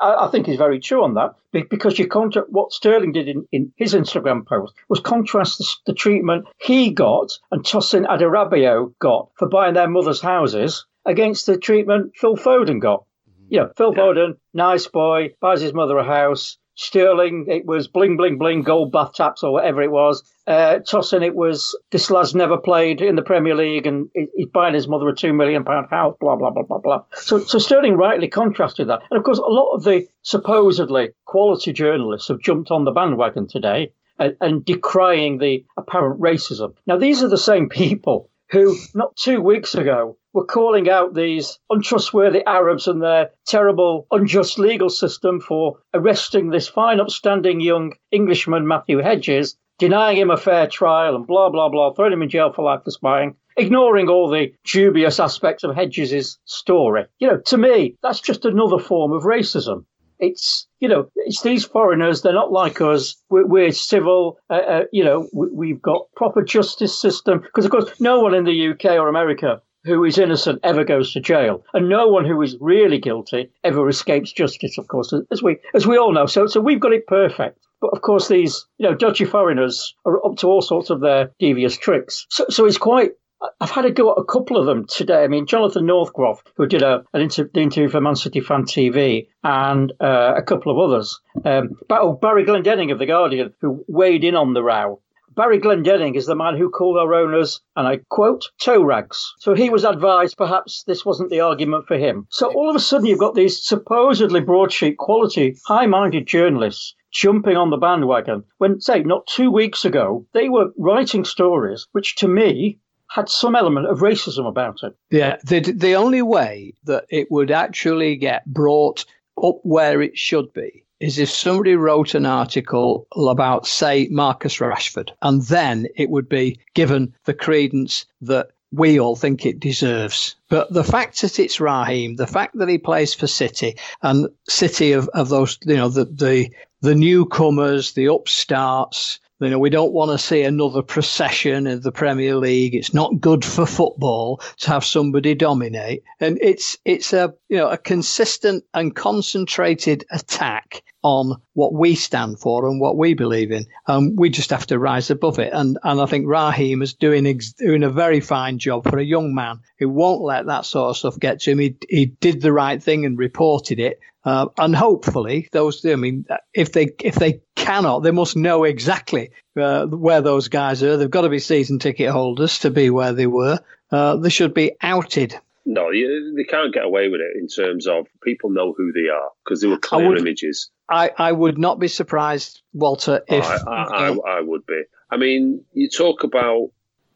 I, 0.00 0.26
I, 0.26 0.28
think 0.30 0.48
is 0.48 0.56
very 0.56 0.80
true 0.80 1.04
on 1.04 1.14
that 1.14 1.34
because 1.52 1.98
you 1.98 2.06
contra- 2.06 2.46
what 2.48 2.72
Sterling 2.72 3.12
did 3.12 3.28
in, 3.28 3.46
in 3.52 3.72
his 3.76 3.94
Instagram 3.94 4.46
post 4.46 4.74
was 4.88 5.00
contrast 5.00 5.58
the, 5.58 5.66
the 5.86 5.94
treatment 5.94 6.46
he 6.58 6.90
got 6.90 7.38
and 7.50 7.64
Tosin 7.64 8.06
Adarabio 8.06 8.92
got 8.98 9.30
for 9.38 9.48
buying 9.48 9.74
their 9.74 9.88
mother's 9.88 10.20
houses 10.20 10.86
against 11.04 11.46
the 11.46 11.56
treatment 11.56 12.12
Phil 12.16 12.36
Foden 12.36 12.80
got. 12.80 13.04
Mm-hmm. 13.28 13.46
Yeah, 13.50 13.66
Phil 13.76 13.92
yeah. 13.94 14.02
Foden, 14.02 14.36
nice 14.54 14.86
boy, 14.86 15.34
buys 15.40 15.60
his 15.60 15.74
mother 15.74 15.98
a 15.98 16.04
house. 16.04 16.58
Sterling, 16.78 17.46
it 17.48 17.66
was 17.66 17.88
bling, 17.88 18.16
bling, 18.16 18.38
bling, 18.38 18.62
gold 18.62 18.92
bath 18.92 19.12
taps 19.14 19.42
or 19.42 19.52
whatever 19.52 19.82
it 19.82 19.90
was. 19.90 20.22
Uh, 20.46 20.78
Tosin, 20.78 21.26
it 21.26 21.34
was 21.34 21.76
this 21.90 22.08
lad's 22.08 22.36
never 22.36 22.56
played 22.56 23.00
in 23.00 23.16
the 23.16 23.22
Premier 23.22 23.56
League 23.56 23.84
and 23.84 24.08
he's 24.36 24.46
buying 24.46 24.74
his 24.74 24.86
mother 24.86 25.08
a 25.08 25.14
two 25.14 25.32
million 25.32 25.64
pound 25.64 25.88
house, 25.90 26.14
blah, 26.20 26.36
blah, 26.36 26.50
blah, 26.50 26.62
blah, 26.62 26.78
blah. 26.78 27.02
So, 27.14 27.40
so 27.40 27.58
Sterling 27.58 27.96
rightly 27.96 28.28
contrasted 28.28 28.88
that. 28.88 29.02
And 29.10 29.18
of 29.18 29.24
course, 29.24 29.38
a 29.38 29.42
lot 29.42 29.74
of 29.74 29.82
the 29.82 30.06
supposedly 30.22 31.10
quality 31.24 31.72
journalists 31.72 32.28
have 32.28 32.40
jumped 32.40 32.70
on 32.70 32.84
the 32.84 32.92
bandwagon 32.92 33.48
today 33.48 33.90
and, 34.16 34.36
and 34.40 34.64
decrying 34.64 35.38
the 35.38 35.64
apparent 35.76 36.20
racism. 36.20 36.74
Now, 36.86 36.96
these 36.96 37.24
are 37.24 37.28
the 37.28 37.38
same 37.38 37.68
people 37.70 38.30
who 38.50 38.76
not 38.94 39.16
two 39.16 39.40
weeks 39.40 39.74
ago 39.74 40.16
were 40.38 40.44
calling 40.44 40.88
out 40.88 41.14
these 41.14 41.58
untrustworthy 41.68 42.44
Arabs 42.46 42.86
and 42.86 43.02
their 43.02 43.30
terrible, 43.44 44.06
unjust 44.12 44.56
legal 44.56 44.88
system 44.88 45.40
for 45.40 45.80
arresting 45.94 46.50
this 46.50 46.68
fine, 46.68 47.00
upstanding 47.00 47.60
young 47.60 47.92
Englishman, 48.12 48.68
Matthew 48.68 48.98
Hedges, 48.98 49.56
denying 49.80 50.16
him 50.16 50.30
a 50.30 50.36
fair 50.36 50.68
trial 50.68 51.16
and 51.16 51.26
blah, 51.26 51.50
blah, 51.50 51.68
blah, 51.68 51.92
throwing 51.92 52.12
him 52.12 52.22
in 52.22 52.28
jail 52.28 52.52
for 52.52 52.64
life 52.64 52.84
for 52.84 52.92
spying, 52.92 53.34
ignoring 53.56 54.08
all 54.08 54.30
the 54.30 54.52
dubious 54.64 55.18
aspects 55.18 55.64
of 55.64 55.74
Hedges' 55.74 56.38
story. 56.44 57.06
You 57.18 57.26
know, 57.26 57.40
to 57.46 57.58
me, 57.58 57.96
that's 58.04 58.20
just 58.20 58.44
another 58.44 58.78
form 58.78 59.10
of 59.10 59.24
racism. 59.24 59.86
It's 60.20 60.66
you 60.80 60.88
know 60.88 61.08
it's 61.14 61.42
these 61.42 61.64
foreigners. 61.64 62.22
They're 62.22 62.32
not 62.32 62.50
like 62.50 62.80
us. 62.80 63.14
We're, 63.30 63.46
we're 63.46 63.70
civil. 63.70 64.38
Uh, 64.50 64.54
uh, 64.54 64.84
you 64.92 65.04
know 65.04 65.28
we, 65.32 65.70
have 65.70 65.82
got 65.82 66.06
proper 66.16 66.42
justice 66.42 67.00
system 67.00 67.38
because 67.38 67.64
of 67.64 67.70
course 67.70 68.00
no 68.00 68.18
one 68.18 68.34
in 68.34 68.44
the 68.44 68.70
UK 68.70 68.98
or 68.98 69.08
America 69.08 69.62
who 69.88 70.04
is 70.04 70.18
innocent 70.18 70.60
ever 70.62 70.84
goes 70.84 71.12
to 71.12 71.20
jail, 71.20 71.64
and 71.74 71.88
no 71.88 72.08
one 72.08 72.24
who 72.24 72.40
is 72.42 72.56
really 72.60 72.98
guilty 72.98 73.50
ever 73.64 73.88
escapes 73.88 74.32
justice. 74.32 74.78
Of 74.78 74.88
course, 74.88 75.12
as 75.30 75.42
we 75.42 75.56
as 75.74 75.86
we 75.86 75.98
all 75.98 76.12
know. 76.12 76.26
So 76.26 76.46
so 76.46 76.60
we've 76.60 76.80
got 76.80 76.92
it 76.92 77.06
perfect. 77.06 77.58
But 77.80 77.90
of 77.92 78.02
course, 78.02 78.28
these 78.28 78.66
you 78.78 78.88
know 78.88 78.94
dodgy 78.94 79.24
foreigners 79.24 79.94
are 80.04 80.24
up 80.24 80.36
to 80.38 80.46
all 80.48 80.62
sorts 80.62 80.90
of 80.90 81.00
their 81.00 81.30
devious 81.38 81.76
tricks. 81.76 82.26
So 82.30 82.46
so 82.50 82.66
it's 82.66 82.78
quite 82.78 83.12
I've 83.60 83.70
had 83.70 83.84
a 83.84 83.90
go 83.90 84.10
at 84.12 84.18
a 84.18 84.24
couple 84.24 84.56
of 84.56 84.66
them 84.66 84.86
today. 84.86 85.22
I 85.22 85.28
mean, 85.28 85.46
Jonathan 85.46 85.86
Northcroft, 85.86 86.50
who 86.56 86.66
did 86.66 86.82
a, 86.82 87.04
an 87.12 87.20
inter- 87.20 87.48
interview 87.54 87.88
for 87.88 88.00
Man 88.00 88.16
City 88.16 88.40
Fan 88.40 88.64
TV, 88.64 89.28
and 89.44 89.92
uh, 90.00 90.34
a 90.36 90.42
couple 90.42 90.72
of 90.72 90.90
others. 90.90 91.20
Um, 91.44 91.78
but, 91.88 92.00
oh, 92.00 92.14
Barry 92.14 92.44
Glendenning 92.44 92.90
of 92.90 92.98
The 92.98 93.06
Guardian, 93.06 93.54
who 93.60 93.84
weighed 93.86 94.24
in 94.24 94.34
on 94.34 94.54
the 94.54 94.62
row. 94.62 95.00
Barry 95.38 95.60
Glendenning 95.60 96.16
is 96.16 96.26
the 96.26 96.34
man 96.34 96.56
who 96.56 96.68
called 96.68 96.98
our 96.98 97.14
owners, 97.14 97.60
and 97.76 97.86
I 97.86 98.00
quote, 98.08 98.50
toe 98.60 98.82
rags. 98.82 99.32
So 99.38 99.54
he 99.54 99.70
was 99.70 99.84
advised 99.84 100.36
perhaps 100.36 100.82
this 100.82 101.06
wasn't 101.06 101.30
the 101.30 101.38
argument 101.38 101.86
for 101.86 101.96
him. 101.96 102.26
So 102.28 102.52
all 102.54 102.68
of 102.68 102.74
a 102.74 102.80
sudden 102.80 103.06
you've 103.06 103.20
got 103.20 103.36
these 103.36 103.64
supposedly 103.64 104.40
broadsheet 104.40 104.98
quality, 104.98 105.56
high 105.64 105.86
minded 105.86 106.26
journalists 106.26 106.96
jumping 107.12 107.56
on 107.56 107.70
the 107.70 107.76
bandwagon 107.76 108.42
when, 108.56 108.80
say, 108.80 109.04
not 109.04 109.28
two 109.28 109.52
weeks 109.52 109.84
ago, 109.84 110.26
they 110.34 110.48
were 110.48 110.72
writing 110.76 111.24
stories 111.24 111.86
which 111.92 112.16
to 112.16 112.26
me 112.26 112.80
had 113.08 113.28
some 113.28 113.54
element 113.54 113.86
of 113.86 114.00
racism 114.00 114.44
about 114.44 114.80
it. 114.82 114.92
Yeah, 115.12 115.36
the, 115.44 115.60
the 115.60 115.94
only 115.94 116.20
way 116.20 116.74
that 116.86 117.04
it 117.10 117.30
would 117.30 117.52
actually 117.52 118.16
get 118.16 118.44
brought 118.44 119.04
up 119.40 119.60
where 119.62 120.02
it 120.02 120.18
should 120.18 120.52
be 120.52 120.84
is 121.00 121.18
if 121.18 121.30
somebody 121.30 121.74
wrote 121.76 122.14
an 122.14 122.26
article 122.26 123.06
about, 123.16 123.66
say, 123.66 124.08
Marcus 124.10 124.58
Rashford, 124.58 125.10
and 125.22 125.42
then 125.42 125.86
it 125.96 126.10
would 126.10 126.28
be 126.28 126.58
given 126.74 127.14
the 127.24 127.34
credence 127.34 128.04
that 128.20 128.48
we 128.72 129.00
all 129.00 129.16
think 129.16 129.46
it 129.46 129.60
deserves. 129.60 130.34
But 130.48 130.72
the 130.72 130.84
fact 130.84 131.20
that 131.22 131.38
it's 131.38 131.60
Raheem, 131.60 132.16
the 132.16 132.26
fact 132.26 132.58
that 132.58 132.68
he 132.68 132.78
plays 132.78 133.14
for 133.14 133.26
City, 133.26 133.76
and 134.02 134.28
City 134.48 134.92
of, 134.92 135.08
of 135.14 135.28
those, 135.28 135.58
you 135.64 135.76
know, 135.76 135.88
the, 135.88 136.04
the 136.04 136.50
the 136.80 136.94
newcomers, 136.94 137.92
the 137.92 138.06
upstarts. 138.06 139.18
You 139.40 139.50
know, 139.50 139.58
we 139.58 139.70
don't 139.70 139.92
want 139.92 140.10
to 140.10 140.18
see 140.18 140.42
another 140.42 140.82
procession 140.82 141.68
in 141.68 141.80
the 141.80 141.92
Premier 141.92 142.34
League. 142.36 142.74
It's 142.74 142.92
not 142.92 143.20
good 143.20 143.44
for 143.44 143.66
football 143.66 144.40
to 144.58 144.70
have 144.70 144.84
somebody 144.84 145.34
dominate. 145.36 146.02
And 146.18 146.38
it's 146.42 146.76
it's 146.84 147.12
a 147.12 147.34
you 147.48 147.56
know 147.56 147.68
a 147.68 147.78
consistent 147.78 148.64
and 148.74 148.94
concentrated 148.94 150.04
attack 150.10 150.82
on 151.02 151.40
what 151.52 151.72
we 151.72 151.94
stand 151.94 152.40
for 152.40 152.68
and 152.68 152.80
what 152.80 152.96
we 152.96 153.14
believe 153.14 153.52
in. 153.52 153.64
Um, 153.86 154.16
we 154.16 154.28
just 154.28 154.50
have 154.50 154.66
to 154.66 154.78
rise 154.78 155.10
above 155.10 155.38
it. 155.38 155.52
And 155.52 155.78
and 155.84 156.00
I 156.00 156.06
think 156.06 156.26
Raheem 156.26 156.82
is 156.82 156.94
doing 156.94 157.24
ex- 157.24 157.52
doing 157.52 157.84
a 157.84 157.90
very 157.90 158.20
fine 158.20 158.58
job 158.58 158.90
for 158.90 158.98
a 158.98 159.04
young 159.04 159.34
man 159.34 159.60
who 159.78 159.88
won't 159.88 160.22
let 160.22 160.46
that 160.46 160.66
sort 160.66 160.90
of 160.90 160.96
stuff 160.96 161.18
get 161.18 161.40
to 161.40 161.52
him. 161.52 161.60
He, 161.60 161.76
he 161.88 162.06
did 162.06 162.40
the 162.40 162.52
right 162.52 162.82
thing 162.82 163.04
and 163.04 163.16
reported 163.16 163.78
it. 163.78 164.00
Uh, 164.28 164.48
and 164.58 164.76
hopefully, 164.76 165.48
those. 165.52 165.82
I 165.86 165.96
mean, 165.96 166.26
if 166.52 166.72
they 166.72 166.90
if 167.02 167.14
they 167.14 167.40
cannot, 167.56 168.00
they 168.00 168.10
must 168.10 168.36
know 168.36 168.64
exactly 168.64 169.30
uh, 169.58 169.86
where 169.86 170.20
those 170.20 170.48
guys 170.48 170.82
are. 170.82 170.98
They've 170.98 171.10
got 171.10 171.22
to 171.22 171.30
be 171.30 171.38
season 171.38 171.78
ticket 171.78 172.10
holders 172.10 172.58
to 172.58 172.70
be 172.70 172.90
where 172.90 173.14
they 173.14 173.26
were. 173.26 173.58
Uh, 173.90 174.16
they 174.16 174.28
should 174.28 174.52
be 174.52 174.72
outed. 174.82 175.34
No, 175.64 175.90
they 175.90 176.44
can't 176.44 176.74
get 176.74 176.84
away 176.84 177.08
with 177.08 177.22
it 177.22 177.40
in 177.40 177.48
terms 177.48 177.86
of 177.86 178.06
people 178.22 178.50
know 178.50 178.74
who 178.76 178.92
they 178.92 179.08
are 179.08 179.30
because 179.44 179.62
they 179.62 179.66
were 179.66 179.78
clear 179.78 180.08
would, 180.08 180.18
images. 180.18 180.68
I, 180.90 181.10
I 181.16 181.32
would 181.32 181.56
not 181.56 181.78
be 181.78 181.88
surprised, 181.88 182.60
Walter, 182.74 183.22
if 183.28 183.44
I, 183.44 183.56
I, 183.66 184.08
I, 184.10 184.16
I 184.38 184.40
would 184.42 184.66
be. 184.66 184.82
I 185.10 185.16
mean, 185.16 185.64
you 185.72 185.88
talk 185.88 186.24
about 186.24 186.70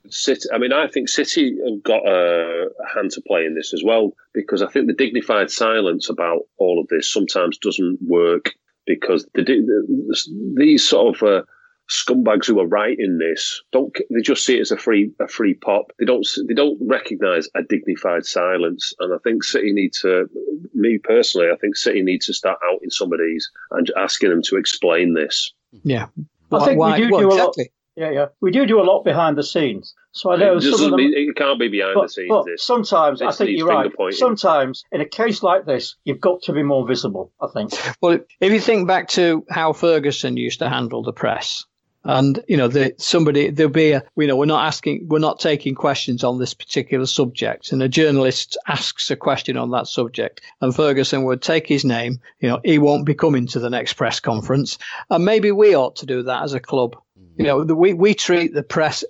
City. 0.08 0.48
I 0.52 0.58
mean, 0.58 0.72
I 0.72 0.88
think 0.88 1.08
City 1.08 1.56
have 1.64 1.82
got 1.82 2.06
a, 2.06 2.68
a, 2.68 2.94
hand 2.94 3.10
to 3.12 3.20
play 3.22 3.44
in 3.44 3.54
this 3.54 3.72
as 3.72 3.82
well 3.84 4.12
because 4.34 4.62
I 4.62 4.66
think 4.66 4.86
the 4.86 4.94
dignified 4.94 5.50
silence 5.50 6.10
about 6.10 6.42
all 6.58 6.80
of 6.80 6.88
this 6.88 7.10
sometimes 7.10 7.58
doesn't 7.58 7.98
work 8.02 8.54
because 8.86 9.26
the, 9.34 9.42
the, 9.44 10.54
these 10.56 10.86
sort 10.86 11.16
of 11.16 11.22
uh, 11.22 11.42
scumbags 11.88 12.46
who 12.46 12.58
are 12.58 12.66
writing 12.66 13.18
this 13.18 13.62
don't 13.70 13.94
they 14.10 14.20
just 14.20 14.46
see 14.46 14.56
it 14.56 14.62
as 14.62 14.70
a 14.70 14.76
free 14.76 15.12
a 15.20 15.28
free 15.28 15.54
pop. 15.54 15.92
They 15.98 16.04
don't 16.04 16.26
they 16.48 16.54
don't 16.54 16.78
recognise 16.80 17.48
a 17.54 17.62
dignified 17.62 18.24
silence, 18.24 18.92
and 18.98 19.14
I 19.14 19.18
think 19.22 19.44
City 19.44 19.72
need 19.72 19.92
to. 20.02 20.28
Me 20.74 20.98
personally, 20.98 21.48
I 21.52 21.56
think 21.56 21.76
City 21.76 22.02
needs 22.02 22.26
to 22.26 22.34
start 22.34 22.58
out 22.64 22.80
in 22.82 22.90
some 22.90 23.12
of 23.12 23.18
these 23.18 23.50
and 23.72 23.90
asking 23.96 24.30
them 24.30 24.42
to 24.44 24.56
explain 24.56 25.14
this. 25.14 25.52
Yeah, 25.84 26.06
I 26.50 26.64
think 26.64 26.78
why, 26.78 26.98
we 26.98 27.04
do 27.04 27.12
well, 27.12 27.20
do 27.20 27.28
exactly. 27.28 27.64
a 27.64 27.66
lot. 27.66 27.81
Yeah, 27.96 28.10
yeah. 28.10 28.26
We 28.40 28.50
do 28.50 28.64
do 28.66 28.80
a 28.80 28.84
lot 28.84 29.02
behind 29.04 29.36
the 29.36 29.42
scenes. 29.42 29.94
So 30.12 30.30
I 30.30 30.36
know 30.36 30.56
it, 30.56 30.62
some 30.62 30.74
of 30.74 30.90
them, 30.90 30.96
be, 30.96 31.06
it 31.06 31.36
can't 31.36 31.58
be 31.58 31.68
behind 31.68 31.94
but, 31.94 32.02
the 32.02 32.08
scenes. 32.08 32.28
But 32.28 32.46
sometimes 32.58 33.22
I 33.22 33.32
think 33.32 33.50
you're 33.50 33.66
right. 33.66 33.90
Sometimes 34.10 34.84
in 34.92 35.00
a 35.00 35.06
case 35.06 35.42
like 35.42 35.66
this, 35.66 35.96
you've 36.04 36.20
got 36.20 36.42
to 36.42 36.52
be 36.52 36.62
more 36.62 36.86
visible. 36.86 37.32
I 37.40 37.48
think. 37.52 37.72
Well, 38.00 38.18
if 38.40 38.52
you 38.52 38.60
think 38.60 38.88
back 38.88 39.08
to 39.10 39.44
how 39.50 39.72
Ferguson 39.72 40.36
used 40.36 40.58
to 40.60 40.68
handle 40.68 41.02
the 41.02 41.12
press, 41.12 41.64
and 42.04 42.42
you 42.48 42.56
know, 42.56 42.68
the, 42.68 42.94
somebody 42.98 43.50
there'll 43.50 43.72
be 43.72 43.92
a 43.92 44.02
you 44.16 44.26
know 44.26 44.36
we're 44.36 44.46
not 44.46 44.66
asking 44.66 45.08
we're 45.08 45.18
not 45.18 45.40
taking 45.40 45.74
questions 45.74 46.24
on 46.24 46.38
this 46.38 46.54
particular 46.54 47.06
subject, 47.06 47.72
and 47.72 47.82
a 47.82 47.88
journalist 47.88 48.56
asks 48.66 49.10
a 49.10 49.16
question 49.16 49.56
on 49.56 49.70
that 49.70 49.86
subject, 49.86 50.40
and 50.60 50.74
Ferguson 50.74 51.24
would 51.24 51.42
take 51.42 51.66
his 51.66 51.84
name. 51.84 52.20
You 52.40 52.48
know, 52.48 52.60
he 52.64 52.78
won't 52.78 53.06
be 53.06 53.14
coming 53.14 53.46
to 53.48 53.60
the 53.60 53.70
next 53.70 53.94
press 53.94 54.20
conference, 54.20 54.78
and 55.10 55.24
maybe 55.24 55.52
we 55.52 55.76
ought 55.76 55.96
to 55.96 56.06
do 56.06 56.22
that 56.24 56.42
as 56.42 56.54
a 56.54 56.60
club 56.60 56.96
mm-hmm. 57.18 57.40
you 57.40 57.46
know, 57.46 57.64
the, 57.64 57.74
we, 57.74 57.92
we 57.92 58.14
treat 58.14 58.54
the 58.54 58.62
press 58.62 59.04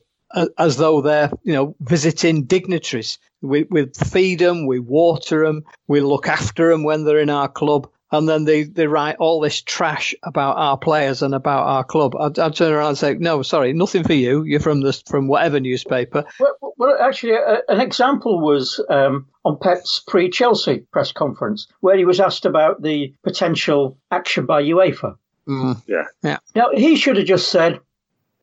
as 0.58 0.76
though 0.76 1.00
they're, 1.00 1.30
you 1.42 1.52
know, 1.52 1.74
visiting 1.80 2.44
dignitaries. 2.44 3.18
We, 3.42 3.64
we 3.64 3.86
feed 3.86 4.38
them, 4.38 4.66
we 4.66 4.78
water 4.78 5.44
them, 5.44 5.64
we 5.88 6.00
look 6.00 6.28
after 6.28 6.70
them 6.70 6.84
when 6.84 7.04
they're 7.04 7.18
in 7.18 7.30
our 7.30 7.48
club. 7.48 7.88
And 8.12 8.28
then 8.28 8.44
they, 8.44 8.64
they 8.64 8.86
write 8.86 9.16
all 9.16 9.40
this 9.40 9.62
trash 9.62 10.14
about 10.22 10.58
our 10.58 10.76
players 10.76 11.22
and 11.22 11.34
about 11.34 11.66
our 11.66 11.82
club. 11.82 12.14
I'd, 12.14 12.38
I'd 12.38 12.54
turn 12.54 12.72
around 12.72 12.90
and 12.90 12.98
say, 12.98 13.14
no, 13.14 13.42
sorry, 13.42 13.72
nothing 13.72 14.04
for 14.04 14.12
you. 14.12 14.44
You're 14.44 14.60
from 14.60 14.82
this 14.82 15.02
from 15.02 15.28
whatever 15.28 15.58
newspaper. 15.58 16.24
Well, 16.38 16.74
well 16.76 16.96
actually, 17.00 17.32
uh, 17.32 17.62
an 17.68 17.80
example 17.80 18.38
was 18.38 18.84
um, 18.90 19.26
on 19.46 19.58
Pep's 19.58 20.02
pre-Chelsea 20.06 20.80
press 20.92 21.10
conference, 21.10 21.66
where 21.80 21.96
he 21.96 22.04
was 22.04 22.20
asked 22.20 22.44
about 22.44 22.82
the 22.82 23.14
potential 23.24 23.96
action 24.10 24.44
by 24.44 24.62
UEFA. 24.62 25.16
Mm. 25.48 25.82
Yeah. 25.86 26.04
Yeah. 26.22 26.38
Now 26.54 26.68
he 26.74 26.96
should 26.96 27.16
have 27.16 27.26
just 27.26 27.48
said, 27.48 27.80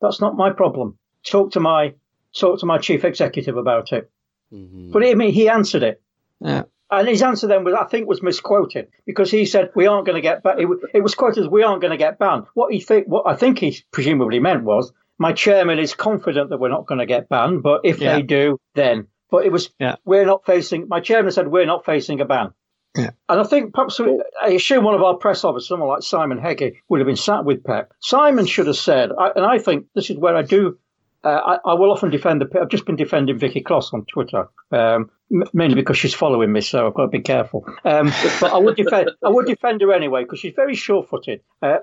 that's 0.02 0.20
not 0.20 0.36
my 0.36 0.50
problem. 0.50 0.98
Talk 1.24 1.52
to 1.52 1.60
my 1.60 1.94
talk 2.34 2.58
to 2.60 2.66
my 2.66 2.78
chief 2.78 3.04
executive 3.04 3.56
about 3.56 3.92
it. 3.92 4.10
Mm-hmm. 4.52 4.90
But 4.90 5.04
I 5.04 5.14
mean, 5.14 5.32
he 5.32 5.48
answered 5.48 5.82
it. 5.82 6.02
Yeah. 6.40 6.64
And 6.90 7.08
his 7.08 7.22
answer 7.22 7.46
then 7.46 7.64
was, 7.64 7.74
I 7.74 7.84
think, 7.84 8.08
was 8.08 8.22
misquoted 8.22 8.88
because 9.06 9.30
he 9.30 9.46
said 9.46 9.70
we 9.74 9.86
aren't 9.86 10.06
going 10.06 10.16
to 10.16 10.22
get 10.22 10.42
banned. 10.42 10.60
It, 10.60 10.68
it, 10.94 11.00
was 11.02 11.14
quoted 11.14 11.44
as 11.44 11.48
we 11.48 11.62
aren't 11.62 11.80
going 11.80 11.92
to 11.92 11.96
get 11.96 12.18
banned. 12.18 12.46
What 12.54 12.72
he 12.72 12.80
think, 12.80 13.06
what 13.06 13.26
I 13.26 13.36
think 13.36 13.58
he 13.58 13.78
presumably 13.92 14.40
meant 14.40 14.64
was, 14.64 14.92
my 15.18 15.32
chairman 15.32 15.78
is 15.78 15.94
confident 15.94 16.50
that 16.50 16.58
we're 16.58 16.70
not 16.70 16.86
going 16.86 16.98
to 16.98 17.06
get 17.06 17.28
banned, 17.28 17.62
but 17.62 17.82
if 17.84 18.00
yeah. 18.00 18.16
they 18.16 18.22
do, 18.22 18.58
then. 18.74 19.06
But 19.30 19.44
it 19.44 19.52
was, 19.52 19.70
yeah. 19.78 19.96
we're 20.04 20.26
not 20.26 20.44
facing. 20.46 20.88
My 20.88 21.00
chairman 21.00 21.30
said 21.30 21.46
we're 21.46 21.66
not 21.66 21.84
facing 21.84 22.20
a 22.20 22.24
ban. 22.24 22.52
Yeah. 22.96 23.10
And 23.28 23.40
I 23.40 23.44
think 23.44 23.72
perhaps 23.72 24.00
I 24.42 24.48
assume 24.48 24.82
one 24.82 24.94
of 24.94 25.02
our 25.02 25.14
press 25.14 25.44
officers, 25.44 25.68
someone 25.68 25.88
like 25.88 26.02
Simon 26.02 26.38
Heggie, 26.38 26.80
would 26.88 26.98
have 26.98 27.06
been 27.06 27.16
sat 27.16 27.44
with 27.44 27.62
Pep. 27.62 27.92
Simon 28.00 28.46
should 28.46 28.66
have 28.66 28.76
said, 28.76 29.10
I, 29.16 29.30
and 29.36 29.44
I 29.44 29.58
think 29.58 29.86
this 29.94 30.10
is 30.10 30.16
where 30.16 30.34
I 30.34 30.42
do. 30.42 30.78
Uh, 31.22 31.28
I, 31.28 31.70
I, 31.70 31.74
will 31.74 31.92
often 31.92 32.10
defend 32.10 32.40
the. 32.40 32.60
I've 32.60 32.70
just 32.70 32.86
been 32.86 32.96
defending 32.96 33.38
Vicky 33.38 33.62
Kloss 33.62 33.92
on 33.92 34.06
Twitter, 34.06 34.48
um, 34.72 35.10
mainly 35.30 35.74
because 35.74 35.96
she's 35.96 36.14
following 36.14 36.52
me, 36.52 36.60
so 36.60 36.86
I've 36.86 36.94
got 36.94 37.02
to 37.02 37.08
be 37.08 37.20
careful. 37.20 37.64
Um, 37.84 38.12
but 38.40 38.52
I 38.52 38.58
would 38.58 38.76
defend. 38.76 39.10
I 39.24 39.28
would 39.28 39.46
defend 39.46 39.80
her 39.80 39.92
anyway 39.92 40.24
because 40.24 40.40
she's 40.40 40.54
very 40.54 40.74
sure-footed, 40.74 41.40
uh, 41.62 41.78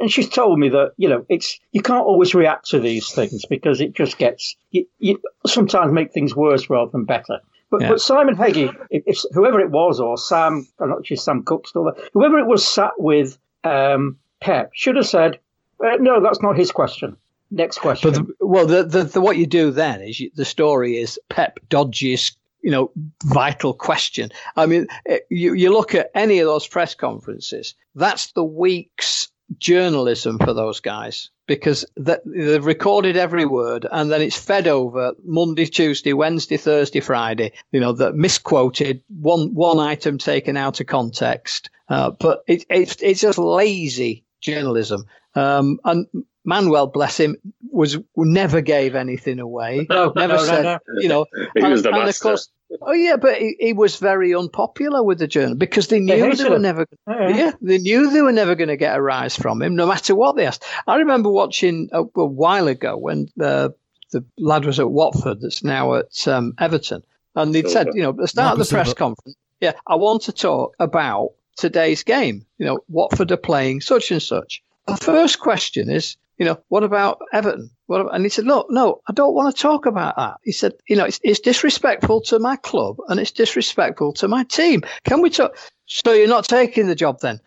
and 0.00 0.10
she's 0.10 0.28
told 0.28 0.58
me 0.58 0.68
that 0.70 0.92
you 0.96 1.08
know 1.08 1.26
it's 1.28 1.58
you 1.72 1.82
can't 1.82 2.04
always 2.04 2.34
react 2.34 2.70
to 2.70 2.80
these 2.80 3.10
things 3.10 3.44
because 3.46 3.80
it 3.80 3.94
just 3.94 4.18
gets 4.18 4.56
you, 4.70 4.86
you 4.98 5.20
sometimes 5.46 5.92
make 5.92 6.12
things 6.12 6.34
worse 6.34 6.70
rather 6.70 6.90
than 6.90 7.04
better. 7.04 7.40
But, 7.70 7.80
yeah. 7.80 7.88
but 7.88 8.00
Simon 8.02 8.36
Heggie, 8.36 8.70
if, 8.90 9.02
if, 9.06 9.18
whoever 9.32 9.58
it 9.58 9.70
was, 9.70 9.98
or 9.98 10.18
Sam, 10.18 10.68
I'm 10.78 10.90
not 10.90 11.06
sure 11.06 11.16
Sam 11.16 11.42
Cook 11.42 11.66
still 11.66 11.84
there, 11.84 12.04
whoever 12.12 12.38
it 12.38 12.46
was 12.46 12.68
sat 12.68 12.92
with 12.98 13.38
um, 13.64 14.18
Pep 14.42 14.72
should 14.74 14.96
have 14.96 15.06
said, 15.06 15.38
uh, 15.82 15.96
no, 15.98 16.20
that's 16.20 16.42
not 16.42 16.58
his 16.58 16.70
question. 16.70 17.16
Next 17.50 17.78
question. 17.78 18.12
But 18.12 18.18
the, 18.18 18.46
well, 18.46 18.66
the, 18.66 18.82
the, 18.82 19.04
the, 19.04 19.20
what 19.22 19.38
you 19.38 19.46
do 19.46 19.70
then 19.70 20.02
is 20.02 20.20
you, 20.20 20.30
the 20.34 20.44
story 20.44 20.98
is 20.98 21.18
Pep 21.30 21.60
dodges 21.70 22.36
you 22.62 22.70
know, 22.70 22.90
vital 23.24 23.74
question. 23.74 24.30
I 24.56 24.66
mean, 24.66 24.86
eh, 25.06 25.18
you, 25.30 25.54
you 25.54 25.72
look 25.72 25.94
at 25.94 26.10
any 26.14 26.38
of 26.38 26.46
those 26.46 26.66
press 26.66 26.94
conferences, 26.94 27.74
that's 27.94 28.32
the 28.32 28.44
week's 28.44 29.28
journalism 29.58 30.38
for 30.38 30.54
those 30.54 30.80
guys 30.80 31.30
because 31.46 31.84
they've 31.96 32.64
recorded 32.64 33.16
every 33.16 33.44
word 33.44 33.86
and 33.90 34.10
then 34.10 34.22
it's 34.22 34.38
fed 34.38 34.66
over 34.66 35.12
Monday, 35.24 35.66
Tuesday, 35.66 36.12
Wednesday, 36.12 36.56
Thursday, 36.56 37.00
Friday. 37.00 37.52
You 37.72 37.80
know, 37.80 37.92
that 37.92 38.14
misquoted, 38.14 39.02
one 39.08 39.52
one 39.54 39.78
item 39.78 40.18
taken 40.18 40.56
out 40.56 40.80
of 40.80 40.86
context. 40.86 41.70
Uh, 41.88 42.10
but 42.10 42.42
it, 42.46 42.64
it's 42.70 42.96
it's 43.02 43.20
just 43.20 43.38
lazy 43.38 44.24
journalism. 44.40 45.04
Um, 45.34 45.80
and 45.84 46.06
Manuel, 46.44 46.86
bless 46.86 47.18
him, 47.18 47.36
was 47.70 47.98
never 48.16 48.60
gave 48.60 48.94
anything 48.94 49.38
away. 49.38 49.86
No, 49.90 50.12
never 50.16 50.34
no, 50.34 50.44
said, 50.44 50.62
no, 50.62 50.78
no. 50.88 51.00
you 51.00 51.08
know. 51.08 51.26
he 51.54 51.60
and, 51.60 51.72
was 51.72 51.82
the 51.82 51.90
and 51.90 52.04
master. 52.04 52.28
of 52.28 52.32
course, 52.32 52.48
Oh 52.80 52.92
yeah, 52.92 53.16
but 53.16 53.36
he, 53.36 53.56
he, 53.60 53.72
was 53.72 53.96
very 53.96 54.34
unpopular 54.34 55.02
with 55.02 55.18
the 55.18 55.26
journal 55.26 55.54
because 55.54 55.88
they 55.88 56.00
knew 56.00 56.30
they, 56.30 56.42
they 56.42 56.48
were 56.48 56.58
never. 56.58 56.86
Yeah. 57.06 57.28
yeah. 57.28 57.52
they 57.60 57.78
knew 57.78 58.10
they 58.10 58.22
were 58.22 58.32
never 58.32 58.54
going 58.54 58.68
to 58.68 58.78
get 58.78 58.96
a 58.96 59.02
rise 59.02 59.36
from 59.36 59.60
him, 59.60 59.76
no 59.76 59.86
matter 59.86 60.14
what 60.14 60.36
they 60.36 60.46
asked. 60.46 60.64
I 60.86 60.96
remember 60.96 61.28
watching 61.28 61.90
a, 61.92 62.00
a 62.00 62.24
while 62.24 62.68
ago 62.68 62.96
when 62.96 63.28
the 63.36 63.74
the 64.12 64.24
lad 64.38 64.64
was 64.64 64.78
at 64.78 64.90
Watford, 64.90 65.40
that's 65.40 65.64
now 65.64 65.94
at 65.94 66.28
um, 66.28 66.54
Everton, 66.58 67.02
and 67.34 67.54
they'd 67.54 67.68
said, 67.68 67.88
you 67.94 68.02
know, 68.02 68.10
at 68.10 68.16
the 68.16 68.28
start 68.28 68.58
of 68.58 68.66
the 68.66 68.72
press 68.72 68.94
conference, 68.94 69.36
yeah, 69.60 69.72
I 69.86 69.96
want 69.96 70.22
to 70.22 70.32
talk 70.32 70.74
about 70.78 71.32
today's 71.56 72.02
game. 72.02 72.46
You 72.58 72.66
know, 72.66 72.78
Watford 72.88 73.32
are 73.32 73.36
playing 73.36 73.80
such 73.80 74.10
and 74.10 74.22
such. 74.22 74.62
The 74.86 74.96
first 74.96 75.40
question 75.40 75.90
is, 75.90 76.16
you 76.42 76.48
know, 76.48 76.58
what 76.66 76.82
about 76.82 77.20
Everton? 77.32 77.70
What 77.86 78.00
about, 78.00 78.16
and 78.16 78.24
he 78.24 78.28
said, 78.28 78.46
look, 78.46 78.66
no, 78.68 79.00
I 79.08 79.12
don't 79.12 79.32
want 79.32 79.54
to 79.54 79.62
talk 79.62 79.86
about 79.86 80.16
that. 80.16 80.38
He 80.42 80.50
said, 80.50 80.72
you 80.88 80.96
know, 80.96 81.04
it's, 81.04 81.20
it's 81.22 81.38
disrespectful 81.38 82.20
to 82.22 82.40
my 82.40 82.56
club 82.56 82.96
and 83.08 83.20
it's 83.20 83.30
disrespectful 83.30 84.12
to 84.14 84.26
my 84.26 84.42
team. 84.42 84.82
Can 85.04 85.22
we 85.22 85.30
talk? 85.30 85.56
So 85.86 86.12
you're 86.12 86.26
not 86.26 86.48
taking 86.48 86.88
the 86.88 86.96
job 86.96 87.20
then? 87.20 87.38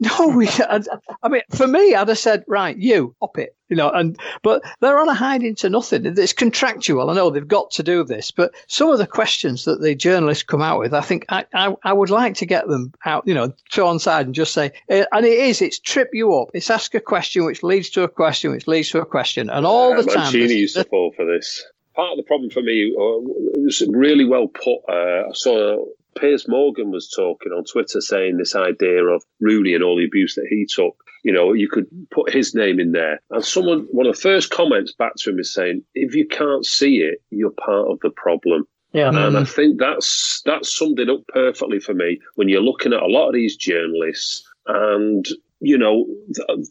No, 0.18 0.28
we. 0.28 0.48
I, 0.48 0.80
I, 1.22 1.28
mean, 1.28 1.42
for 1.50 1.66
me, 1.66 1.94
I'd 1.94 2.08
have 2.08 2.18
said, 2.18 2.42
right, 2.48 2.74
you 2.74 3.14
up 3.20 3.36
it, 3.36 3.54
you 3.68 3.76
know. 3.76 3.90
And 3.90 4.18
but 4.42 4.62
they're 4.80 4.98
on 4.98 5.10
a 5.10 5.14
hiding 5.14 5.56
to 5.56 5.68
nothing. 5.68 6.06
It's 6.06 6.32
contractual. 6.32 7.10
I 7.10 7.14
know 7.14 7.28
they've 7.28 7.46
got 7.46 7.72
to 7.72 7.82
do 7.82 8.02
this, 8.02 8.30
but 8.30 8.54
some 8.66 8.88
of 8.88 8.96
the 8.96 9.06
questions 9.06 9.66
that 9.66 9.82
the 9.82 9.94
journalists 9.94 10.42
come 10.42 10.62
out 10.62 10.78
with, 10.78 10.94
I 10.94 11.02
think 11.02 11.26
I, 11.28 11.44
I, 11.52 11.76
I 11.82 11.92
would 11.92 12.08
like 12.08 12.36
to 12.36 12.46
get 12.46 12.66
them 12.66 12.94
out, 13.04 13.28
you 13.28 13.34
know, 13.34 13.52
throw 13.70 13.88
on 13.88 13.98
side 13.98 14.24
and 14.24 14.34
just 14.34 14.54
say, 14.54 14.72
eh, 14.88 15.04
and 15.12 15.26
it 15.26 15.38
is, 15.38 15.60
it's 15.60 15.78
trip 15.78 16.08
you 16.14 16.34
up. 16.34 16.48
It's 16.54 16.70
ask 16.70 16.94
a 16.94 17.00
question 17.00 17.44
which 17.44 17.62
leads 17.62 17.90
to 17.90 18.02
a 18.02 18.08
question 18.08 18.52
which 18.52 18.66
leads 18.66 18.88
to 18.92 19.02
a 19.02 19.06
question, 19.06 19.50
and 19.50 19.66
all 19.66 19.94
the 19.94 20.04
time. 20.04 20.32
Mancini 20.32 20.54
used 20.54 20.76
to 20.76 20.84
fall 20.84 21.12
for 21.14 21.26
this. 21.26 21.62
Part 21.94 22.12
of 22.12 22.16
the 22.16 22.22
problem 22.22 22.48
for 22.48 22.62
me, 22.62 22.94
uh, 22.96 23.58
it 23.58 23.64
was 23.64 23.86
really 23.90 24.24
well 24.24 24.48
put. 24.48 24.78
Uh, 24.88 25.28
I 25.28 25.32
saw 25.34 25.84
Piers 26.18 26.48
Morgan 26.48 26.90
was 26.90 27.08
talking 27.08 27.52
on 27.52 27.64
Twitter 27.64 28.00
saying 28.00 28.36
this 28.36 28.54
idea 28.54 29.04
of 29.04 29.22
Rooney 29.40 29.74
and 29.74 29.84
all 29.84 29.96
the 29.96 30.04
abuse 30.04 30.34
that 30.34 30.46
he 30.48 30.66
took. 30.66 30.96
You 31.22 31.32
know, 31.32 31.52
you 31.52 31.68
could 31.68 31.86
put 32.10 32.32
his 32.32 32.54
name 32.54 32.80
in 32.80 32.92
there. 32.92 33.20
And 33.30 33.44
someone, 33.44 33.86
one 33.90 34.06
of 34.06 34.14
the 34.14 34.20
first 34.20 34.50
comments 34.50 34.92
back 34.92 35.12
to 35.16 35.30
him 35.30 35.38
is 35.38 35.52
saying, 35.52 35.82
if 35.94 36.14
you 36.14 36.26
can't 36.26 36.64
see 36.64 36.98
it, 36.98 37.22
you're 37.30 37.50
part 37.50 37.88
of 37.88 38.00
the 38.00 38.10
problem. 38.10 38.66
Yeah. 38.92 39.08
And 39.08 39.18
I 39.18 39.28
mm-hmm. 39.28 39.44
think 39.44 39.78
that's 39.78 40.42
that 40.46 40.64
summed 40.64 40.98
it 40.98 41.08
up 41.08 41.20
perfectly 41.28 41.78
for 41.78 41.94
me 41.94 42.20
when 42.34 42.48
you're 42.48 42.62
looking 42.62 42.92
at 42.92 43.02
a 43.02 43.06
lot 43.06 43.28
of 43.28 43.34
these 43.34 43.56
journalists 43.56 44.42
and 44.66 45.26
you 45.60 45.76
know, 45.76 46.06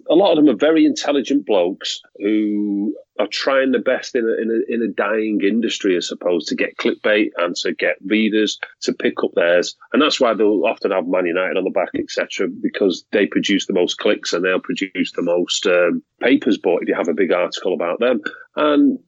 a 0.09 0.15
lot 0.15 0.31
of 0.31 0.37
them 0.37 0.53
are 0.53 0.57
very 0.57 0.83
intelligent 0.83 1.45
blokes 1.45 2.01
who 2.17 2.95
are 3.19 3.27
trying 3.27 3.71
the 3.71 3.79
best 3.79 4.15
in 4.15 4.23
a, 4.23 4.41
in 4.41 4.49
a, 4.49 4.73
in 4.73 4.81
a 4.81 4.93
dying 4.93 5.41
industry, 5.43 5.95
I 5.95 5.99
suppose, 5.99 6.45
to 6.45 6.55
get 6.55 6.77
clickbait 6.77 7.31
and 7.37 7.53
to 7.57 7.73
get 7.73 7.97
readers 8.05 8.57
to 8.81 8.93
pick 8.93 9.23
up 9.23 9.31
theirs. 9.35 9.75
And 9.91 10.01
that's 10.01 10.21
why 10.21 10.33
they'll 10.33 10.65
often 10.65 10.91
have 10.91 11.05
Man 11.05 11.25
United 11.25 11.57
on 11.57 11.65
the 11.65 11.69
back, 11.69 11.89
etc., 11.95 12.47
because 12.47 13.05
they 13.11 13.27
produce 13.27 13.65
the 13.65 13.73
most 13.73 13.97
clicks 13.97 14.31
and 14.31 14.43
they'll 14.43 14.61
produce 14.61 15.11
the 15.11 15.21
most 15.21 15.67
um, 15.67 16.01
papers 16.21 16.57
bought 16.57 16.81
if 16.81 16.87
you 16.87 16.95
have 16.95 17.09
a 17.09 17.13
big 17.13 17.33
article 17.33 17.73
about 17.73 17.99
them. 17.99 18.21
And 18.55 18.99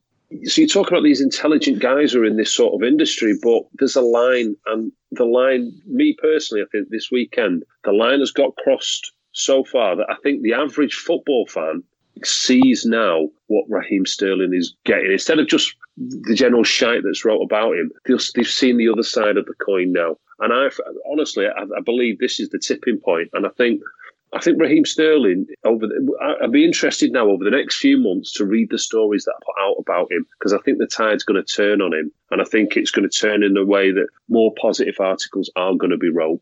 so 0.44 0.60
you 0.60 0.68
talk 0.68 0.88
about 0.88 1.02
these 1.02 1.20
intelligent 1.20 1.80
guys 1.80 2.12
who 2.12 2.20
are 2.22 2.26
in 2.26 2.36
this 2.36 2.54
sort 2.54 2.74
of 2.74 2.86
industry, 2.86 3.34
but 3.42 3.62
there's 3.78 3.96
a 3.96 4.02
line, 4.02 4.56
and 4.66 4.92
the 5.10 5.24
line, 5.24 5.72
me 5.86 6.14
personally, 6.20 6.62
I 6.62 6.66
think 6.70 6.88
this 6.90 7.10
weekend, 7.10 7.64
the 7.84 7.92
line 7.92 8.20
has 8.20 8.30
got 8.30 8.56
crossed 8.56 9.12
so 9.32 9.64
far 9.64 9.96
that 9.96 10.10
I 10.10 10.16
think 10.22 10.42
the 10.42 10.52
average 10.52 10.94
football 10.94 11.46
fan 11.48 11.82
sees 12.24 12.84
now 12.84 13.28
what 13.46 13.64
Raheem 13.68 14.06
Sterling 14.06 14.54
is 14.54 14.74
getting. 14.84 15.12
Instead 15.12 15.38
of 15.38 15.48
just 15.48 15.74
the 15.96 16.34
general 16.34 16.64
shite 16.64 17.02
that's 17.04 17.24
wrote 17.24 17.42
about 17.42 17.74
him, 17.74 17.90
they've 18.06 18.46
seen 18.46 18.76
the 18.76 18.88
other 18.88 19.02
side 19.02 19.36
of 19.36 19.46
the 19.46 19.54
coin 19.64 19.92
now. 19.92 20.16
And 20.40 20.52
I 20.52 20.68
honestly, 21.10 21.46
I, 21.46 21.62
I 21.62 21.80
believe 21.84 22.18
this 22.18 22.40
is 22.40 22.48
the 22.50 22.58
tipping 22.58 22.98
point. 22.98 23.28
And 23.32 23.46
I 23.46 23.50
think 23.50 23.80
I 24.34 24.40
think 24.40 24.60
Raheem 24.60 24.86
Sterling 24.86 25.46
over. 25.64 25.86
The, 25.86 26.36
I'd 26.42 26.52
be 26.52 26.64
interested 26.64 27.12
now 27.12 27.28
over 27.28 27.44
the 27.44 27.50
next 27.50 27.76
few 27.76 27.98
months 27.98 28.32
to 28.34 28.46
read 28.46 28.70
the 28.70 28.78
stories 28.78 29.24
that 29.24 29.34
I 29.36 29.44
put 29.44 29.62
out 29.62 29.76
about 29.78 30.10
him 30.10 30.24
because 30.38 30.54
I 30.54 30.58
think 30.58 30.78
the 30.78 30.86
tide's 30.86 31.22
going 31.22 31.42
to 31.42 31.52
turn 31.52 31.82
on 31.82 31.92
him, 31.92 32.10
and 32.30 32.40
I 32.40 32.44
think 32.44 32.76
it's 32.76 32.90
going 32.90 33.08
to 33.08 33.14
turn 33.18 33.42
in 33.42 33.56
a 33.56 33.64
way 33.64 33.92
that 33.92 34.06
more 34.28 34.52
positive 34.60 34.96
articles 34.98 35.50
are 35.56 35.74
going 35.74 35.90
to 35.90 35.98
be 35.98 36.08
wrote. 36.08 36.40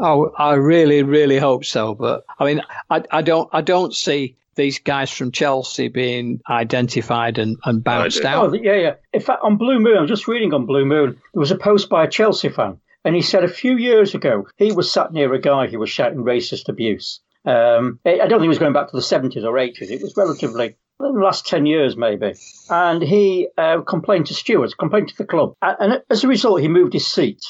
Oh, 0.00 0.32
I 0.38 0.54
really, 0.54 1.02
really 1.02 1.38
hope 1.38 1.64
so. 1.64 1.94
But 1.94 2.24
I 2.38 2.44
mean, 2.46 2.62
I, 2.88 3.04
I 3.12 3.22
don't, 3.22 3.48
I 3.52 3.60
don't 3.60 3.94
see 3.94 4.36
these 4.60 4.78
guys 4.78 5.10
from 5.10 5.32
Chelsea 5.32 5.88
being 5.88 6.40
identified 6.48 7.38
and, 7.38 7.56
and 7.64 7.82
bounced 7.82 8.24
out. 8.24 8.50
Oh, 8.50 8.52
yeah, 8.52 8.74
yeah. 8.74 8.94
In 9.12 9.20
fact, 9.20 9.40
on 9.42 9.56
Blue 9.56 9.80
Moon, 9.80 9.96
I'm 9.96 10.06
just 10.06 10.28
reading 10.28 10.52
on 10.52 10.66
Blue 10.66 10.84
Moon, 10.84 11.18
there 11.32 11.40
was 11.40 11.50
a 11.50 11.56
post 11.56 11.88
by 11.88 12.04
a 12.04 12.10
Chelsea 12.10 12.50
fan. 12.50 12.78
And 13.04 13.14
he 13.14 13.22
said 13.22 13.42
a 13.42 13.48
few 13.48 13.78
years 13.78 14.14
ago, 14.14 14.46
he 14.58 14.72
was 14.72 14.92
sat 14.92 15.12
near 15.12 15.32
a 15.32 15.40
guy 15.40 15.66
who 15.66 15.78
was 15.78 15.88
shouting 15.88 16.18
racist 16.18 16.68
abuse. 16.68 17.20
Um, 17.46 17.98
I 18.04 18.18
don't 18.18 18.28
think 18.28 18.42
he 18.42 18.48
was 18.48 18.58
going 18.58 18.74
back 18.74 18.90
to 18.90 18.96
the 18.96 19.02
70s 19.02 19.44
or 19.44 19.54
80s. 19.54 19.90
It 19.90 20.02
was 20.02 20.14
relatively, 20.14 20.76
the 20.98 21.08
last 21.08 21.46
10 21.46 21.64
years 21.64 21.96
maybe. 21.96 22.34
And 22.68 23.02
he 23.02 23.48
uh, 23.56 23.80
complained 23.80 24.26
to 24.26 24.34
stewards, 24.34 24.74
complained 24.74 25.08
to 25.08 25.16
the 25.16 25.24
club. 25.24 25.54
And 25.62 26.02
as 26.10 26.22
a 26.22 26.28
result, 26.28 26.60
he 26.60 26.68
moved 26.68 26.92
his 26.92 27.06
seat. 27.06 27.42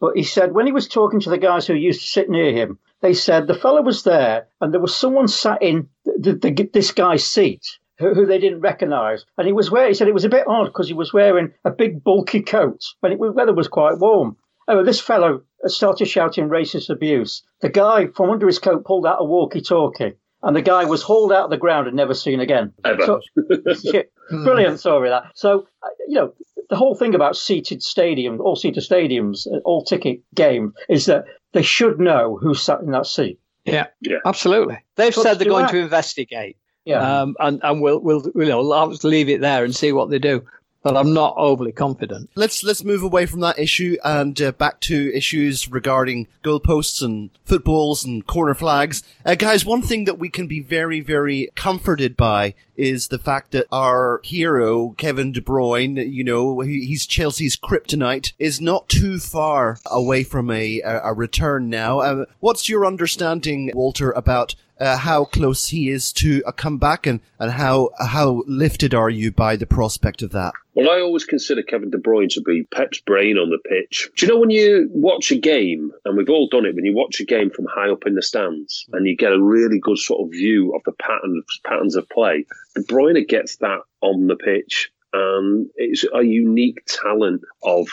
But 0.00 0.16
he 0.16 0.24
said 0.24 0.52
when 0.52 0.66
he 0.66 0.72
was 0.72 0.88
talking 0.88 1.20
to 1.20 1.30
the 1.30 1.38
guys 1.38 1.66
who 1.66 1.74
used 1.74 2.00
to 2.00 2.06
sit 2.08 2.28
near 2.28 2.52
him, 2.52 2.78
they 3.00 3.14
said 3.14 3.46
the 3.46 3.54
fellow 3.54 3.82
was 3.82 4.02
there 4.02 4.48
and 4.60 4.72
there 4.72 4.80
was 4.80 4.96
someone 4.96 5.28
sat 5.28 5.62
in 5.62 5.88
the, 6.18 6.34
the, 6.34 6.70
this 6.72 6.92
guy's 6.92 7.24
seat 7.24 7.62
who, 7.98 8.26
they 8.26 8.38
didn't 8.38 8.60
recognise. 8.60 9.24
And 9.36 9.46
he 9.46 9.52
was 9.52 9.70
wearing, 9.70 9.90
he 9.90 9.94
said 9.94 10.08
it 10.08 10.14
was 10.14 10.24
a 10.24 10.30
bit 10.30 10.46
odd 10.46 10.66
because 10.66 10.88
he 10.88 10.94
was 10.94 11.12
wearing 11.12 11.52
a 11.64 11.70
big 11.70 12.02
bulky 12.02 12.42
coat 12.42 12.80
when 13.00 13.12
it, 13.12 13.18
weather 13.18 13.54
was 13.54 13.68
quite 13.68 13.98
warm. 13.98 14.36
Oh, 14.68 14.84
this 14.84 15.00
fellow 15.00 15.42
started 15.66 16.06
shouting 16.06 16.48
racist 16.48 16.90
abuse. 16.90 17.42
The 17.60 17.68
guy 17.68 18.06
from 18.06 18.30
under 18.30 18.46
his 18.46 18.58
coat 18.58 18.84
pulled 18.84 19.06
out 19.06 19.20
a 19.20 19.24
walkie 19.24 19.60
talkie 19.60 20.14
and 20.42 20.56
the 20.56 20.62
guy 20.62 20.84
was 20.84 21.02
hauled 21.02 21.32
out 21.32 21.44
of 21.44 21.50
the 21.50 21.56
ground 21.56 21.86
and 21.86 21.96
never 21.96 22.14
seen 22.14 22.40
again. 22.40 22.72
Ever. 22.84 23.04
So, 23.04 23.20
yeah, 23.82 24.02
brilliant 24.30 24.80
story 24.80 25.10
that. 25.10 25.24
So, 25.34 25.66
uh, 25.82 25.88
you 26.08 26.14
know, 26.14 26.32
the 26.70 26.76
whole 26.76 26.94
thing 26.94 27.14
about 27.14 27.36
seated 27.36 27.80
stadiums, 27.80 28.40
all 28.40 28.56
seated 28.56 28.82
stadiums, 28.82 29.46
uh, 29.46 29.58
all 29.64 29.84
ticket 29.84 30.20
game 30.34 30.72
is 30.88 31.06
that 31.06 31.24
they 31.52 31.62
should 31.62 31.98
know 31.98 32.38
who 32.40 32.54
sat 32.54 32.80
in 32.80 32.92
that 32.92 33.06
seat. 33.06 33.38
Yeah, 33.64 33.86
yeah, 34.00 34.18
absolutely. 34.24 34.78
They've 34.96 35.14
said 35.14 35.34
they're 35.38 35.48
going 35.48 35.66
that. 35.66 35.72
to 35.72 35.78
investigate. 35.78 36.56
Yeah, 36.84 37.20
um, 37.20 37.36
and 37.40 37.60
and 37.62 37.82
we'll 37.82 38.00
we'll 38.00 38.24
you 38.34 38.46
know 38.46 38.72
I'll 38.72 38.88
leave 39.02 39.28
it 39.28 39.40
there 39.40 39.64
and 39.64 39.76
see 39.76 39.92
what 39.92 40.10
they 40.10 40.18
do 40.18 40.44
but 40.82 40.96
I'm 40.96 41.12
not 41.12 41.34
overly 41.36 41.72
confident. 41.72 42.30
Let's 42.34 42.62
let's 42.62 42.84
move 42.84 43.02
away 43.02 43.26
from 43.26 43.40
that 43.40 43.58
issue 43.58 43.96
and 44.04 44.40
uh, 44.40 44.52
back 44.52 44.80
to 44.80 45.14
issues 45.14 45.70
regarding 45.70 46.28
goalposts 46.42 47.02
and 47.02 47.30
footballs 47.44 48.04
and 48.04 48.26
corner 48.26 48.54
flags. 48.54 49.02
Uh, 49.24 49.34
guys, 49.34 49.64
one 49.64 49.82
thing 49.82 50.04
that 50.04 50.18
we 50.18 50.28
can 50.28 50.46
be 50.46 50.60
very 50.60 51.00
very 51.00 51.50
comforted 51.54 52.16
by 52.16 52.54
is 52.76 53.08
the 53.08 53.18
fact 53.18 53.50
that 53.52 53.66
our 53.70 54.20
hero 54.24 54.94
Kevin 54.96 55.32
De 55.32 55.40
Bruyne, 55.40 56.10
you 56.10 56.24
know, 56.24 56.60
he's 56.60 57.06
Chelsea's 57.06 57.56
kryptonite, 57.56 58.32
is 58.38 58.60
not 58.60 58.88
too 58.88 59.18
far 59.18 59.78
away 59.86 60.24
from 60.24 60.50
a 60.50 60.80
a, 60.80 61.12
return 61.12 61.68
now. 61.68 62.00
Uh, 62.00 62.24
what's 62.38 62.68
your 62.68 62.86
understanding, 62.86 63.70
Walter, 63.74 64.12
about 64.12 64.54
uh, 64.80 64.96
how 64.96 65.26
close 65.26 65.66
he 65.66 65.90
is 65.90 66.12
to 66.14 66.42
a 66.46 66.52
comeback 66.52 67.06
and, 67.06 67.20
and 67.38 67.52
how 67.52 67.90
how 67.98 68.42
lifted 68.46 68.94
are 68.94 69.10
you 69.10 69.30
by 69.30 69.56
the 69.56 69.66
prospect 69.66 70.22
of 70.22 70.32
that? 70.32 70.54
Well, 70.74 70.90
I 70.90 71.00
always 71.00 71.24
consider 71.24 71.62
Kevin 71.62 71.90
De 71.90 71.98
Bruyne 71.98 72.30
to 72.30 72.40
be 72.40 72.62
Pep's 72.72 73.00
brain 73.00 73.36
on 73.36 73.50
the 73.50 73.58
pitch. 73.68 74.08
Do 74.16 74.24
you 74.24 74.32
know 74.32 74.40
when 74.40 74.50
you 74.50 74.88
watch 74.92 75.30
a 75.30 75.36
game, 75.36 75.92
and 76.04 76.16
we've 76.16 76.30
all 76.30 76.48
done 76.48 76.64
it, 76.64 76.74
when 76.74 76.84
you 76.84 76.94
watch 76.94 77.20
a 77.20 77.24
game 77.24 77.50
from 77.50 77.66
high 77.66 77.90
up 77.90 78.06
in 78.06 78.14
the 78.14 78.22
stands 78.22 78.86
and 78.92 79.06
you 79.06 79.16
get 79.16 79.32
a 79.32 79.42
really 79.42 79.78
good 79.78 79.98
sort 79.98 80.26
of 80.26 80.32
view 80.32 80.74
of 80.74 80.82
the 80.84 80.92
patterns 80.92 81.44
patterns 81.64 81.96
of 81.96 82.08
play, 82.08 82.46
De 82.74 82.82
Bruyne 82.82 83.28
gets 83.28 83.56
that 83.56 83.80
on 84.00 84.26
the 84.26 84.36
pitch. 84.36 84.90
And 85.12 85.68
it's 85.74 86.04
a 86.14 86.22
unique 86.22 86.86
talent 86.86 87.42
of 87.62 87.88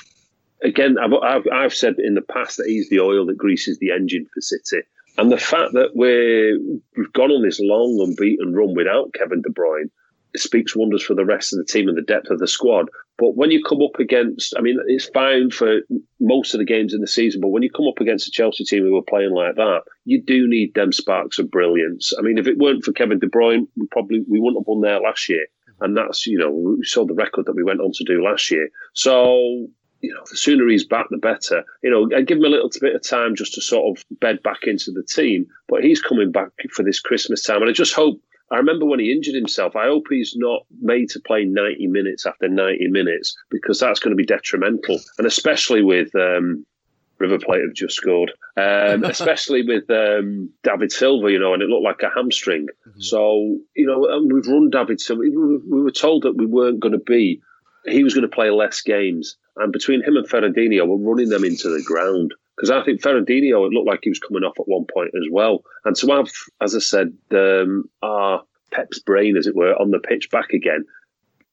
again, 0.64 0.98
I've, 0.98 1.14
I've, 1.14 1.48
I've, 1.52 1.74
said 1.74 1.96
in 1.98 2.16
the 2.16 2.22
past 2.22 2.58
that 2.58 2.68
he's 2.68 2.90
the 2.90 3.00
oil 3.00 3.26
that 3.26 3.38
greases 3.38 3.80
the 3.80 3.92
engine 3.92 4.28
for 4.34 4.42
City. 4.42 4.84
And 5.18 5.32
the 5.32 5.38
fact 5.38 5.74
that 5.74 5.92
we're, 5.96 6.60
we've 6.96 7.14
gone 7.14 7.32
on 7.32 7.44
this 7.44 7.60
long 7.60 8.00
unbeaten 8.00 8.54
run 8.54 8.76
without 8.76 9.14
Kevin 9.14 9.42
De 9.42 9.50
Bruyne 9.50 9.90
speaks 10.36 10.76
wonders 10.76 11.04
for 11.04 11.16
the 11.16 11.26
rest 11.26 11.54
of 11.54 11.58
the 11.58 11.66
team 11.66 11.88
and 11.88 11.98
the 11.98 12.02
depth 12.04 12.30
of 12.30 12.40
the 12.40 12.48
squad. 12.48 12.90
But 13.18 13.36
when 13.36 13.50
you 13.50 13.64
come 13.64 13.82
up 13.82 14.00
against, 14.00 14.54
I 14.58 14.62
mean, 14.62 14.78
it's 14.88 15.10
fine 15.10 15.50
for 15.50 15.80
most 16.20 16.54
of 16.54 16.60
the 16.60 16.66
games 16.66 16.94
in 16.94 17.02
the 17.02 17.08
season, 17.08 17.42
but 17.42 17.48
when 17.48 17.64
you 17.64 17.72
come 17.72 17.88
up 17.88 18.00
against 18.00 18.28
a 18.28 18.32
Chelsea 18.32 18.64
team 18.64 18.84
who 18.84 18.96
are 18.98 19.02
playing 19.02 19.34
like 19.34 19.56
that, 19.56 19.82
you 20.06 20.22
do 20.22 20.48
need 20.48 20.76
them 20.76 20.92
sparks 20.92 21.40
of 21.40 21.50
brilliance. 21.50 22.14
I 22.18 22.22
mean, 22.22 22.38
if 22.38 22.46
it 22.46 22.60
weren't 22.60 22.86
for 22.86 22.92
Kevin 22.92 23.18
De 23.18 23.28
Bruyne, 23.28 23.68
we 23.76 23.88
probably 23.92 24.24
we 24.30 24.40
wouldn't 24.40 24.62
have 24.62 24.68
won 24.68 24.82
there 24.82 25.02
last 25.02 25.28
year. 25.30 25.48
And 25.80 25.98
that's, 25.98 26.28
you 26.28 26.38
know, 26.38 26.52
we 26.52 26.84
saw 26.84 27.06
the 27.06 27.14
record 27.14 27.46
that 27.46 27.56
we 27.56 27.64
went 27.64 27.82
on 27.82 27.92
to 27.94 28.04
do 28.04 28.24
last 28.24 28.52
year. 28.52 28.70
So 28.94 29.68
you 30.02 30.14
know, 30.14 30.22
the 30.30 30.38
sooner 30.38 30.68
he's 30.68 30.86
back, 30.86 31.08
the 31.10 31.18
better. 31.18 31.64
You 31.84 31.90
know, 31.90 32.18
I 32.18 32.22
give 32.22 32.38
him 32.38 32.46
a 32.46 32.50
little 32.50 32.70
bit 32.80 32.96
of 32.96 33.08
time 33.08 33.36
just 33.36 33.54
to 33.56 33.62
sort 33.62 33.98
of 33.98 34.04
bed 34.20 34.42
back 34.44 34.64
into 34.64 34.92
the 34.92 35.04
team. 35.04 35.48
But 35.68 35.84
he's 35.84 36.02
coming 36.02 36.32
back 36.32 36.50
for 36.72 36.84
this 36.84 37.00
Christmas 37.00 37.44
time, 37.44 37.62
and 37.62 37.70
I 37.70 37.74
just 37.74 37.94
hope. 37.94 38.22
I 38.50 38.56
remember 38.56 38.86
when 38.86 39.02
he 39.02 39.12
injured 39.12 39.36
himself. 39.36 39.76
I 39.76 39.88
hope 39.88 40.06
he's 40.10 40.34
not 40.38 40.62
made 40.80 41.10
to 41.10 41.20
play 41.20 41.44
90 41.44 41.88
minutes 41.88 42.26
after 42.26 42.48
90 42.48 42.88
minutes 42.88 43.36
because 43.50 43.78
that's 43.78 44.00
going 44.00 44.12
to 44.12 44.16
be 44.16 44.26
detrimental, 44.26 45.00
and 45.18 45.28
especially 45.28 45.84
with 45.84 46.16
um, 46.16 46.66
River 47.20 47.40
Plate 47.40 47.62
have 47.62 47.74
just 47.74 47.96
scored, 47.96 48.32
um, 48.56 49.04
especially 49.04 49.64
with 49.64 49.90
um, 49.90 50.50
David 50.64 50.92
Silva, 50.92 51.32
you 51.32 51.40
know, 51.40 51.54
and 51.54 51.62
it 51.62 51.70
looked 51.70 51.84
like 51.84 52.02
a 52.04 52.14
hamstring. 52.14 52.68
Mm-hmm. 52.88 53.02
So, 53.02 53.58
you 53.76 53.86
know, 53.86 54.28
we've 54.32 54.48
run 54.48 54.70
David 54.70 55.02
Silva. 55.02 55.22
We 55.22 55.82
were 55.82 55.92
told 55.92 56.24
that 56.24 56.38
we 56.38 56.46
weren't 56.46 56.80
going 56.80 56.94
to 56.94 57.00
be, 57.00 57.42
he 57.88 58.04
was 58.04 58.14
going 58.14 58.28
to 58.28 58.36
play 58.36 58.50
less 58.50 58.82
games. 58.82 59.38
And 59.58 59.74
between 59.74 60.04
him 60.04 60.16
and 60.16 60.28
Fernandinho, 60.28 60.88
we're 60.88 61.10
running 61.10 61.30
them 61.30 61.44
into 61.44 61.70
the 61.70 61.84
ground. 61.84 62.34
Because 62.56 62.72
I 62.72 62.84
think 62.84 63.02
Fernandinho, 63.02 63.66
it 63.66 63.74
looked 63.74 63.88
like 63.88 64.00
he 64.04 64.10
was 64.10 64.20
coming 64.20 64.44
off 64.44 64.60
at 64.60 64.68
one 64.68 64.86
point 64.92 65.12
as 65.16 65.28
well. 65.32 65.64
And 65.86 65.96
to 65.98 66.08
have, 66.08 66.30
as 66.62 66.76
I 66.76 66.80
said, 66.80 67.14
um, 67.32 67.90
our 68.02 68.44
Pep's 68.72 69.00
brain, 69.00 69.38
as 69.38 69.48
it 69.48 69.56
were, 69.56 69.74
on 69.74 69.92
the 69.92 70.00
pitch 70.00 70.30
back 70.32 70.52
again, 70.54 70.86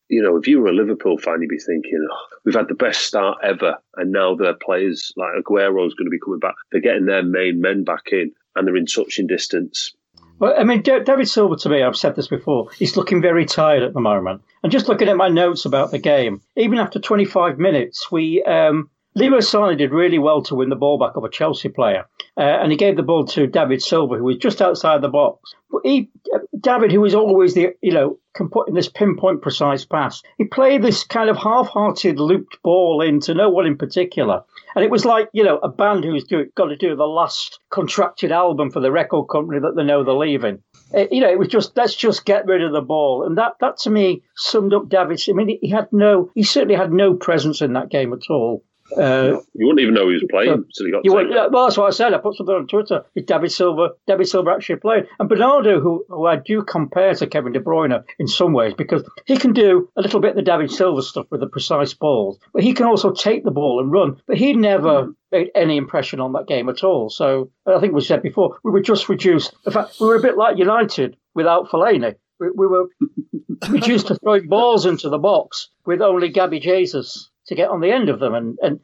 you 0.08 0.22
know, 0.22 0.36
if 0.36 0.46
you 0.46 0.60
were 0.60 0.68
a 0.68 0.74
Liverpool 0.74 1.18
fan, 1.18 1.40
you'd 1.40 1.48
be 1.48 1.58
thinking, 1.58 2.06
oh, 2.10 2.26
we've 2.44 2.54
had 2.54 2.68
the 2.68 2.74
best 2.74 3.02
start 3.02 3.38
ever. 3.42 3.76
And 3.96 4.12
now 4.12 4.34
their 4.34 4.54
players 4.54 5.12
like 5.16 5.32
Aguero 5.38 5.86
is 5.86 5.94
going 5.94 6.06
to 6.06 6.10
be 6.10 6.20
coming 6.20 6.40
back. 6.40 6.54
They're 6.70 6.80
getting 6.80 7.06
their 7.06 7.22
main 7.22 7.60
men 7.60 7.84
back 7.84 8.08
in 8.12 8.32
and 8.54 8.66
they're 8.66 8.76
in 8.76 8.86
touching 8.86 9.26
distance. 9.26 9.94
Well, 10.38 10.54
I 10.58 10.64
mean, 10.64 10.82
David 10.82 11.28
Silva 11.28 11.56
to 11.56 11.68
me, 11.68 11.82
I've 11.82 11.96
said 11.96 12.16
this 12.16 12.28
before, 12.28 12.68
he's 12.76 12.96
looking 12.96 13.22
very 13.22 13.46
tired 13.46 13.82
at 13.82 13.94
the 13.94 14.00
moment. 14.00 14.42
And 14.62 14.72
just 14.72 14.88
looking 14.88 15.08
at 15.08 15.16
my 15.16 15.28
notes 15.28 15.64
about 15.64 15.90
the 15.90 15.98
game, 15.98 16.40
even 16.56 16.78
after 16.78 16.98
25 16.98 17.58
minutes, 17.58 18.10
we 18.10 18.42
um, 18.42 18.90
Leroy 19.16 19.38
Sané 19.38 19.78
did 19.78 19.92
really 19.92 20.18
well 20.18 20.42
to 20.42 20.56
win 20.56 20.70
the 20.70 20.76
ball 20.76 20.98
back 20.98 21.14
of 21.14 21.22
a 21.22 21.28
Chelsea 21.28 21.68
player, 21.68 22.06
uh, 22.36 22.40
and 22.40 22.72
he 22.72 22.76
gave 22.76 22.96
the 22.96 23.02
ball 23.02 23.24
to 23.26 23.46
David 23.46 23.80
Silva, 23.80 24.16
who 24.16 24.24
was 24.24 24.38
just 24.38 24.60
outside 24.60 25.02
the 25.02 25.08
box. 25.08 25.54
But 25.70 25.82
he, 25.84 26.10
uh, 26.34 26.38
David, 26.58 26.90
who 26.90 27.04
is 27.04 27.14
always 27.14 27.54
the 27.54 27.74
you 27.80 27.92
know 27.92 28.18
can 28.34 28.48
put 28.48 28.68
in 28.68 28.74
this 28.74 28.88
pinpoint 28.88 29.40
precise 29.40 29.84
pass, 29.84 30.20
he 30.36 30.44
played 30.44 30.82
this 30.82 31.04
kind 31.04 31.30
of 31.30 31.36
half-hearted 31.36 32.18
looped 32.18 32.60
ball 32.64 33.02
into 33.02 33.34
no 33.34 33.50
one 33.50 33.66
in 33.66 33.76
particular, 33.76 34.42
And 34.74 34.84
it 34.84 34.90
was 34.90 35.04
like, 35.04 35.28
you 35.32 35.44
know, 35.44 35.58
a 35.58 35.68
band 35.68 36.04
who's 36.04 36.24
do, 36.24 36.46
got 36.56 36.66
to 36.66 36.76
do 36.76 36.96
the 36.96 37.04
last 37.04 37.60
contracted 37.70 38.32
album 38.32 38.70
for 38.70 38.80
the 38.80 38.90
record 38.90 39.26
company 39.30 39.60
that 39.60 39.74
they 39.76 39.84
know 39.84 40.02
they're 40.02 40.14
leaving. 40.14 40.62
It, 40.92 41.12
you 41.12 41.20
know, 41.20 41.30
it 41.30 41.38
was 41.38 41.48
just, 41.48 41.76
let's 41.76 41.94
just 41.94 42.24
get 42.24 42.46
rid 42.46 42.62
of 42.62 42.72
the 42.72 42.80
ball. 42.80 43.24
And 43.24 43.38
that, 43.38 43.52
that 43.60 43.78
to 43.78 43.90
me 43.90 44.22
summed 44.36 44.74
up 44.74 44.88
David. 44.88 45.20
I 45.28 45.32
mean, 45.32 45.58
he 45.60 45.70
had 45.70 45.92
no, 45.92 46.30
he 46.34 46.42
certainly 46.42 46.74
had 46.74 46.92
no 46.92 47.14
presence 47.14 47.62
in 47.62 47.74
that 47.74 47.90
game 47.90 48.12
at 48.12 48.30
all. 48.30 48.64
Uh, 48.96 49.40
you 49.54 49.66
wouldn't 49.66 49.80
even 49.80 49.94
know 49.94 50.08
he 50.08 50.14
was 50.14 50.24
playing 50.30 50.50
until 50.50 50.86
he 50.86 50.92
got. 50.92 51.04
You 51.04 51.34
yeah, 51.34 51.46
well, 51.50 51.66
that's 51.66 51.76
what 51.76 51.86
I 51.86 51.90
said. 51.90 52.14
I 52.14 52.18
put 52.18 52.36
something 52.36 52.54
on 52.54 52.66
Twitter. 52.66 53.04
Is 53.14 53.24
David 53.24 53.52
Silva? 53.52 53.90
David 54.06 54.28
Silva 54.28 54.50
actually 54.50 54.76
played, 54.76 55.06
and 55.18 55.28
Bernardo, 55.28 55.80
who, 55.80 56.04
who 56.08 56.26
I 56.26 56.36
do 56.36 56.62
compare 56.62 57.14
to 57.14 57.26
Kevin 57.26 57.52
De 57.52 57.60
Bruyne 57.60 58.04
in 58.18 58.26
some 58.26 58.52
ways, 58.52 58.74
because 58.74 59.02
he 59.26 59.36
can 59.36 59.52
do 59.52 59.88
a 59.96 60.02
little 60.02 60.20
bit 60.20 60.30
of 60.30 60.36
the 60.36 60.42
David 60.42 60.70
Silva 60.70 61.02
stuff 61.02 61.26
with 61.30 61.40
the 61.40 61.46
precise 61.46 61.94
balls, 61.94 62.38
but 62.52 62.62
he 62.62 62.74
can 62.74 62.86
also 62.86 63.12
take 63.12 63.44
the 63.44 63.50
ball 63.50 63.80
and 63.80 63.90
run. 63.90 64.20
But 64.26 64.36
he 64.36 64.54
never 64.54 65.14
made 65.32 65.50
any 65.54 65.76
impression 65.76 66.20
on 66.20 66.32
that 66.32 66.46
game 66.46 66.68
at 66.68 66.84
all. 66.84 67.10
So 67.10 67.50
I 67.66 67.80
think 67.80 67.92
we 67.92 68.00
said 68.00 68.22
before 68.22 68.58
we 68.62 68.70
were 68.70 68.82
just 68.82 69.08
reduced. 69.08 69.54
In 69.66 69.72
fact, 69.72 69.96
we 70.00 70.06
were 70.06 70.16
a 70.16 70.22
bit 70.22 70.36
like 70.36 70.58
United 70.58 71.16
without 71.34 71.68
Fellaini. 71.68 72.14
We, 72.38 72.48
we 72.54 72.66
were 72.66 72.86
reduced 73.68 74.08
to 74.08 74.16
throwing 74.16 74.48
balls 74.48 74.86
into 74.86 75.08
the 75.08 75.18
box 75.18 75.68
with 75.86 76.00
only 76.02 76.28
Gabby 76.28 76.60
Jesus 76.60 77.30
to 77.46 77.54
get 77.54 77.70
on 77.70 77.80
the 77.80 77.92
end 77.92 78.08
of 78.08 78.20
them. 78.20 78.34
And, 78.34 78.58
and 78.62 78.80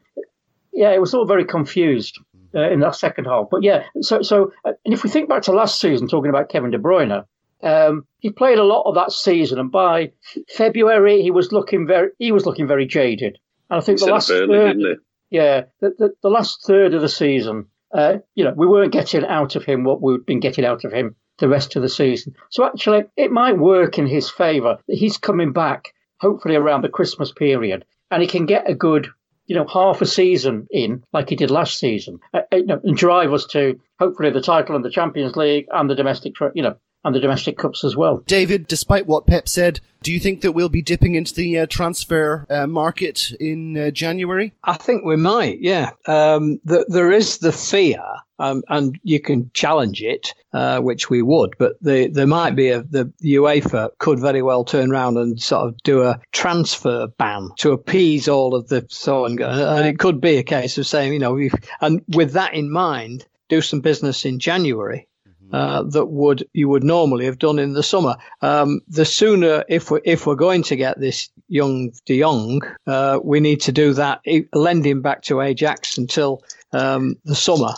yeah, 0.73 0.91
it 0.91 1.01
was 1.01 1.13
all 1.13 1.25
very 1.25 1.45
confused 1.45 2.19
uh, 2.55 2.69
in 2.69 2.79
that 2.81 2.95
second 2.95 3.25
half. 3.25 3.47
But 3.49 3.63
yeah, 3.63 3.83
so 4.01 4.21
so 4.21 4.51
uh, 4.65 4.73
and 4.85 4.93
if 4.93 5.03
we 5.03 5.09
think 5.09 5.29
back 5.29 5.43
to 5.43 5.51
last 5.51 5.79
season, 5.79 6.07
talking 6.07 6.29
about 6.29 6.49
Kevin 6.49 6.71
De 6.71 6.77
Bruyne, 6.77 7.25
um, 7.63 8.05
he 8.19 8.29
played 8.29 8.57
a 8.57 8.63
lot 8.63 8.83
of 8.83 8.95
that 8.95 9.11
season, 9.11 9.59
and 9.59 9.71
by 9.71 10.11
February 10.49 11.21
he 11.21 11.31
was 11.31 11.51
looking 11.51 11.87
very 11.87 12.09
he 12.19 12.31
was 12.31 12.45
looking 12.45 12.67
very 12.67 12.85
jaded. 12.85 13.37
And 13.69 13.81
I 13.81 13.83
think 13.83 13.99
the 13.99 14.07
last 14.07 14.27
Burnley, 14.27 14.57
third, 14.57 14.97
yeah, 15.29 15.63
the, 15.79 15.93
the, 15.97 16.13
the, 16.21 16.29
last 16.29 16.65
third 16.65 16.93
of 16.93 17.01
the 17.01 17.07
season, 17.07 17.67
uh, 17.93 18.17
you 18.35 18.43
know, 18.43 18.53
we 18.55 18.67
weren't 18.67 18.91
getting 18.91 19.25
out 19.25 19.55
of 19.55 19.63
him 19.63 19.85
what 19.85 20.01
we'd 20.01 20.25
been 20.25 20.41
getting 20.41 20.65
out 20.65 20.83
of 20.83 20.91
him 20.91 21.15
the 21.39 21.47
rest 21.47 21.75
of 21.75 21.81
the 21.81 21.89
season. 21.89 22.35
So 22.49 22.65
actually, 22.65 23.03
it 23.15 23.31
might 23.31 23.57
work 23.57 23.97
in 23.97 24.07
his 24.07 24.29
favour 24.29 24.77
that 24.87 24.97
he's 24.97 25.17
coming 25.17 25.53
back, 25.53 25.93
hopefully 26.19 26.55
around 26.55 26.83
the 26.83 26.89
Christmas 26.89 27.31
period, 27.31 27.85
and 28.11 28.21
he 28.21 28.27
can 28.27 28.45
get 28.45 28.69
a 28.69 28.75
good, 28.75 29.07
you 29.45 29.55
know, 29.55 29.65
half 29.65 30.01
a 30.01 30.05
season 30.05 30.67
in 30.69 31.03
like 31.13 31.29
he 31.29 31.35
did 31.35 31.49
last 31.49 31.79
season, 31.79 32.19
uh, 32.33 32.41
uh 32.51 32.57
you 32.57 32.65
know, 32.65 32.79
and 32.83 32.97
drive 32.97 33.33
us 33.33 33.45
to 33.47 33.79
hopefully 33.99 34.29
the 34.29 34.41
title 34.41 34.75
and 34.75 34.85
the 34.85 34.91
Champions 34.91 35.35
League 35.35 35.65
and 35.71 35.89
the 35.89 35.95
domestic, 35.95 36.33
you 36.53 36.61
know, 36.61 36.75
and 37.03 37.15
the 37.15 37.19
domestic 37.19 37.57
cups 37.57 37.83
as 37.83 37.95
well. 37.95 38.23
David, 38.27 38.67
despite 38.67 39.07
what 39.07 39.25
Pep 39.25 39.49
said, 39.49 39.79
do 40.03 40.11
you 40.11 40.19
think 40.19 40.41
that 40.41 40.51
we'll 40.51 40.69
be 40.69 40.81
dipping 40.81 41.15
into 41.15 41.33
the 41.33 41.59
uh, 41.59 41.65
transfer 41.67 42.45
uh, 42.49 42.67
market 42.67 43.31
in 43.39 43.77
uh, 43.77 43.91
January? 43.91 44.53
I 44.63 44.73
think 44.73 45.03
we 45.03 45.15
might, 45.15 45.61
yeah. 45.61 45.91
Um, 46.07 46.59
the, 46.63 46.85
there 46.87 47.11
is 47.11 47.39
the 47.39 47.51
fear, 47.51 48.03
um, 48.41 48.63
and 48.69 48.99
you 49.03 49.19
can 49.19 49.51
challenge 49.53 50.01
it, 50.01 50.33
uh, 50.51 50.79
which 50.79 51.11
we 51.11 51.21
would, 51.21 51.53
but 51.59 51.75
the, 51.81 52.07
there 52.07 52.25
might 52.25 52.55
be 52.55 52.69
a, 52.69 52.81
the 52.81 53.05
UEFA 53.23 53.91
could 53.99 54.19
very 54.19 54.41
well 54.41 54.65
turn 54.65 54.91
around 54.91 55.17
and 55.17 55.39
sort 55.39 55.67
of 55.67 55.77
do 55.83 56.01
a 56.01 56.19
transfer 56.31 57.07
ban 57.19 57.49
to 57.57 57.71
appease 57.71 58.27
all 58.27 58.55
of 58.55 58.67
the 58.67 58.83
so 58.89 59.25
and, 59.25 59.39
and 59.39 59.87
it 59.87 59.99
could 59.99 60.19
be 60.19 60.37
a 60.37 60.43
case 60.43 60.77
of 60.79 60.87
saying, 60.87 61.13
you 61.13 61.19
know, 61.19 61.39
and 61.81 62.01
with 62.07 62.33
that 62.33 62.55
in 62.55 62.71
mind, 62.71 63.25
do 63.47 63.61
some 63.61 63.79
business 63.79 64.25
in 64.25 64.39
January 64.39 65.07
uh, 65.53 65.83
that 65.83 66.07
would 66.07 66.47
you 66.53 66.69
would 66.69 66.83
normally 66.83 67.25
have 67.25 67.39
done 67.39 67.59
in 67.59 67.73
the 67.73 67.83
summer. 67.83 68.15
Um, 68.41 68.81
the 68.87 69.05
sooner, 69.05 69.63
if 69.69 69.91
we 69.91 69.99
if 70.05 70.25
we're 70.25 70.35
going 70.35 70.63
to 70.63 70.75
get 70.75 70.99
this 70.99 71.29
young 71.47 71.91
De 72.05 72.19
Jong, 72.19 72.61
uh, 72.87 73.19
we 73.23 73.39
need 73.39 73.61
to 73.61 73.71
do 73.71 73.93
that, 73.93 74.21
lend 74.53 74.85
him 74.85 75.01
back 75.01 75.21
to 75.23 75.41
Ajax 75.41 75.97
until 75.97 76.41
um, 76.73 77.15
the 77.25 77.35
summer. 77.35 77.73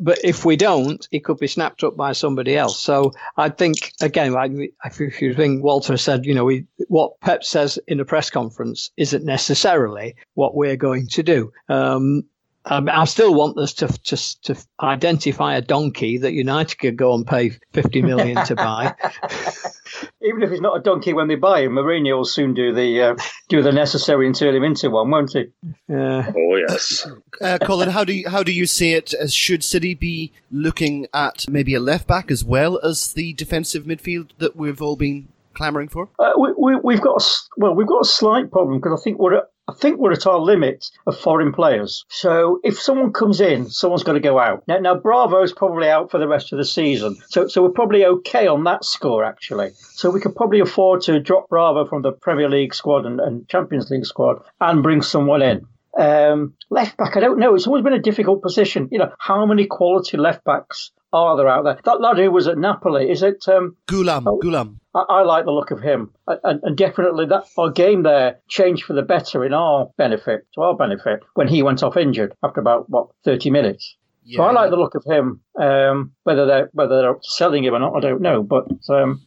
But 0.00 0.18
if 0.24 0.44
we 0.44 0.56
don't, 0.56 1.06
he 1.12 1.20
could 1.20 1.38
be 1.38 1.46
snapped 1.46 1.84
up 1.84 1.96
by 1.96 2.10
somebody 2.10 2.56
else. 2.56 2.80
So 2.80 3.12
I 3.36 3.50
think 3.50 3.92
again, 4.00 4.36
I, 4.36 4.48
if 4.84 5.22
you 5.22 5.32
think 5.32 5.62
Walter 5.62 5.96
said, 5.96 6.26
you 6.26 6.34
know, 6.34 6.44
we, 6.44 6.66
what 6.88 7.20
Pep 7.20 7.44
says 7.44 7.78
in 7.86 8.00
a 8.00 8.04
press 8.04 8.30
conference 8.30 8.90
isn't 8.96 9.24
necessarily 9.24 10.16
what 10.34 10.56
we're 10.56 10.76
going 10.76 11.06
to 11.08 11.22
do. 11.22 11.52
Um, 11.68 12.24
um, 12.70 12.88
I 12.88 13.04
still 13.04 13.34
want 13.34 13.58
us 13.58 13.74
to, 13.74 13.88
to 13.88 14.42
to 14.42 14.66
identify 14.80 15.56
a 15.56 15.60
donkey 15.60 16.18
that 16.18 16.32
United 16.32 16.78
could 16.78 16.96
go 16.96 17.14
and 17.14 17.26
pay 17.26 17.52
fifty 17.72 18.00
million 18.00 18.44
to 18.46 18.54
buy. 18.54 18.94
Even 20.22 20.42
if 20.42 20.50
he's 20.50 20.60
not 20.60 20.76
a 20.76 20.80
donkey 20.80 21.12
when 21.12 21.26
they 21.26 21.34
buy 21.34 21.62
him, 21.62 21.72
Mourinho 21.72 22.18
will 22.18 22.24
soon 22.24 22.54
do 22.54 22.72
the 22.72 23.02
uh, 23.02 23.16
do 23.48 23.60
the 23.60 23.72
necessary 23.72 24.26
and 24.26 24.36
turn 24.36 24.54
him 24.54 24.62
into 24.62 24.88
one, 24.88 25.10
won't 25.10 25.32
he? 25.32 25.46
Yeah. 25.88 26.30
Oh 26.34 26.56
yes. 26.68 27.06
Uh, 27.40 27.58
Colin, 27.60 27.90
how 27.90 28.04
do 28.04 28.12
you, 28.12 28.28
how 28.28 28.44
do 28.44 28.52
you 28.52 28.66
see 28.66 28.92
it? 28.92 29.12
As 29.14 29.34
should 29.34 29.64
City 29.64 29.94
be 29.94 30.32
looking 30.52 31.08
at 31.12 31.48
maybe 31.48 31.74
a 31.74 31.80
left 31.80 32.06
back 32.06 32.30
as 32.30 32.44
well 32.44 32.78
as 32.84 33.14
the 33.14 33.32
defensive 33.32 33.84
midfield 33.84 34.30
that 34.38 34.54
we've 34.54 34.80
all 34.80 34.96
been 34.96 35.28
clamoring 35.54 35.88
for? 35.88 36.08
Uh, 36.18 36.32
we, 36.38 36.72
have 36.72 36.84
we, 36.84 36.96
got 36.98 37.20
a, 37.20 37.24
well, 37.56 37.74
we've 37.74 37.86
got 37.86 38.00
a 38.00 38.08
slight 38.08 38.50
problem 38.50 38.78
because 38.78 38.98
I 38.98 39.02
think 39.02 39.18
we're 39.18 39.36
at 39.36 39.50
I 39.70 39.74
think 39.74 39.98
we're 39.98 40.12
at 40.12 40.26
our 40.26 40.38
limit 40.38 40.90
of 41.06 41.16
foreign 41.16 41.52
players. 41.52 42.04
So 42.08 42.60
if 42.64 42.80
someone 42.80 43.12
comes 43.12 43.40
in, 43.40 43.70
someone's 43.70 44.02
got 44.02 44.14
to 44.14 44.20
go 44.20 44.38
out. 44.40 44.64
Now, 44.66 44.78
now 44.78 44.94
Bravo's 44.96 45.52
probably 45.52 45.88
out 45.88 46.10
for 46.10 46.18
the 46.18 46.26
rest 46.26 46.52
of 46.52 46.58
the 46.58 46.64
season. 46.64 47.16
So, 47.28 47.46
so 47.46 47.62
we're 47.62 47.70
probably 47.70 48.04
okay 48.04 48.48
on 48.48 48.64
that 48.64 48.84
score, 48.84 49.24
actually. 49.24 49.70
So 49.74 50.10
we 50.10 50.20
could 50.20 50.34
probably 50.34 50.58
afford 50.58 51.02
to 51.02 51.20
drop 51.20 51.48
Bravo 51.48 51.86
from 51.86 52.02
the 52.02 52.10
Premier 52.10 52.48
League 52.48 52.74
squad 52.74 53.06
and, 53.06 53.20
and 53.20 53.48
Champions 53.48 53.90
League 53.90 54.06
squad 54.06 54.42
and 54.60 54.82
bring 54.82 55.02
someone 55.02 55.42
in. 55.42 55.66
Um, 55.96 56.54
left 56.70 56.96
back, 56.96 57.16
I 57.16 57.20
don't 57.20 57.38
know. 57.38 57.54
It's 57.54 57.66
always 57.66 57.84
been 57.84 57.92
a 57.92 58.00
difficult 58.00 58.42
position. 58.42 58.88
You 58.90 58.98
know, 58.98 59.12
how 59.18 59.46
many 59.46 59.66
quality 59.66 60.16
left 60.16 60.44
backs 60.44 60.90
are 61.12 61.36
there 61.36 61.48
out 61.48 61.62
there? 61.62 61.78
That 61.84 62.00
lad 62.00 62.18
who 62.18 62.30
was 62.30 62.48
at 62.48 62.58
Napoli, 62.58 63.08
is 63.08 63.22
it? 63.22 63.46
Um, 63.48 63.76
Ghoulam, 63.86 64.24
oh, 64.26 64.40
Ghoulam. 64.42 64.79
I, 64.94 65.00
I, 65.08 65.22
like 65.22 65.44
the 65.44 65.52
look 65.52 65.70
of 65.70 65.80
him, 65.80 66.10
and, 66.26 66.60
and, 66.62 66.76
definitely 66.76 67.26
that 67.26 67.44
our 67.56 67.70
game 67.70 68.02
there 68.02 68.40
changed 68.48 68.84
for 68.84 68.92
the 68.92 69.02
better 69.02 69.44
in 69.44 69.54
our 69.54 69.88
benefit, 69.96 70.46
to 70.54 70.62
our 70.62 70.74
benefit, 70.74 71.20
when 71.34 71.48
he 71.48 71.62
went 71.62 71.82
off 71.82 71.96
injured 71.96 72.34
after 72.42 72.60
about 72.60 72.90
what 72.90 73.08
thirty 73.24 73.50
minutes. 73.50 73.96
Yeah. 74.24 74.38
So 74.38 74.42
I 74.44 74.52
like 74.52 74.70
the 74.70 74.76
look 74.76 74.94
of 74.94 75.04
him. 75.04 75.40
Um, 75.60 76.12
whether 76.24 76.46
they're 76.46 76.70
whether 76.72 77.00
they're 77.00 77.16
selling 77.22 77.64
him 77.64 77.74
or 77.74 77.78
not, 77.78 77.96
I 77.96 78.00
don't 78.00 78.20
know. 78.20 78.42
But 78.42 78.66
um, 78.88 79.26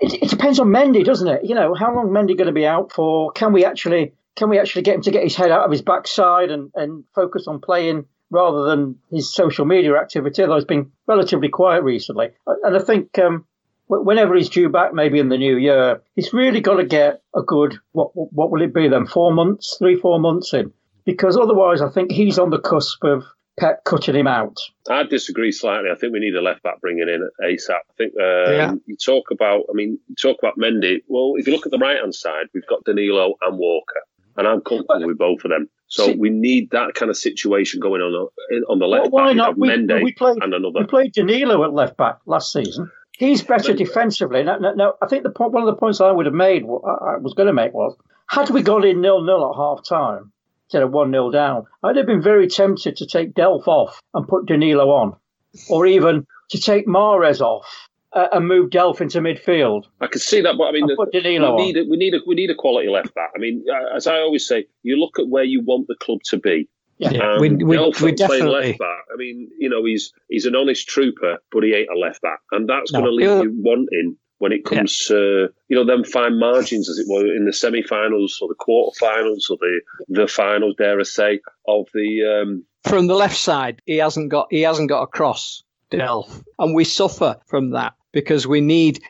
it, 0.00 0.22
it, 0.22 0.30
depends 0.30 0.58
on 0.58 0.68
Mendy, 0.68 1.04
doesn't 1.04 1.28
it? 1.28 1.44
You 1.44 1.54
know, 1.54 1.74
how 1.74 1.94
long 1.94 2.08
Mendy 2.08 2.36
going 2.36 2.46
to 2.46 2.52
be 2.52 2.66
out 2.66 2.92
for? 2.92 3.32
Can 3.32 3.52
we 3.52 3.64
actually 3.64 4.12
can 4.36 4.50
we 4.50 4.58
actually 4.58 4.82
get 4.82 4.96
him 4.96 5.02
to 5.02 5.10
get 5.10 5.24
his 5.24 5.34
head 5.34 5.50
out 5.50 5.64
of 5.64 5.70
his 5.70 5.82
backside 5.82 6.50
and, 6.50 6.70
and 6.74 7.04
focus 7.14 7.46
on 7.46 7.60
playing 7.60 8.04
rather 8.30 8.64
than 8.64 8.96
his 9.10 9.32
social 9.32 9.64
media 9.64 9.96
activity? 9.96 10.42
Although 10.42 10.56
he's 10.56 10.64
been 10.64 10.92
relatively 11.06 11.48
quiet 11.48 11.82
recently, 11.82 12.28
and 12.46 12.76
I 12.76 12.80
think 12.80 13.18
um, 13.18 13.46
whenever 13.88 14.34
he's 14.34 14.48
due 14.48 14.68
back, 14.68 14.94
maybe 14.94 15.18
in 15.18 15.28
the 15.28 15.38
new 15.38 15.56
year, 15.56 16.02
he's 16.14 16.32
really 16.32 16.60
got 16.60 16.76
to 16.76 16.84
get 16.84 17.22
a 17.34 17.42
good 17.42 17.78
what 17.92 18.10
what 18.14 18.50
will 18.50 18.62
it 18.62 18.74
be 18.74 18.88
then? 18.88 19.06
Four 19.06 19.32
months, 19.32 19.76
three 19.78 19.96
four 19.96 20.18
months 20.18 20.52
in, 20.52 20.72
because 21.04 21.36
otherwise, 21.36 21.80
I 21.80 21.90
think 21.90 22.10
he's 22.10 22.38
on 22.38 22.50
the 22.50 22.60
cusp 22.60 23.02
of 23.04 23.24
Pep 23.58 23.84
cutting 23.84 24.14
him 24.14 24.26
out. 24.26 24.58
I 24.90 25.04
disagree 25.04 25.50
slightly. 25.50 25.88
I 25.90 25.94
think 25.94 26.12
we 26.12 26.20
need 26.20 26.34
a 26.34 26.42
left 26.42 26.62
back 26.62 26.78
bringing 26.82 27.08
in 27.08 27.26
ASAP. 27.42 27.70
I 27.70 27.94
think 27.96 28.12
um, 28.20 28.52
yeah. 28.52 28.74
you 28.84 28.96
talk 28.96 29.30
about, 29.30 29.62
I 29.70 29.72
mean, 29.72 29.98
you 30.08 30.14
talk 30.14 30.36
about 30.42 30.58
Mendy. 30.58 30.98
Well, 31.08 31.32
if 31.36 31.46
you 31.46 31.54
look 31.54 31.64
at 31.64 31.72
the 31.72 31.78
right 31.78 31.98
hand 31.98 32.14
side, 32.14 32.48
we've 32.52 32.66
got 32.66 32.84
Danilo 32.84 33.34
and 33.40 33.58
Walker, 33.58 34.02
and 34.36 34.46
I'm 34.46 34.60
comfortable 34.60 35.00
but, 35.00 35.06
with 35.06 35.16
both 35.16 35.44
of 35.44 35.50
them. 35.50 35.70
So 35.86 36.06
see, 36.06 36.16
we 36.16 36.28
need 36.28 36.70
that 36.72 36.92
kind 36.94 37.10
of 37.10 37.16
situation 37.16 37.80
going 37.80 38.02
on 38.02 38.28
on 38.68 38.78
the 38.78 38.86
left 38.86 39.10
well, 39.10 39.24
why 39.24 39.30
back. 39.30 39.36
Not? 39.36 39.58
We, 39.58 39.68
Mendy 39.68 40.02
we 40.02 40.12
played, 40.12 40.36
and 40.42 40.52
another. 40.52 40.80
We 40.80 40.86
played 40.86 41.12
Danilo 41.14 41.64
at 41.64 41.72
left 41.72 41.96
back 41.96 42.18
last 42.26 42.52
season. 42.52 42.90
He's 43.18 43.42
better 43.42 43.72
defensively. 43.72 44.42
Now, 44.42 44.58
now, 44.58 44.72
now, 44.72 44.94
I 45.00 45.06
think 45.06 45.22
the 45.22 45.30
point, 45.30 45.52
one 45.52 45.62
of 45.62 45.66
the 45.66 45.78
points 45.78 46.00
I 46.00 46.10
would 46.10 46.26
have 46.26 46.34
made, 46.34 46.64
I 46.64 47.16
was 47.18 47.34
going 47.34 47.46
to 47.46 47.52
make 47.52 47.72
was, 47.72 47.96
had 48.28 48.50
we 48.50 48.62
gone 48.62 48.84
in 48.84 49.00
nil 49.00 49.22
nil 49.22 49.50
at 49.50 49.56
half 49.56 49.86
time 49.86 50.32
instead 50.66 50.82
of 50.82 50.90
one 50.90 51.12
0 51.12 51.30
down, 51.30 51.66
I'd 51.82 51.96
have 51.96 52.06
been 52.06 52.22
very 52.22 52.48
tempted 52.48 52.96
to 52.96 53.06
take 53.06 53.34
Delph 53.34 53.68
off 53.68 54.02
and 54.14 54.26
put 54.26 54.46
Danilo 54.46 54.90
on, 54.90 55.16
or 55.70 55.86
even 55.86 56.26
to 56.50 56.60
take 56.60 56.86
Mahrez 56.86 57.40
off 57.40 57.88
uh, 58.12 58.28
and 58.32 58.48
move 58.48 58.70
Delph 58.70 59.00
into 59.00 59.20
midfield. 59.20 59.84
I 60.00 60.08
can 60.08 60.20
see 60.20 60.40
that, 60.40 60.56
but 60.58 60.64
I 60.64 60.72
mean, 60.72 60.86
the, 60.86 60.96
we 61.56 61.66
need 61.66 61.76
a, 61.76 61.84
we 61.88 61.96
need 61.96 62.14
a 62.14 62.18
we 62.26 62.34
need 62.34 62.50
a 62.50 62.54
quality 62.54 62.88
left 62.88 63.14
back. 63.14 63.30
I 63.34 63.38
mean, 63.38 63.64
as 63.94 64.06
I 64.06 64.16
always 64.16 64.46
say, 64.46 64.66
you 64.82 64.96
look 64.96 65.18
at 65.18 65.28
where 65.28 65.44
you 65.44 65.62
want 65.62 65.86
the 65.86 65.96
club 66.00 66.18
to 66.30 66.38
be. 66.38 66.68
Yeah, 66.98 67.34
um, 67.34 67.40
we, 67.40 67.50
we, 67.50 67.92
we 68.02 68.12
definitely. 68.12 68.68
Left 68.68 68.78
back. 68.78 69.04
I 69.12 69.16
mean, 69.16 69.50
you 69.58 69.68
know, 69.68 69.84
he's 69.84 70.12
he's 70.28 70.46
an 70.46 70.56
honest 70.56 70.88
trooper, 70.88 71.38
but 71.52 71.62
he 71.62 71.74
ain't 71.74 71.90
a 71.90 71.98
left 71.98 72.22
back, 72.22 72.40
and 72.52 72.68
that's 72.68 72.92
no, 72.92 73.00
going 73.00 73.10
to 73.10 73.14
leave 73.14 73.44
you 73.44 73.54
wanting 73.58 74.16
when 74.38 74.52
it 74.52 74.64
comes 74.64 75.06
yeah. 75.08 75.16
to 75.16 75.48
you 75.68 75.76
know 75.76 75.84
them 75.84 76.04
fine 76.04 76.38
margins, 76.38 76.88
as 76.88 76.98
it 76.98 77.06
were, 77.08 77.26
in 77.34 77.44
the 77.44 77.52
semi-finals 77.52 78.38
or 78.40 78.48
the 78.48 78.54
quarter-finals 78.54 79.48
or 79.50 79.58
the 79.60 79.80
the 80.08 80.26
finals, 80.26 80.74
dare 80.78 80.98
I 80.98 81.02
say, 81.02 81.40
of 81.68 81.86
the. 81.92 82.42
Um... 82.42 82.64
From 82.84 83.08
the 83.08 83.14
left 83.14 83.36
side, 83.36 83.82
he 83.84 83.98
hasn't 83.98 84.30
got 84.30 84.46
he 84.50 84.62
hasn't 84.62 84.88
got 84.88 85.02
a 85.02 85.06
cross, 85.06 85.62
Delph, 85.90 86.42
and 86.58 86.74
we 86.74 86.84
suffer 86.84 87.36
from 87.46 87.70
that 87.70 87.92
because 88.12 88.46
we 88.46 88.62
need 88.62 89.02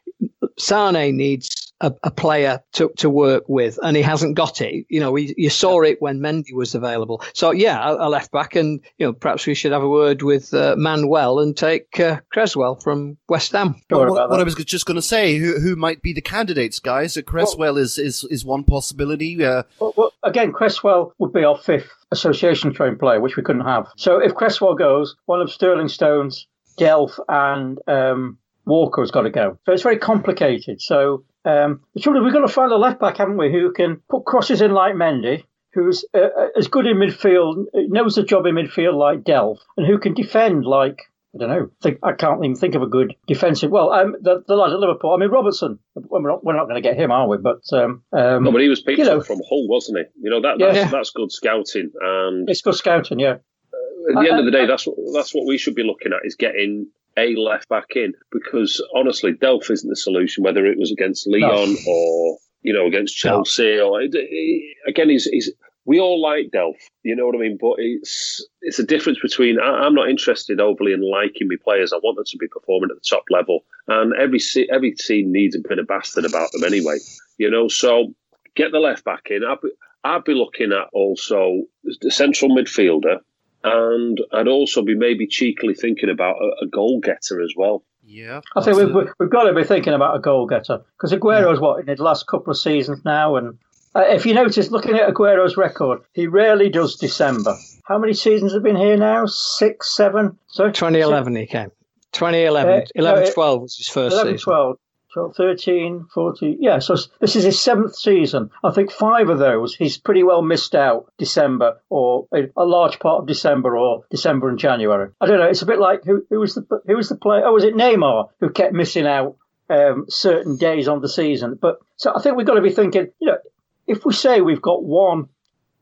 Sane 0.59 1.17
needs 1.17 1.66
a, 1.81 1.93
a, 2.03 2.11
player 2.11 2.61
to, 2.73 2.91
to 2.97 3.11
work 3.11 3.45
with, 3.49 3.79
and 3.83 3.97
he 3.97 4.03
hasn't 4.03 4.37
got 4.37 4.61
it. 4.61 4.87
You 4.89 5.01
know, 5.01 5.13
we, 5.13 5.35
you 5.37 5.51
saw 5.51 5.83
it 5.83 6.01
when 6.01 6.21
Mendy 6.21 6.55
was 6.55 6.75
available. 6.75 7.23
So 7.35 7.51
yeah, 7.51 7.91
a, 7.91 8.07
a, 8.07 8.09
left 8.09 8.33
back, 8.33 8.57
and 8.57 8.81
you 8.99 9.07
know, 9.07 9.13
perhaps 9.13 9.47
we 9.47 9.55
should 9.55 9.73
have 9.73 9.83
a 9.83 9.89
word 9.89 10.23
with 10.23 10.55
uh, 10.55 10.75
Manuel 10.79 11.41
and 11.41 11.57
take 11.57 12.01
uh, 12.01 12.21
Cresswell 12.33 12.77
from 12.77 13.19
West 13.29 13.53
Ham. 13.53 13.77
Well, 13.91 14.11
what, 14.11 14.31
what, 14.31 14.41
I 14.41 14.43
was 14.43 14.55
just 14.55 14.87
going 14.87 14.97
to 14.97 15.03
say, 15.03 15.37
who 15.37 15.61
who 15.61 15.77
might 15.77 16.03
be 16.03 16.13
the 16.13 16.23
candidates, 16.23 16.79
guys? 16.79 17.17
Uh, 17.17 17.23
Cresswell 17.23 17.75
well, 17.75 17.77
is, 17.77 17.99
is 17.99 18.25
is 18.31 18.45
one 18.45 18.65
possibility. 18.65 19.45
Uh, 19.45 19.65
well, 19.81 20.13
again, 20.23 20.53
Cresswell 20.53 21.13
would 21.19 21.33
be 21.33 21.45
our 21.45 21.59
fifth 21.59 21.91
association 22.11 22.73
trained 22.73 22.99
player, 22.99 23.21
which 23.21 23.37
we 23.37 23.43
couldn't 23.43 23.67
have. 23.67 23.89
So 23.97 24.19
if 24.19 24.35
Cresswell 24.35 24.75
goes, 24.75 25.17
one 25.27 25.41
of 25.41 25.51
Sterling 25.51 25.89
Stones, 25.89 26.47
Delph, 26.79 27.19
and 27.29 27.79
um, 27.87 28.39
Walker's 28.67 29.11
got 29.11 29.23
to 29.23 29.31
go. 29.31 29.59
So 29.65 29.73
it's 29.73 29.83
very 29.83 29.99
complicated. 29.99 30.83
So 30.83 31.25
um, 31.45 31.81
the 31.95 32.01
trouble 32.01 32.21
is 32.21 32.25
we've 32.25 32.33
got 32.33 32.47
to 32.47 32.53
find 32.53 32.73
a 32.73 32.77
left 32.77 33.01
back, 33.01 33.17
haven't 33.19 33.39
we, 33.39 33.53
who 33.53 33.73
can 33.73 34.03
put 34.11 34.25
crosses 34.25 34.61
in 34.61 34.73
like 34.73 34.95
Mendy, 34.95 35.45
who's 35.73 36.05
uh, 36.13 36.19
uh 36.19 36.49
as 36.59 36.69
good 36.69 36.87
in 36.87 36.97
midfield, 36.97 37.67
knows 37.75 38.17
the 38.17 38.25
job 38.25 38.47
in 38.47 38.57
midfield 38.57 38.99
like 38.99 39.25
Delph, 39.25 39.61
and 39.77 39.87
who 39.87 39.99
can 39.99 40.15
defend 40.15 40.65
like 40.65 40.99
I 41.37 41.39
don't 41.39 41.49
know. 41.51 41.71
Think, 41.83 41.99
I 42.03 42.13
can't 42.13 42.43
even 42.43 42.57
think 42.57 42.75
of 42.75 42.83
a 42.83 42.87
good 42.87 43.15
defensive. 43.27 43.71
Well, 43.71 43.93
um, 43.93 44.17
the, 44.23 44.43
the 44.47 44.55
lad 44.55 44.73
at 44.73 44.79
Liverpool. 44.79 45.13
I 45.13 45.19
mean, 45.19 45.29
Robertson. 45.29 45.79
We're 45.95 46.23
not, 46.23 46.43
we're 46.43 46.57
not 46.57 46.65
going 46.65 46.83
to 46.83 46.89
get 46.89 46.97
him, 46.97 47.11
are 47.11 47.29
we? 47.29 47.37
But 47.37 47.61
um, 47.73 48.03
um, 48.13 48.45
no, 48.45 48.53
but 48.53 48.63
he 48.63 48.69
was 48.69 48.81
picked 48.81 48.99
you 48.99 49.05
know, 49.05 49.21
from 49.21 49.41
Hull, 49.47 49.69
wasn't 49.69 49.99
he? 49.99 50.05
You 50.23 50.31
know 50.31 50.41
that 50.41 50.57
that's, 50.59 50.77
yeah. 50.77 50.89
that's 50.89 51.11
good 51.11 51.31
scouting, 51.31 51.91
and 52.01 52.49
it's 52.49 52.63
good 52.63 52.75
scouting. 52.75 53.19
Yeah. 53.19 53.37
Uh, 53.75 54.19
at 54.19 54.25
the 54.25 54.31
end 54.31 54.39
of 54.39 54.45
the 54.47 54.51
day, 54.51 54.67
that's 54.67 54.87
what 54.87 54.97
that's 55.13 55.35
what 55.35 55.47
we 55.47 55.59
should 55.59 55.75
be 55.75 55.83
looking 55.83 56.13
at 56.13 56.25
is 56.25 56.37
getting 56.37 56.89
a 57.17 57.35
left 57.37 57.69
back 57.69 57.97
in 57.97 58.13
because 58.31 58.83
honestly, 58.95 59.33
Delph 59.33 59.71
isn't 59.71 59.89
the 59.89 59.97
solution. 59.97 60.45
Whether 60.45 60.67
it 60.67 60.79
was 60.79 60.91
against 60.91 61.27
Lyon 61.27 61.75
no. 61.75 61.79
or 61.89 62.39
you 62.63 62.73
know 62.73 62.87
against 62.87 63.17
Chelsea 63.17 63.77
no. 63.77 63.95
or 63.95 64.01
again, 64.01 65.09
he's, 65.09 65.25
he's 65.25 65.51
we 65.87 66.01
all 66.01 66.21
like 66.21 66.51
Delph, 66.53 66.75
you 67.05 67.15
know 67.15 67.27
what 67.27 67.37
I 67.37 67.39
mean. 67.39 67.57
But 67.61 67.75
it's 67.79 68.47
it's 68.61 68.79
a 68.79 68.85
difference 68.85 69.19
between 69.23 69.59
I, 69.61 69.87
am 69.87 69.95
not 69.95 70.11
interested 70.11 70.61
overly 70.61 70.93
in 70.93 71.01
liking 71.01 71.49
my 71.49 71.57
players. 71.63 71.93
I 71.93 71.99
want 72.03 72.17
them 72.17 72.25
to 72.27 72.39
be 72.39 72.49
performing 72.49 72.91
at 72.91 72.97
the 72.97 73.09
top 73.09 73.25
level, 73.31 73.61
and 73.87 74.13
every 74.15 74.41
every 74.71 74.93
team 74.93 75.33
needs 75.33 75.55
a 75.55 75.61
bit 75.67 75.79
of 75.79 75.87
bastard 75.87 76.25
about 76.25 76.51
them 76.53 76.65
anyway, 76.65 76.99
you 77.39 77.51
know. 77.51 77.69
So 77.69 78.15
get 78.57 78.73
the 78.73 78.81
left 78.81 79.05
back 79.05 79.29
in. 79.31 79.45
I'd 79.45 79.61
be, 79.63 79.71
I'd 80.03 80.25
be 80.25 80.35
looking 80.35 80.73
at 80.73 80.89
also 80.93 81.63
the 82.01 82.11
central 82.11 82.51
midfielder 82.51 83.19
and 83.67 84.21
I'd 84.33 84.49
also 84.49 84.83
be 84.83 84.95
maybe 84.95 85.27
cheekily 85.27 85.75
thinking 85.75 86.09
about 86.09 86.37
a, 86.37 86.65
a 86.65 86.67
goal 86.69 87.01
getter 87.01 87.43
as 87.43 87.53
well. 87.57 87.83
Yeah, 88.05 88.41
I 88.55 88.63
think 88.63 88.77
we've, 88.77 89.09
we've 89.19 89.31
got 89.31 89.45
to 89.45 89.53
be 89.53 89.65
thinking 89.65 89.93
about 89.93 90.15
a 90.15 90.21
goal 90.21 90.47
getter 90.47 90.85
because 90.97 91.13
Aguero's 91.13 91.57
yeah. 91.57 91.61
what 91.61 91.81
in 91.81 91.87
the 91.87 92.01
last 92.01 92.29
couple 92.29 92.53
of 92.53 92.59
seasons 92.59 93.05
now, 93.05 93.35
and 93.35 93.59
uh, 93.97 94.05
if 94.09 94.25
you 94.25 94.35
notice, 94.35 94.71
looking 94.71 94.95
at 94.95 95.09
Aguero's 95.09 95.57
record, 95.57 96.03
he 96.13 96.29
rarely 96.29 96.69
does 96.69 96.95
December. 96.95 97.57
How 97.85 97.99
many 97.99 98.15
seasons 98.15 98.53
have 98.53 98.63
been 98.63 98.77
here 98.77 98.97
now? 98.97 99.27
Six, 99.27 99.97
seven? 99.97 100.39
Sorry? 100.47 100.73
2011 100.73 101.35
he 101.35 101.47
came. 101.47 101.71
2011. 102.13 102.73
Uh, 102.73 102.87
11, 102.95 103.25
no, 103.25 103.31
12 103.33 103.63
was 103.63 103.77
his 103.77 103.89
first 103.89 104.15
11, 104.15 104.35
season. 104.35 104.45
12. 104.45 104.77
12, 105.17 105.35
13, 105.35 106.07
14. 106.13 106.59
Yeah, 106.61 106.79
so 106.79 106.95
this 107.21 107.37
is 107.37 107.45
his 107.45 107.59
seventh 107.59 107.97
season. 107.97 108.51
I 108.63 108.71
think 108.71 108.93
five 108.93 109.31
of 109.31 109.39
those 109.39 109.75
he's 109.75 109.97
pretty 109.97 110.23
well 110.23 110.43
missed 110.43 110.75
out 110.75 111.11
December 111.17 111.81
or 111.89 112.29
a 112.35 112.65
large 112.65 112.99
part 112.99 113.23
of 113.23 113.27
December 113.27 113.79
or 113.79 114.05
December 114.11 114.51
and 114.51 114.59
January. 114.59 115.09
I 115.19 115.27
don't 115.27 115.39
know. 115.39 115.47
It's 115.47 115.63
a 115.63 115.67
bit 115.67 115.79
like 115.79 116.05
who, 116.05 116.27
who 116.29 116.39
was 116.39 116.55
the 116.55 116.67
who 116.87 116.97
was 116.97 117.09
the 117.09 117.17
player? 117.17 117.47
Oh, 117.47 117.55
was 117.55 117.65
it 117.65 117.75
Neymar 117.75 118.29
who 118.41 118.51
kept 118.51 118.75
missing 118.75 119.07
out 119.07 119.37
um, 119.71 120.05
certain 120.11 120.59
days 120.59 120.87
on 120.87 121.01
the 121.01 121.09
season? 121.09 121.59
But 121.59 121.79
so 121.97 122.13
I 122.15 122.21
think 122.21 122.37
we've 122.37 122.47
got 122.47 122.57
to 122.57 122.61
be 122.61 122.73
thinking. 122.73 123.07
You 123.19 123.29
know, 123.29 123.39
if 123.87 124.05
we 124.05 124.13
say 124.13 124.43
we've 124.43 124.61
got 124.61 124.85
one, 124.85 125.31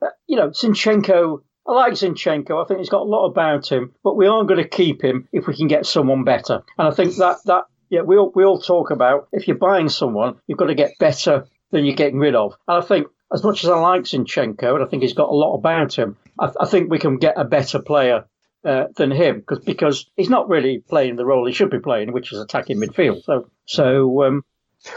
uh, 0.00 0.10
you 0.28 0.36
know, 0.36 0.50
Zinchenko. 0.50 1.42
I 1.66 1.72
like 1.72 1.94
Zinchenko. 1.94 2.62
I 2.62 2.68
think 2.68 2.80
he's 2.80 2.90
got 2.90 3.00
a 3.00 3.04
lot 3.10 3.26
about 3.26 3.72
him, 3.72 3.94
but 4.04 4.18
we 4.18 4.26
aren't 4.26 4.48
going 4.48 4.62
to 4.62 4.68
keep 4.68 5.02
him 5.02 5.26
if 5.32 5.46
we 5.46 5.56
can 5.56 5.66
get 5.66 5.86
someone 5.86 6.22
better. 6.22 6.62
And 6.76 6.86
I 6.86 6.90
think 6.90 7.16
that 7.16 7.38
that 7.46 7.64
yeah, 7.94 8.02
we 8.02 8.16
all, 8.16 8.32
we 8.34 8.44
all 8.44 8.58
talk 8.58 8.90
about 8.90 9.28
if 9.32 9.46
you're 9.46 9.56
buying 9.56 9.88
someone, 9.88 10.40
you've 10.46 10.58
got 10.58 10.66
to 10.66 10.74
get 10.74 10.98
better 10.98 11.46
than 11.70 11.84
you're 11.84 11.94
getting 11.94 12.18
rid 12.18 12.34
of. 12.34 12.54
And 12.66 12.82
I 12.82 12.86
think, 12.86 13.06
as 13.32 13.44
much 13.44 13.62
as 13.62 13.70
I 13.70 13.78
like 13.78 14.02
Zinchenko, 14.02 14.74
and 14.74 14.84
I 14.84 14.86
think 14.86 15.02
he's 15.02 15.14
got 15.14 15.28
a 15.28 15.34
lot 15.34 15.54
about 15.54 15.94
him, 15.94 16.16
I, 16.38 16.50
I 16.60 16.66
think 16.66 16.90
we 16.90 16.98
can 16.98 17.18
get 17.18 17.34
a 17.36 17.44
better 17.44 17.80
player 17.80 18.24
uh, 18.64 18.86
than 18.96 19.10
him 19.12 19.40
because 19.40 19.64
because 19.64 20.10
he's 20.16 20.30
not 20.30 20.48
really 20.48 20.78
playing 20.78 21.16
the 21.16 21.24
role 21.24 21.46
he 21.46 21.52
should 21.52 21.70
be 21.70 21.78
playing, 21.78 22.12
which 22.12 22.32
is 22.32 22.40
attacking 22.40 22.78
midfield. 22.78 23.22
So 23.22 23.48
so 23.66 24.24
um, 24.24 24.44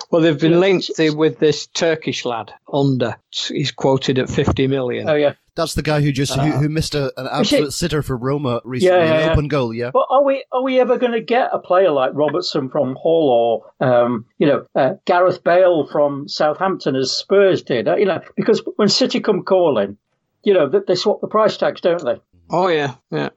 well, 0.10 0.22
they've 0.22 0.40
been 0.40 0.60
linked 0.60 0.92
with 0.98 1.40
this 1.40 1.68
Turkish 1.68 2.26
lad, 2.26 2.54
Under. 2.72 3.18
He's 3.32 3.72
quoted 3.72 4.20
at 4.20 4.30
50 4.30 4.68
million. 4.68 5.10
Oh, 5.10 5.16
yeah. 5.16 5.34
That's 5.58 5.74
the 5.74 5.82
guy 5.82 6.02
who 6.02 6.12
just 6.12 6.38
uh, 6.38 6.46
who, 6.46 6.52
who, 6.52 6.70
missed 6.70 6.94
a, 6.94 7.12
an 7.20 7.28
absolute 7.32 7.74
sitter 7.74 8.04
for 8.04 8.16
Roma 8.16 8.62
recently, 8.64 8.96
yeah, 8.96 9.06
yeah, 9.06 9.26
yeah. 9.26 9.32
open 9.32 9.48
goal. 9.48 9.74
Yeah. 9.74 9.90
But 9.92 10.06
are 10.10 10.24
we 10.24 10.46
are 10.52 10.64
we 10.64 10.80
ever 10.80 10.98
going 10.98 11.14
to 11.14 11.22
get 11.22 11.50
a 11.52 11.58
player 11.58 11.90
like 11.92 12.12
Robertson 12.14 12.70
from 12.70 12.96
Hull 13.02 13.64
or 13.82 13.86
um, 13.86 14.26
you 14.38 14.46
know 14.46 14.66
uh, 14.76 14.94
Gareth 15.06 15.44
Bale 15.44 15.88
from 15.92 16.28
Southampton 16.28 16.96
as 16.96 17.12
Spurs 17.12 17.64
did? 17.64 17.88
Uh, 17.88 17.96
you 17.98 18.06
know, 18.06 18.22
because 18.36 18.62
when 18.76 18.88
City 18.88 19.20
come 19.20 19.44
calling, 19.44 19.98
you 20.44 20.54
know 20.54 20.70
they, 20.70 20.80
they 20.88 20.96
swap 20.96 21.20
the 21.22 21.28
price 21.28 21.58
tags, 21.58 21.82
don't 21.82 22.06
they? 22.06 22.22
Oh 22.50 22.68
yeah, 22.68 22.96
yeah. 23.12 23.30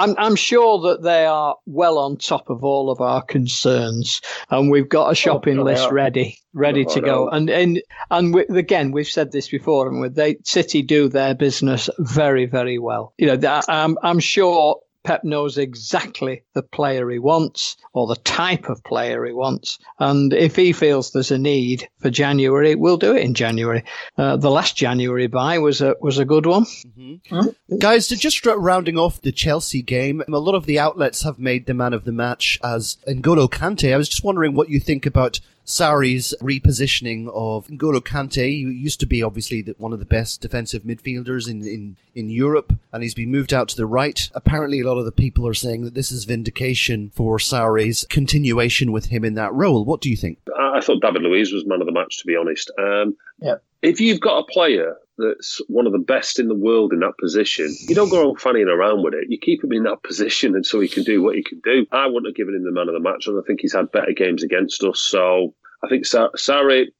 I'm, 0.00 0.14
I'm 0.18 0.36
sure 0.36 0.80
that 0.88 1.02
they 1.02 1.26
are 1.26 1.56
well 1.66 1.98
on 1.98 2.16
top 2.16 2.48
of 2.48 2.64
all 2.64 2.90
of 2.90 3.00
our 3.02 3.22
concerns, 3.22 4.22
and 4.48 4.70
we've 4.70 4.88
got 4.88 5.12
a 5.12 5.14
shopping 5.14 5.58
oh, 5.58 5.64
list 5.64 5.90
ready, 5.90 6.38
ready 6.54 6.86
to 6.86 7.00
go. 7.02 7.28
And 7.28 7.50
and 7.50 7.82
and 8.10 8.34
we, 8.34 8.46
again, 8.46 8.92
we've 8.92 9.06
said 9.06 9.30
this 9.30 9.48
before, 9.48 9.88
and 9.88 10.14
they 10.14 10.38
City 10.44 10.82
do 10.82 11.08
their 11.08 11.34
business 11.34 11.90
very, 11.98 12.46
very 12.46 12.78
well. 12.78 13.12
You 13.18 13.36
know, 13.36 13.60
I'm 13.68 13.98
I'm 14.02 14.20
sure 14.20 14.80
Pep 15.02 15.24
knows 15.24 15.56
exactly 15.56 16.42
the 16.54 16.62
player 16.62 17.08
he 17.08 17.18
wants 17.18 17.76
or 17.92 18.06
the 18.06 18.16
type 18.16 18.68
of 18.68 18.84
player 18.84 19.24
he 19.24 19.32
wants. 19.32 19.78
And 19.98 20.32
if 20.32 20.56
he 20.56 20.72
feels 20.72 21.10
there's 21.10 21.30
a 21.30 21.38
need 21.38 21.88
for 21.98 22.10
January, 22.10 22.74
we'll 22.74 22.96
do 22.96 23.16
it 23.16 23.22
in 23.22 23.34
January. 23.34 23.84
Uh, 24.18 24.36
the 24.36 24.50
last 24.50 24.76
January 24.76 25.26
buy 25.26 25.58
was 25.58 25.80
a, 25.80 25.96
was 26.00 26.18
a 26.18 26.24
good 26.24 26.46
one. 26.46 26.64
Mm-hmm. 26.64 27.78
Guys, 27.78 28.08
just 28.08 28.44
rounding 28.44 28.98
off 28.98 29.22
the 29.22 29.32
Chelsea 29.32 29.82
game, 29.82 30.22
a 30.26 30.30
lot 30.38 30.54
of 30.54 30.66
the 30.66 30.78
outlets 30.78 31.22
have 31.22 31.38
made 31.38 31.66
the 31.66 31.74
man 31.74 31.92
of 31.92 32.04
the 32.04 32.12
match 32.12 32.58
as 32.62 32.98
N'Golo 33.08 33.48
Kante. 33.48 33.92
I 33.92 33.96
was 33.96 34.08
just 34.08 34.24
wondering 34.24 34.54
what 34.54 34.68
you 34.68 34.80
think 34.80 35.06
about 35.06 35.40
Sarri's 35.70 36.34
repositioning 36.40 37.28
of 37.32 37.68
N'Golo 37.68 38.00
Kante, 38.00 38.64
who 38.64 38.70
used 38.70 38.98
to 38.98 39.06
be 39.06 39.22
obviously 39.22 39.62
the, 39.62 39.76
one 39.78 39.92
of 39.92 40.00
the 40.00 40.04
best 40.04 40.40
defensive 40.40 40.82
midfielders 40.82 41.48
in, 41.48 41.62
in, 41.62 41.96
in 42.12 42.28
Europe, 42.28 42.72
and 42.92 43.04
he's 43.04 43.14
been 43.14 43.30
moved 43.30 43.54
out 43.54 43.68
to 43.68 43.76
the 43.76 43.86
right. 43.86 44.28
Apparently, 44.34 44.80
a 44.80 44.86
lot 44.86 44.98
of 44.98 45.04
the 45.04 45.12
people 45.12 45.46
are 45.46 45.54
saying 45.54 45.84
that 45.84 45.94
this 45.94 46.10
is 46.10 46.24
vindication 46.24 47.10
for 47.14 47.38
Sarri's 47.38 48.04
continuation 48.10 48.90
with 48.90 49.06
him 49.06 49.24
in 49.24 49.34
that 49.34 49.54
role. 49.54 49.84
What 49.84 50.00
do 50.00 50.10
you 50.10 50.16
think? 50.16 50.38
I 50.58 50.80
thought 50.80 51.02
David 51.02 51.22
Luiz 51.22 51.52
was 51.52 51.64
man 51.64 51.80
of 51.80 51.86
the 51.86 51.92
match, 51.92 52.18
to 52.18 52.26
be 52.26 52.34
honest. 52.34 52.72
Um, 52.76 53.16
yeah. 53.38 53.56
If 53.80 54.00
you've 54.00 54.20
got 54.20 54.40
a 54.40 54.52
player 54.52 54.96
that's 55.20 55.60
one 55.68 55.86
of 55.86 55.92
the 55.92 55.98
best 55.98 56.38
in 56.38 56.48
the 56.48 56.54
world 56.54 56.92
in 56.92 57.00
that 57.00 57.18
position, 57.18 57.74
you 57.88 57.94
don't 57.94 58.10
go 58.10 58.30
on 58.30 58.36
fanning 58.36 58.68
around 58.68 59.02
with 59.02 59.14
it. 59.14 59.26
You 59.28 59.38
keep 59.38 59.62
him 59.62 59.72
in 59.72 59.84
that 59.84 60.02
position 60.02 60.54
and 60.54 60.64
so 60.64 60.80
he 60.80 60.88
can 60.88 61.04
do 61.04 61.22
what 61.22 61.36
he 61.36 61.42
can 61.42 61.60
do. 61.62 61.86
I 61.92 62.06
wouldn't 62.06 62.26
have 62.26 62.36
given 62.36 62.54
him 62.54 62.64
the 62.64 62.72
man 62.72 62.88
of 62.88 62.94
the 62.94 63.00
match, 63.00 63.26
and 63.26 63.38
I 63.38 63.42
think 63.46 63.60
he's 63.60 63.74
had 63.74 63.92
better 63.92 64.12
games 64.16 64.42
against 64.42 64.82
us. 64.82 65.00
So 65.00 65.54
I 65.84 65.88
think 65.88 66.06
sorry, 66.06 66.92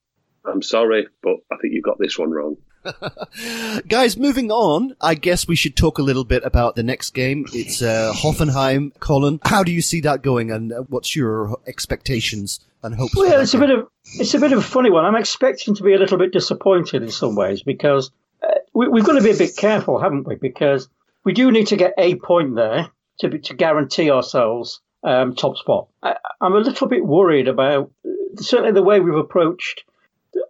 I'm 0.44 0.62
sorry, 0.62 1.08
but 1.22 1.36
I 1.50 1.56
think 1.60 1.74
you've 1.74 1.84
got 1.84 1.98
this 1.98 2.18
one 2.18 2.30
wrong. 2.30 2.56
Guys, 3.88 4.16
moving 4.16 4.50
on, 4.50 4.96
I 5.00 5.14
guess 5.14 5.46
we 5.46 5.56
should 5.56 5.76
talk 5.76 5.98
a 5.98 6.02
little 6.02 6.24
bit 6.24 6.42
about 6.44 6.76
the 6.76 6.82
next 6.82 7.10
game. 7.10 7.46
It's 7.52 7.82
uh, 7.82 8.12
Hoffenheim. 8.14 8.92
Colin, 9.00 9.40
how 9.44 9.62
do 9.62 9.72
you 9.72 9.82
see 9.82 10.00
that 10.02 10.22
going, 10.22 10.50
and 10.50 10.72
uh, 10.72 10.82
what's 10.88 11.14
your 11.14 11.58
expectations 11.66 12.60
and 12.82 12.94
hopes? 12.94 13.14
Well, 13.16 13.40
it's 13.40 13.54
a 13.54 13.58
bit 13.58 13.70
of 13.70 13.88
it's 14.04 14.34
a 14.34 14.40
bit 14.40 14.52
of 14.52 14.58
a 14.58 14.62
funny 14.62 14.90
one. 14.90 15.04
I'm 15.04 15.16
expecting 15.16 15.74
to 15.76 15.82
be 15.82 15.94
a 15.94 15.98
little 15.98 16.18
bit 16.18 16.32
disappointed 16.32 17.02
in 17.02 17.10
some 17.10 17.34
ways 17.34 17.62
because 17.62 18.10
uh, 18.42 18.54
we, 18.72 18.88
we've 18.88 19.04
got 19.04 19.14
to 19.14 19.22
be 19.22 19.32
a 19.32 19.36
bit 19.36 19.56
careful, 19.56 20.00
haven't 20.00 20.26
we? 20.26 20.36
Because 20.36 20.88
we 21.24 21.32
do 21.32 21.50
need 21.50 21.68
to 21.68 21.76
get 21.76 21.94
a 21.98 22.16
point 22.16 22.54
there 22.54 22.90
to 23.20 23.28
be, 23.28 23.38
to 23.40 23.54
guarantee 23.54 24.10
ourselves 24.10 24.80
um, 25.04 25.34
top 25.34 25.56
spot. 25.56 25.88
I, 26.02 26.16
am 26.42 26.54
a 26.54 26.58
little 26.58 26.88
bit 26.88 27.04
worried 27.04 27.48
about 27.48 27.90
certainly 28.36 28.72
the 28.72 28.82
way 28.82 29.00
we've 29.00 29.14
approached 29.14 29.84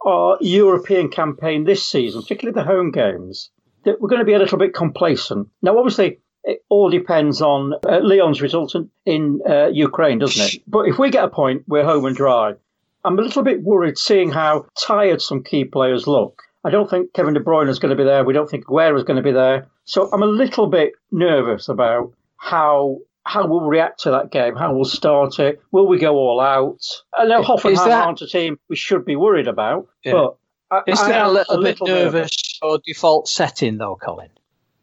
our 0.05 0.39
European 0.41 1.09
campaign 1.09 1.65
this 1.65 1.85
season, 1.85 2.23
particularly 2.23 2.55
the 2.55 2.67
home 2.67 2.91
games, 2.91 3.51
that 3.85 4.01
we're 4.01 4.09
going 4.09 4.21
to 4.21 4.27
be 4.27 4.35
a 4.35 4.39
little 4.39 4.59
bit 4.59 4.75
complacent. 4.75 5.49
Now, 5.63 5.79
obviously, 5.79 6.21
it 6.45 6.65
all 6.69 6.91
depends 6.91 7.43
on 7.43 7.75
uh, 7.87 8.01
Lyon's 8.03 8.41
result 8.41 8.75
in, 9.05 9.41
uh, 9.49 9.69
Ukraine, 9.69 10.19
doesn't 10.19 10.55
it? 10.55 10.63
But 10.67 10.89
if 10.89 10.99
we 10.99 11.11
get 11.11 11.25
a 11.25 11.29
point, 11.29 11.65
we're 11.69 11.85
home 11.85 12.05
and 12.05 12.17
dry. 12.17 12.55
I'm 13.05 13.19
a 13.19 13.23
little 13.23 13.43
bit 13.43 13.63
worried 13.63 13.99
seeing 13.99 14.31
how 14.31 14.67
tired 14.79 15.23
some 15.23 15.43
key 15.43 15.65
players 15.65 16.07
look. 16.07 16.43
I 16.65 16.71
don't 16.71 16.91
think 16.91 17.15
Kevin 17.15 17.35
De 17.35 17.41
Bruyne 17.41 17.71
is 17.71 17.79
going 17.79 17.91
to 17.91 17.97
be 17.97 18.05
there. 18.05 18.25
We 18.25 18.35
don't 18.35 18.49
think 18.49 18.67
Aguero 18.67 18.97
is 18.99 19.05
going 19.05 19.17
to 19.17 19.23
be 19.23 19.33
there. 19.33 19.69
So 19.85 20.11
I'm 20.13 20.23
a 20.23 20.27
little 20.27 20.67
bit 20.67 20.93
nervous 21.11 21.69
about 21.69 22.13
how 22.37 22.99
how 23.31 23.47
we'll 23.47 23.61
react 23.61 24.01
to 24.01 24.11
that 24.11 24.33
game, 24.33 24.57
how 24.57 24.75
we'll 24.75 24.85
start 24.85 25.39
it. 25.39 25.63
Will 25.71 25.87
we 25.87 25.99
go 25.99 26.17
all 26.17 26.41
out? 26.41 26.85
I 27.17 27.25
know 27.27 27.43
Hoffenheim 27.43 27.77
that, 27.77 28.07
aren't 28.07 28.23
a 28.23 28.27
team 28.27 28.59
we 28.69 28.75
should 28.75 29.05
be 29.05 29.15
worried 29.15 29.47
about, 29.47 29.87
yeah. 30.05 30.13
but 30.13 30.37
I, 30.73 30.83
is 30.91 30.99
that 31.01 31.27
a 31.27 31.31
little, 31.31 31.55
a 31.55 31.59
little 31.59 31.87
bit 31.87 31.93
nervous, 31.93 32.13
nervous 32.13 32.59
or 32.61 32.81
default 32.85 33.29
setting 33.29 33.79
though, 33.79 33.97
Colin? 34.03 34.31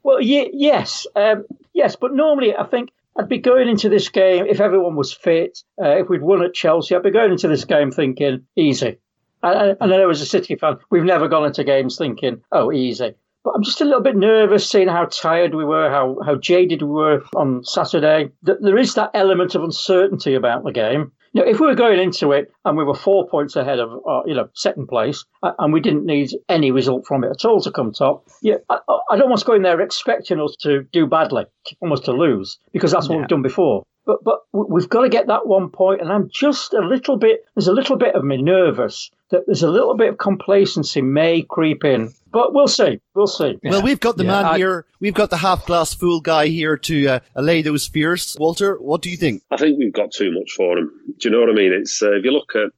Well, 0.03 0.21
ye- 0.21 0.51
yes, 0.53 1.05
um, 1.17 1.45
yes, 1.73 1.97
but 1.97 2.13
normally 2.13 2.55
I 2.55 2.63
think 2.65 2.91
I'd 3.17 3.27
be 3.27 3.39
going 3.39 3.67
into 3.67 3.89
this 3.89 4.07
game 4.07 4.45
if 4.45 4.61
everyone 4.61 4.95
was 4.95 5.11
fit. 5.11 5.63
Uh, 5.81 5.97
if 5.97 6.07
we'd 6.07 6.21
won 6.21 6.41
at 6.41 6.53
Chelsea, 6.53 6.95
I'd 6.95 7.03
be 7.03 7.11
going 7.11 7.33
into 7.33 7.49
this 7.49 7.65
game 7.65 7.91
thinking 7.91 8.45
easy. 8.55 8.97
And, 9.43 9.77
and 9.79 9.93
I 9.93 9.97
know 9.97 10.09
as 10.09 10.21
a 10.21 10.25
City 10.25 10.55
fan, 10.55 10.77
we've 10.89 11.03
never 11.03 11.27
gone 11.27 11.45
into 11.45 11.65
games 11.65 11.97
thinking, 11.97 12.41
oh, 12.53 12.71
easy. 12.71 13.15
But 13.43 13.53
I'm 13.55 13.63
just 13.63 13.81
a 13.81 13.85
little 13.85 14.01
bit 14.01 14.15
nervous 14.15 14.69
seeing 14.69 14.87
how 14.87 15.05
tired 15.05 15.55
we 15.55 15.63
were, 15.63 15.89
how, 15.89 16.17
how 16.25 16.35
jaded 16.35 16.81
we 16.81 16.89
were 16.89 17.23
on 17.35 17.63
Saturday. 17.63 18.31
There 18.41 18.77
is 18.77 18.95
that 18.95 19.11
element 19.13 19.55
of 19.55 19.63
uncertainty 19.63 20.33
about 20.33 20.63
the 20.63 20.71
game. 20.71 21.11
You 21.33 21.43
know, 21.43 21.49
if 21.51 21.59
we 21.59 21.67
were 21.67 21.75
going 21.75 21.99
into 21.99 22.31
it 22.31 22.51
and 22.65 22.77
we 22.77 22.83
were 22.83 22.95
four 22.95 23.27
points 23.27 23.55
ahead 23.55 23.79
of, 23.79 23.91
uh, 24.07 24.21
you 24.25 24.33
know, 24.33 24.49
second 24.53 24.87
place, 24.87 25.23
uh, 25.43 25.51
and 25.59 25.71
we 25.71 25.81
didn't 25.81 26.05
need 26.05 26.31
any 26.49 26.71
result 26.71 27.05
from 27.05 27.23
it 27.23 27.29
at 27.29 27.45
all 27.45 27.61
to 27.61 27.71
come 27.71 27.91
top, 27.91 28.25
yeah, 28.41 28.55
I, 28.69 28.79
I 29.11 29.17
don't 29.17 29.29
want 29.29 29.39
to 29.39 29.45
go 29.45 29.53
in 29.53 29.61
there 29.61 29.79
expecting 29.81 30.41
us 30.41 30.55
to 30.61 30.83
do 30.91 31.05
badly, 31.05 31.45
almost 31.81 32.05
to 32.05 32.11
lose, 32.11 32.57
because 32.71 32.91
that's 32.91 33.07
what 33.07 33.15
yeah. 33.15 33.21
we've 33.21 33.29
done 33.29 33.43
before. 33.43 33.83
But 34.05 34.23
but 34.23 34.39
we've 34.53 34.89
got 34.89 35.01
to 35.01 35.09
get 35.09 35.27
that 35.27 35.45
one 35.45 35.69
point, 35.69 36.01
and 36.01 36.11
I'm 36.11 36.29
just 36.33 36.73
a 36.73 36.79
little 36.79 37.17
bit. 37.17 37.43
There's 37.55 37.67
a 37.67 37.73
little 37.73 37.97
bit 37.97 38.15
of 38.15 38.23
me 38.23 38.41
nervous 38.41 39.11
that 39.31 39.45
there's 39.45 39.63
a 39.63 39.69
little 39.69 39.97
bit 39.97 40.09
of 40.09 40.17
complacency 40.17 41.01
may 41.01 41.41
creep 41.41 41.83
in. 41.83 42.13
But 42.31 42.53
we'll 42.53 42.67
see. 42.67 42.99
We'll 43.13 43.27
see. 43.27 43.57
Well, 43.63 43.81
we've 43.81 43.99
got 43.99 44.17
the 44.17 44.23
yeah, 44.23 44.31
man 44.31 44.45
I, 44.45 44.57
here. 44.57 44.85
We've 44.99 45.13
got 45.13 45.29
the 45.29 45.37
half 45.37 45.65
glass 45.65 45.93
full 45.93 46.19
guy 46.19 46.47
here 46.47 46.77
to 46.77 47.07
uh, 47.07 47.19
allay 47.35 47.61
those 47.61 47.87
fears. 47.87 48.35
Walter, 48.39 48.75
what 48.75 49.01
do 49.01 49.09
you 49.09 49.17
think? 49.17 49.43
I 49.51 49.57
think 49.57 49.77
we've 49.79 49.93
got 49.93 50.11
too 50.11 50.31
much 50.31 50.51
for 50.51 50.75
them. 50.75 50.91
Do 51.17 51.29
you 51.29 51.35
know 51.35 51.39
what 51.39 51.49
I 51.49 51.53
mean? 51.53 51.73
It's 51.73 52.01
uh, 52.01 52.13
if 52.13 52.25
you 52.25 52.31
look 52.31 52.55
at 52.55 52.71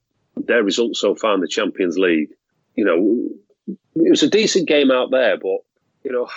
their 0.46 0.62
results 0.62 1.00
so 1.00 1.14
far 1.14 1.34
in 1.34 1.40
the 1.40 1.48
Champions 1.48 1.98
League, 1.98 2.30
you 2.74 2.84
know, 2.84 3.76
it 3.96 4.10
was 4.10 4.22
a 4.22 4.30
decent 4.30 4.68
game 4.68 4.90
out 4.90 5.10
there, 5.10 5.36
but 5.36 5.58
you 6.04 6.12
know, 6.12 6.28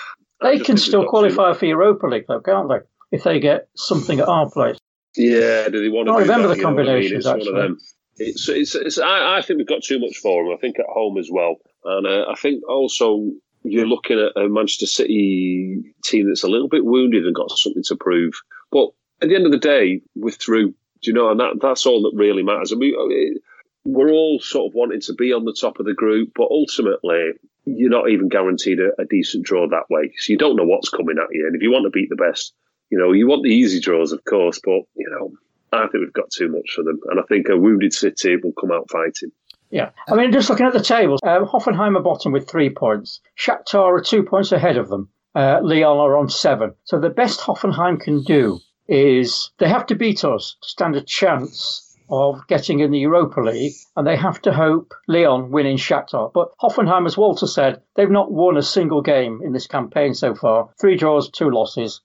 they 0.42 0.60
can 0.60 0.78
still 0.78 1.06
qualify 1.06 1.54
for 1.54 1.66
Europa 1.66 2.08
League, 2.08 2.26
though, 2.28 2.42
can't 2.42 2.70
they? 2.70 2.80
If 3.12 3.24
they 3.24 3.40
get 3.40 3.70
something 3.76 4.20
at 4.20 4.28
our 4.28 4.50
place. 4.50 4.78
Yeah, 5.16 5.70
do 5.70 5.82
they 5.82 5.90
want 5.90 6.08
to? 6.08 6.14
I 6.14 6.20
remember 6.20 6.48
that, 6.48 6.58
the 6.58 6.64
combinations. 6.64 7.26
I 7.26 7.34
mean? 7.34 7.42
It's 7.42 7.48
actually. 7.48 7.54
one 7.54 7.62
of 7.62 7.70
them. 7.70 7.80
It's, 8.18 8.50
it's, 8.50 8.76
it's 8.76 8.98
I, 9.00 9.38
I, 9.38 9.42
think 9.42 9.58
we've 9.58 9.68
got 9.68 9.84
too 9.84 10.00
much 10.00 10.18
for 10.18 10.44
them. 10.44 10.54
I 10.54 10.58
think 10.58 10.80
at 10.80 10.86
home 10.88 11.18
as 11.18 11.30
well, 11.32 11.56
and 11.86 12.08
uh, 12.08 12.26
I 12.30 12.36
think 12.36 12.68
also 12.68 13.32
you're 13.64 13.88
looking 13.88 14.20
at 14.20 14.42
a 14.42 14.50
Manchester 14.50 14.86
City 14.86 15.94
team 16.04 16.28
that's 16.28 16.44
a 16.44 16.50
little 16.50 16.68
bit 16.68 16.86
wounded 16.86 17.26
and 17.26 17.36
got 17.36 17.52
something 17.52 17.84
to 17.84 17.96
prove. 17.96 18.34
But 18.72 18.90
at 19.22 19.30
the 19.30 19.36
end 19.36 19.46
of 19.46 19.52
the 19.52 19.58
day, 19.58 20.02
we're 20.16 20.32
through. 20.32 20.70
Do 21.02 21.12
you 21.12 21.14
know? 21.14 21.32
And 21.32 21.40
that 21.40 21.60
that's 21.62 21.86
all 21.86 22.02
that 22.04 22.18
really 22.18 22.44
matters. 22.44 22.72
And 22.72 22.80
we 22.80 23.40
we're 23.86 24.12
all 24.12 24.40
sort 24.40 24.72
of 24.72 24.76
wanting 24.76 25.02
to 25.02 25.14
be 25.14 25.34
on 25.34 25.46
the 25.46 25.58
top 25.60 25.80
of 25.80 25.86
the 25.86 25.94
group, 25.94 26.32
but 26.36 26.48
ultimately 26.50 27.32
you're 27.66 27.90
not 27.90 28.10
even 28.10 28.30
guaranteed 28.30 28.80
a, 28.80 28.90
a 29.02 29.06
decent 29.06 29.46
draw 29.46 29.68
that 29.68 29.90
way. 29.90 30.12
So 30.18 30.32
you 30.32 30.38
don't 30.38 30.56
know 30.56 30.66
what's 30.66 30.90
coming 30.90 31.18
at 31.18 31.28
you. 31.32 31.46
And 31.48 31.56
if 31.56 31.62
you 31.62 31.72
want 31.72 31.86
to 31.86 31.90
beat 31.90 32.10
the 32.10 32.16
best, 32.16 32.54
you 32.90 32.98
know, 32.98 33.12
you 33.12 33.28
want 33.28 33.44
the 33.44 33.50
easy 33.50 33.80
draws, 33.80 34.12
of 34.12 34.24
course, 34.26 34.60
but 34.64 34.82
you 34.96 35.10
know, 35.10 35.32
I 35.72 35.88
think 35.88 36.04
we've 36.04 36.14
got 36.14 36.30
too 36.30 36.50
much 36.50 36.72
for 36.76 36.84
them, 36.84 37.00
and 37.10 37.20
I 37.20 37.24
think 37.24 37.50
a 37.50 37.58
wounded 37.58 37.94
City 37.94 38.36
will 38.36 38.54
come 38.54 38.72
out 38.72 38.90
fighting. 38.92 39.32
Yeah, 39.74 39.90
I 40.08 40.14
mean, 40.14 40.32
just 40.32 40.52
looking 40.52 40.68
at 40.68 40.74
the 40.74 40.84
tables, 40.84 41.20
um, 41.24 41.48
Hoffenheim 41.48 41.98
are 41.98 42.04
bottom 42.04 42.32
with 42.32 42.48
three 42.48 42.70
points. 42.70 43.22
Shakhtar 43.36 43.98
are 43.98 44.02
two 44.02 44.22
points 44.22 44.52
ahead 44.52 44.78
of 44.78 44.88
them. 44.88 45.10
Uh, 45.34 45.62
Lyon 45.64 45.98
are 45.98 46.16
on 46.16 46.30
seven. 46.30 46.76
So 46.84 47.00
the 47.00 47.10
best 47.10 47.40
Hoffenheim 47.40 48.00
can 48.00 48.22
do 48.22 48.60
is 48.88 49.50
they 49.58 49.68
have 49.68 49.88
to 49.88 49.96
beat 49.96 50.24
us 50.24 50.58
to 50.62 50.70
stand 50.70 50.96
a 50.96 51.02
chance 51.02 51.98
of 52.08 52.46
getting 52.48 52.82
in 52.82 52.92
the 52.92 53.00
Europa 53.00 53.42
League, 53.42 53.74
and 53.96 54.06
they 54.06 54.16
have 54.16 54.40
to 54.44 54.54
hope 54.54 54.94
Lyon 55.08 55.50
win 55.50 55.66
in 55.66 55.78
Shakhtar. 55.78 56.32
But 56.32 56.50
Hoffenheim, 56.62 57.08
as 57.08 57.18
Walter 57.18 57.48
said, 57.48 57.82
they've 57.96 58.08
not 58.12 58.32
won 58.32 58.58
a 58.58 58.62
single 58.62 59.02
game 59.02 59.42
in 59.44 59.54
this 59.54 59.66
campaign 59.66 60.14
so 60.14 60.36
far. 60.36 60.70
Three 60.80 60.98
draws, 60.98 61.32
two 61.32 61.50
losses. 61.50 62.00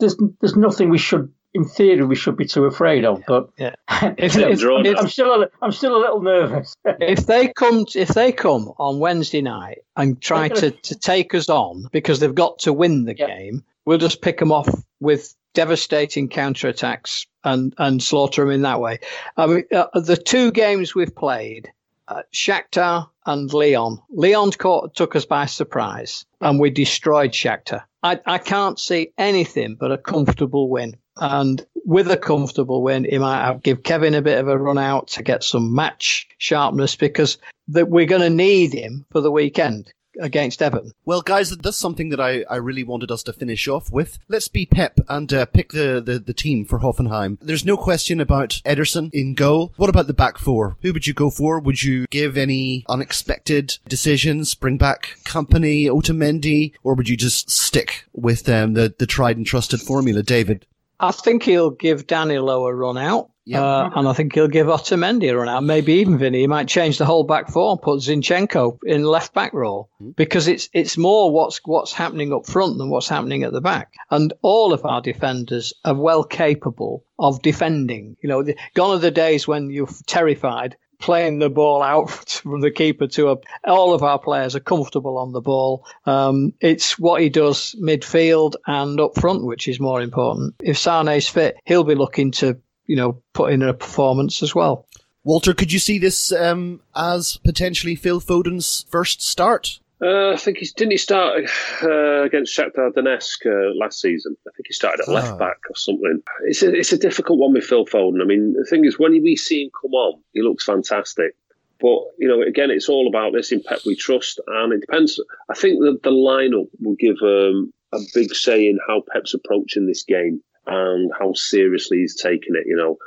There's, 0.00 0.16
there's 0.40 0.56
nothing 0.56 0.90
we 0.90 0.98
should 0.98 1.32
in 1.54 1.64
theory 1.64 2.04
we 2.04 2.16
should 2.16 2.36
be 2.36 2.44
too 2.44 2.64
afraid 2.64 3.04
of. 3.04 3.22
But 3.26 3.48
yeah. 3.56 3.74
I'm 3.88 5.08
still 5.08 5.42
a, 5.42 5.48
I'm 5.62 5.72
still 5.72 5.96
a 5.96 5.98
little 5.98 6.20
nervous. 6.20 6.74
if 6.84 7.26
they 7.26 7.48
come 7.48 7.86
if 7.94 8.08
they 8.08 8.32
come 8.32 8.72
on 8.78 8.98
Wednesday 8.98 9.40
night 9.40 9.84
and 9.96 10.20
try 10.20 10.48
to, 10.48 10.70
to 10.82 10.94
take 10.94 11.34
us 11.34 11.48
on 11.48 11.88
because 11.92 12.20
they've 12.20 12.34
got 12.34 12.58
to 12.60 12.72
win 12.72 13.04
the 13.04 13.16
yeah. 13.16 13.28
game, 13.28 13.64
we'll 13.84 13.98
just 13.98 14.20
pick 14.20 14.38
them 14.38 14.52
off 14.52 14.68
with 15.00 15.34
devastating 15.54 16.28
counterattacks 16.28 17.26
and 17.44 17.74
and 17.78 18.02
slaughter 18.02 18.42
them 18.42 18.50
in 18.50 18.62
that 18.62 18.80
way. 18.80 18.98
I 19.36 19.46
mean, 19.46 19.64
uh, 19.72 20.00
the 20.00 20.16
two 20.16 20.50
games 20.50 20.94
we've 20.94 21.14
played. 21.14 21.70
Uh, 22.06 22.20
Shakhtar 22.34 23.08
and 23.24 23.50
Leon. 23.54 23.98
Lyon 24.10 24.50
caught, 24.50 24.94
took 24.94 25.16
us 25.16 25.24
by 25.24 25.46
surprise 25.46 26.26
and 26.42 26.60
we 26.60 26.68
destroyed 26.68 27.30
Shakhtar. 27.30 27.82
I, 28.02 28.20
I 28.26 28.36
can't 28.36 28.78
see 28.78 29.12
anything 29.16 29.76
but 29.76 29.90
a 29.90 29.96
comfortable 29.96 30.68
win 30.68 30.98
and 31.16 31.64
with 31.84 32.10
a 32.10 32.16
comfortable 32.16 32.82
win, 32.82 33.04
he 33.04 33.18
might 33.18 33.44
have 33.44 33.62
give 33.62 33.82
Kevin 33.82 34.14
a 34.14 34.22
bit 34.22 34.38
of 34.38 34.48
a 34.48 34.58
run 34.58 34.78
out 34.78 35.08
to 35.08 35.22
get 35.22 35.44
some 35.44 35.74
match 35.74 36.28
sharpness 36.38 36.96
because 36.96 37.38
that 37.68 37.88
we're 37.88 38.06
going 38.06 38.22
to 38.22 38.30
need 38.30 38.72
him 38.72 39.06
for 39.10 39.20
the 39.20 39.30
weekend 39.30 39.92
against 40.20 40.62
Everton. 40.62 40.92
Well, 41.04 41.22
guys, 41.22 41.50
that's 41.50 41.76
something 41.76 42.10
that 42.10 42.20
I, 42.20 42.44
I 42.48 42.56
really 42.56 42.84
wanted 42.84 43.10
us 43.10 43.22
to 43.24 43.32
finish 43.32 43.66
off 43.68 43.90
with. 43.90 44.18
Let's 44.28 44.48
be 44.48 44.66
pep 44.66 45.00
and 45.08 45.32
uh, 45.32 45.46
pick 45.46 45.72
the, 45.72 46.00
the, 46.04 46.18
the 46.18 46.34
team 46.34 46.64
for 46.64 46.80
Hoffenheim. 46.80 47.38
There's 47.40 47.64
no 47.64 47.76
question 47.76 48.20
about 48.20 48.60
Ederson 48.64 49.10
in 49.12 49.34
goal. 49.34 49.72
What 49.76 49.90
about 49.90 50.06
the 50.06 50.14
back 50.14 50.38
four? 50.38 50.76
Who 50.82 50.92
would 50.92 51.06
you 51.06 51.14
go 51.14 51.30
for? 51.30 51.58
Would 51.58 51.82
you 51.82 52.06
give 52.10 52.36
any 52.36 52.84
unexpected 52.88 53.78
decisions? 53.88 54.54
Bring 54.54 54.78
back 54.78 55.16
Kompany, 55.24 55.86
Otamendi, 55.86 56.74
or 56.82 56.94
would 56.94 57.08
you 57.08 57.16
just 57.16 57.50
stick 57.50 58.04
with 58.12 58.48
um, 58.48 58.74
the, 58.74 58.94
the 58.96 59.06
tried 59.06 59.36
and 59.36 59.46
trusted 59.46 59.80
formula, 59.80 60.22
David? 60.22 60.66
I 60.98 61.10
think 61.10 61.42
he'll 61.42 61.70
give 61.70 62.06
Danilo 62.06 62.66
a 62.66 62.74
run 62.74 62.98
out. 62.98 63.30
Yep. 63.46 63.60
Uh, 63.60 63.90
and 63.96 64.08
I 64.08 64.14
think 64.14 64.34
he'll 64.34 64.48
give 64.48 64.68
Otamendi 64.68 65.30
a 65.30 65.36
run 65.36 65.50
out. 65.50 65.62
Maybe 65.62 65.94
even 65.94 66.16
Vinny. 66.16 66.40
He 66.40 66.46
might 66.46 66.66
change 66.66 66.96
the 66.96 67.04
whole 67.04 67.24
back 67.24 67.50
four 67.50 67.72
and 67.72 67.82
put 67.82 68.00
Zinchenko 68.00 68.78
in 68.86 69.04
left 69.04 69.34
back 69.34 69.52
role 69.52 69.90
mm-hmm. 70.00 70.12
because 70.12 70.48
it's 70.48 70.70
it's 70.72 70.96
more 70.96 71.30
what's 71.30 71.60
what's 71.64 71.92
happening 71.92 72.32
up 72.32 72.46
front 72.46 72.78
than 72.78 72.88
what's 72.88 73.08
happening 73.08 73.42
at 73.42 73.52
the 73.52 73.60
back. 73.60 73.92
And 74.10 74.32
all 74.40 74.72
of 74.72 74.86
our 74.86 75.02
defenders 75.02 75.74
are 75.84 75.94
well 75.94 76.24
capable 76.24 77.04
of 77.18 77.42
defending. 77.42 78.16
You 78.22 78.30
know, 78.30 78.42
the, 78.42 78.56
gone 78.72 78.96
are 78.96 79.00
the 79.00 79.10
days 79.10 79.46
when 79.46 79.68
you're 79.68 79.88
terrified 80.06 80.76
playing 81.04 81.38
the 81.38 81.50
ball 81.50 81.82
out 81.82 82.10
from 82.42 82.62
the 82.62 82.70
keeper 82.70 83.06
to 83.06 83.30
a, 83.30 83.36
all 83.64 83.92
of 83.92 84.02
our 84.02 84.18
players 84.18 84.56
are 84.56 84.60
comfortable 84.60 85.18
on 85.18 85.32
the 85.32 85.40
ball. 85.40 85.86
Um, 86.06 86.54
it's 86.60 86.98
what 86.98 87.20
he 87.20 87.28
does 87.28 87.76
midfield 87.78 88.54
and 88.66 88.98
up 88.98 89.14
front, 89.20 89.44
which 89.44 89.68
is 89.68 89.78
more 89.78 90.00
important. 90.00 90.54
If 90.60 90.78
Sane's 90.78 91.28
fit, 91.28 91.58
he'll 91.66 91.84
be 91.84 91.94
looking 91.94 92.30
to, 92.32 92.58
you 92.86 92.96
know, 92.96 93.22
put 93.34 93.52
in 93.52 93.62
a 93.62 93.74
performance 93.74 94.42
as 94.42 94.54
well. 94.54 94.86
Walter, 95.24 95.52
could 95.52 95.72
you 95.72 95.78
see 95.78 95.98
this 95.98 96.32
um, 96.32 96.80
as 96.96 97.38
potentially 97.44 97.96
Phil 97.96 98.20
Foden's 98.20 98.86
first 98.88 99.22
start? 99.22 99.80
Uh, 100.02 100.32
I 100.32 100.36
think 100.36 100.58
he's 100.58 100.72
didn't 100.72 100.92
he 100.92 100.98
start 100.98 101.44
uh, 101.82 102.22
against 102.22 102.56
Shakhtar 102.56 102.92
Donetsk 102.92 103.46
uh, 103.46 103.74
last 103.76 104.00
season. 104.00 104.36
I 104.46 104.50
think 104.56 104.66
he 104.66 104.72
started 104.72 105.02
at 105.02 105.08
oh. 105.08 105.12
left 105.12 105.38
back 105.38 105.58
or 105.70 105.76
something. 105.76 106.20
It's 106.46 106.62
a 106.62 106.74
it's 106.74 106.92
a 106.92 106.98
difficult 106.98 107.38
one 107.38 107.52
with 107.52 107.64
Phil 107.64 107.86
Foden. 107.86 108.20
I 108.20 108.24
mean, 108.24 108.54
the 108.54 108.66
thing 108.68 108.84
is, 108.84 108.98
when 108.98 109.12
we 109.12 109.36
see 109.36 109.64
him 109.64 109.70
come 109.80 109.92
on, 109.92 110.20
he 110.32 110.42
looks 110.42 110.64
fantastic. 110.64 111.36
But 111.80 111.98
you 112.18 112.26
know, 112.26 112.42
again, 112.42 112.70
it's 112.70 112.88
all 112.88 113.06
about 113.08 113.32
this 113.34 113.52
in 113.52 113.62
Pep 113.62 113.80
we 113.86 113.94
trust, 113.94 114.40
and 114.46 114.72
it 114.72 114.80
depends. 114.80 115.20
I 115.48 115.54
think 115.54 115.80
that 115.80 116.00
the 116.02 116.10
lineup 116.10 116.68
will 116.80 116.96
give 116.96 117.16
um, 117.22 117.72
a 117.92 117.98
big 118.14 118.34
say 118.34 118.68
in 118.68 118.78
how 118.86 119.04
Pep's 119.12 119.34
approaching 119.34 119.86
this 119.86 120.02
game 120.02 120.42
and 120.66 121.12
how 121.18 121.34
seriously 121.34 121.98
he's 121.98 122.20
taking 122.20 122.56
it. 122.56 122.64
You 122.66 122.76
know, 122.76 122.98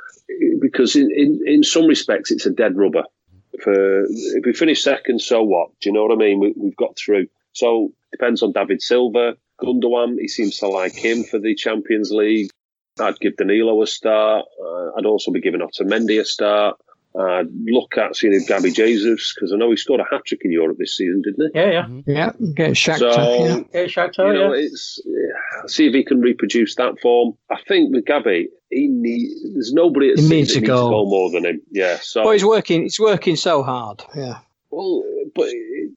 because 0.60 0.96
in, 0.96 1.10
in, 1.14 1.40
in 1.46 1.62
some 1.62 1.86
respects, 1.86 2.30
it's 2.30 2.46
a 2.46 2.50
dead 2.50 2.76
rubber 2.76 3.04
for 3.62 4.04
if 4.04 4.44
we 4.44 4.52
finish 4.52 4.82
second, 4.82 5.20
so 5.20 5.42
what? 5.42 5.70
Do 5.80 5.88
you 5.88 5.94
know 5.94 6.04
what 6.04 6.12
I 6.12 6.16
mean? 6.16 6.40
We, 6.40 6.68
have 6.68 6.76
got 6.76 6.96
through. 6.96 7.28
So 7.52 7.92
depends 8.12 8.42
on 8.42 8.52
David 8.52 8.82
Silva, 8.82 9.36
Gundogan. 9.60 10.16
He 10.18 10.28
seems 10.28 10.58
to 10.58 10.68
like 10.68 10.94
him 10.94 11.24
for 11.24 11.38
the 11.38 11.54
Champions 11.54 12.10
League. 12.10 12.50
I'd 13.00 13.20
give 13.20 13.36
Danilo 13.36 13.80
a 13.82 13.86
start. 13.86 14.46
Uh, 14.60 14.90
I'd 14.96 15.06
also 15.06 15.30
be 15.30 15.40
giving 15.40 15.60
Otamendi 15.60 16.20
a 16.20 16.24
start. 16.24 16.78
Uh, 17.18 17.42
look 17.64 17.98
at 17.98 18.14
seeing 18.14 18.32
if 18.32 18.46
Gabby 18.46 18.70
Jesus 18.70 19.34
because 19.34 19.52
I 19.52 19.56
know 19.56 19.70
he 19.70 19.76
scored 19.76 20.00
a 20.00 20.04
hat 20.04 20.24
trick 20.24 20.42
in 20.44 20.52
Europe 20.52 20.76
this 20.78 20.96
season, 20.96 21.22
didn't 21.22 21.50
he? 21.52 21.58
Yeah, 21.58 21.70
yeah, 21.70 21.82
mm-hmm. 21.82 22.10
yeah. 22.10 22.32
Get 22.54 22.70
Shakhtar. 22.72 23.14
So, 23.14 23.44
yeah. 23.44 23.60
Get 23.72 23.90
Shakhtar, 23.90 24.32
you 24.32 24.38
know, 24.38 24.54
yeah. 24.54 24.66
it's 24.66 25.00
yeah, 25.04 25.66
see 25.66 25.88
if 25.88 25.94
he 25.94 26.04
can 26.04 26.20
reproduce 26.20 26.76
that 26.76 27.00
form. 27.00 27.36
I 27.50 27.56
think 27.66 27.92
with 27.92 28.04
Gabby, 28.04 28.50
he 28.70 28.86
need, 28.86 29.30
there's 29.54 29.72
nobody 29.72 30.10
at 30.10 30.18
he 30.18 30.28
needs, 30.28 30.52
to, 30.52 30.60
needs 30.60 30.68
go. 30.68 30.84
to 30.84 30.90
go 30.90 31.06
more 31.06 31.30
than 31.32 31.44
him. 31.44 31.60
Yeah, 31.72 31.98
so 32.00 32.22
well, 32.22 32.32
he's 32.32 32.44
working. 32.44 32.82
He's 32.82 33.00
working 33.00 33.34
so 33.34 33.64
hard. 33.64 34.04
Yeah. 34.14 34.38
Well, 34.70 35.02
but 35.34 35.48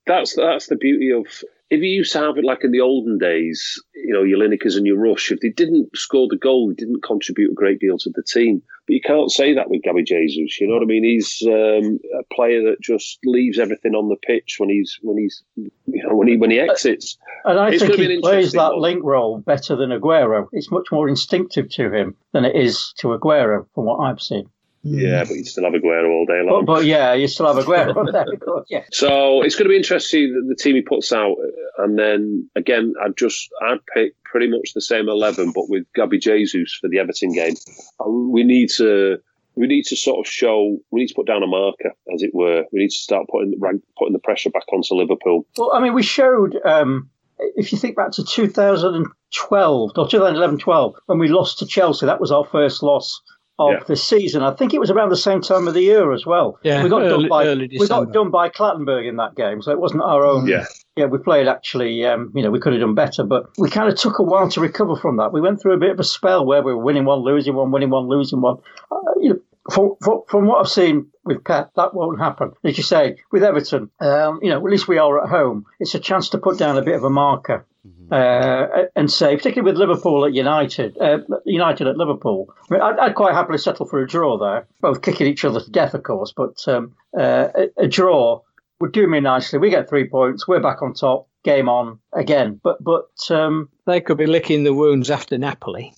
that's 0.07 0.36
that's 0.36 0.67
the 0.67 0.76
beauty 0.76 1.11
of 1.11 1.26
if 1.72 1.80
you 1.82 1.88
used 1.88 2.11
to 2.11 2.19
have 2.19 2.38
it 2.38 2.43
like 2.43 2.65
in 2.65 2.72
the 2.72 2.82
olden 2.82 3.17
days, 3.17 3.82
you 3.95 4.13
know, 4.13 4.24
your 4.24 4.38
Linekers 4.38 4.76
and 4.76 4.86
your 4.86 4.99
Rush, 4.99 5.32
if 5.32 5.39
they 5.39 5.49
didn't 5.49 5.89
score 5.95 6.28
the 6.30 6.38
goal, 6.38 6.67
they 6.67 6.76
didn't 6.76 7.01
contribute 7.01 7.51
a 7.51 7.55
great 7.55 7.80
deal 7.80 7.97
to 7.99 8.09
the 8.13 8.22
team. 8.24 8.61
But 8.86 8.93
you 8.93 8.99
can't 8.99 9.32
say 9.32 9.53
that 9.53 9.69
with 9.69 9.82
Gabby 9.82 10.03
Jesus. 10.03 10.59
You 10.59 10.67
know 10.67 10.74
what 10.74 10.84
I 10.84 10.86
mean? 10.86 11.05
He's 11.05 11.41
um, 11.47 11.97
a 12.19 12.36
player 12.36 12.61
that 12.63 12.82
just 12.82 13.19
leaves 13.24 13.57
everything 13.57 13.95
on 13.95 14.09
the 14.09 14.17
pitch 14.17 14.57
when 14.57 14.69
he's 14.69 14.99
when 15.01 15.17
he's 15.17 15.41
you 15.55 15.72
know 15.88 16.13
when 16.13 16.28
he 16.28 16.36
when 16.36 16.51
he 16.51 16.59
exits. 16.59 17.17
And 17.45 17.57
I 17.57 17.69
it's 17.69 17.82
think 17.82 17.95
he 17.95 18.19
plays 18.19 18.51
that 18.51 18.74
one. 18.74 18.82
link 18.82 19.03
role 19.05 19.39
better 19.39 19.78
than 19.78 19.91
Aguero. 19.91 20.49
It's 20.51 20.72
much 20.72 20.91
more 20.91 21.07
instinctive 21.07 21.69
to 21.69 21.89
him 21.89 22.17
than 22.34 22.43
it 22.43 22.55
is 22.57 22.93
to 22.97 23.17
Aguero, 23.17 23.65
from 23.74 23.86
what 23.86 23.99
I've 23.99 24.22
seen. 24.22 24.49
Yeah, 24.84 25.23
but 25.23 25.36
you 25.36 25.43
still 25.43 25.63
have 25.63 25.73
Aguero 25.73 26.09
all 26.09 26.25
day 26.25 26.41
long. 26.43 26.65
But, 26.65 26.73
but 26.73 26.86
yeah, 26.86 27.13
you 27.13 27.27
still 27.27 27.53
have 27.53 27.63
Aguero 27.63 27.95
all 28.47 28.63
day. 28.63 28.65
Yeah. 28.69 28.84
So 28.91 29.43
it's 29.43 29.55
going 29.55 29.65
to 29.65 29.69
be 29.69 29.77
interesting 29.77 30.47
the 30.49 30.55
team 30.55 30.75
he 30.75 30.82
puts 30.82 31.13
out, 31.13 31.36
and 31.77 31.99
then 31.99 32.49
again, 32.55 32.93
I'd 33.03 33.15
just 33.15 33.49
I'd 33.61 33.86
pick 33.93 34.15
pretty 34.23 34.49
much 34.49 34.73
the 34.73 34.82
same 34.82 35.07
eleven, 35.07 35.51
but 35.53 35.69
with 35.69 35.86
Gabby 35.93 36.17
Jesus 36.17 36.77
for 36.79 36.89
the 36.89 36.99
Everton 36.99 37.34
game. 37.34 37.53
Uh, 37.99 38.09
we 38.09 38.43
need 38.43 38.69
to 38.77 39.19
we 39.55 39.67
need 39.67 39.84
to 39.86 39.95
sort 39.95 40.25
of 40.25 40.32
show 40.32 40.77
we 40.89 41.01
need 41.01 41.07
to 41.07 41.15
put 41.15 41.27
down 41.27 41.43
a 41.43 41.47
marker, 41.47 41.91
as 42.13 42.23
it 42.23 42.32
were. 42.34 42.65
We 42.71 42.79
need 42.79 42.91
to 42.91 42.97
start 42.97 43.27
putting 43.29 43.53
putting 43.97 44.13
the 44.13 44.19
pressure 44.19 44.49
back 44.49 44.65
onto 44.73 44.95
Liverpool. 44.95 45.45
Well, 45.57 45.71
I 45.73 45.79
mean, 45.79 45.93
we 45.93 46.03
showed. 46.03 46.57
Um, 46.65 47.09
if 47.55 47.71
you 47.71 47.77
think 47.79 47.95
back 47.95 48.11
to 48.11 48.23
2012 48.23 49.91
or 49.97 50.07
2011-12 50.07 50.93
when 51.07 51.17
we 51.17 51.27
lost 51.27 51.57
to 51.57 51.65
Chelsea, 51.65 52.05
that 52.05 52.21
was 52.21 52.32
our 52.32 52.45
first 52.45 52.84
loss 52.84 53.19
of 53.59 53.71
yeah. 53.71 53.79
the 53.87 53.95
season. 53.95 54.43
I 54.43 54.53
think 54.55 54.73
it 54.73 54.79
was 54.79 54.89
around 54.89 55.09
the 55.09 55.17
same 55.17 55.41
time 55.41 55.67
of 55.67 55.73
the 55.73 55.81
year 55.81 56.11
as 56.13 56.25
well. 56.25 56.59
Yeah, 56.63 56.83
we 56.83 56.89
got 56.89 57.03
early, 57.03 57.27
done 57.27 57.29
by 57.29 57.53
we 57.79 57.87
got 57.87 58.11
done 58.11 58.31
by 58.31 58.49
Clattenburg 58.49 59.07
in 59.07 59.17
that 59.17 59.35
game, 59.35 59.61
so 59.61 59.71
it 59.71 59.79
wasn't 59.79 60.03
our 60.03 60.25
own. 60.25 60.47
Yeah, 60.47 60.65
yeah, 60.95 61.05
we 61.05 61.17
played 61.19 61.47
actually. 61.47 62.05
Um, 62.05 62.31
you 62.35 62.43
know, 62.43 62.51
we 62.51 62.59
could 62.59 62.73
have 62.73 62.81
done 62.81 62.95
better, 62.95 63.23
but 63.23 63.49
we 63.57 63.69
kind 63.69 63.91
of 63.91 63.97
took 63.97 64.19
a 64.19 64.23
while 64.23 64.49
to 64.49 64.61
recover 64.61 64.95
from 64.95 65.17
that. 65.17 65.33
We 65.33 65.41
went 65.41 65.61
through 65.61 65.73
a 65.73 65.79
bit 65.79 65.91
of 65.91 65.99
a 65.99 66.03
spell 66.03 66.45
where 66.45 66.61
we 66.61 66.73
were 66.73 66.83
winning 66.83 67.05
one, 67.05 67.19
losing 67.19 67.55
one, 67.55 67.71
winning 67.71 67.89
one, 67.89 68.07
losing 68.07 68.41
one. 68.41 68.57
Uh, 68.91 68.97
you 69.19 69.29
know, 69.29 69.39
for, 69.71 69.97
for, 70.03 70.25
from 70.27 70.47
what 70.47 70.59
I've 70.59 70.71
seen 70.71 71.07
with 71.23 71.43
Pep, 71.43 71.71
that 71.75 71.93
won't 71.93 72.19
happen. 72.19 72.51
As 72.63 72.77
you 72.77 72.83
say, 72.83 73.17
with 73.31 73.43
Everton, 73.43 73.89
um, 73.99 74.39
you 74.41 74.49
know, 74.49 74.57
at 74.57 74.63
least 74.63 74.87
we 74.87 74.97
are 74.97 75.23
at 75.23 75.29
home. 75.29 75.65
It's 75.79 75.95
a 75.95 75.99
chance 75.99 76.29
to 76.29 76.39
put 76.39 76.57
down 76.57 76.77
a 76.77 76.81
bit 76.81 76.95
of 76.95 77.03
a 77.03 77.09
marker. 77.09 77.65
Mm-hmm. 77.88 78.13
Uh, 78.13 78.84
and 78.95 79.11
say, 79.11 79.36
particularly 79.36 79.71
with 79.71 79.79
Liverpool 79.79 80.23
at 80.25 80.34
United, 80.34 80.95
uh, 80.99 81.17
United 81.45 81.88
at 81.88 81.97
Liverpool, 81.97 82.53
I 82.69 82.73
mean, 82.73 82.82
I'd, 82.82 82.99
I'd, 82.99 83.15
quite 83.15 83.34
happily 83.34 83.57
settle 83.57 83.88
for 83.88 83.99
a 84.01 84.07
draw 84.07 84.38
there. 84.38 84.67
Both 84.82 85.01
kicking 85.01 85.25
each 85.25 85.43
other 85.43 85.59
to 85.59 85.71
death, 85.71 85.95
of 85.95 86.03
course, 86.03 86.32
but 86.36 86.63
um, 86.67 86.93
uh, 87.17 87.47
a, 87.55 87.84
a, 87.84 87.88
draw 87.88 88.41
would 88.79 88.91
do 88.91 89.07
me 89.07 89.19
nicely. 89.19 89.57
We 89.57 89.71
get 89.71 89.89
three 89.89 90.07
points, 90.07 90.47
we're 90.47 90.59
back 90.59 90.84
on 90.84 90.93
top, 90.93 91.27
game 91.43 91.69
on 91.69 91.97
again. 92.13 92.59
But 92.63 92.84
but 92.84 93.09
um, 93.32 93.69
they 93.88 93.99
could 93.99 94.17
be 94.17 94.27
licking 94.27 94.63
the 94.63 94.75
wounds 94.75 95.09
after 95.09 95.39
Napoli. 95.39 95.95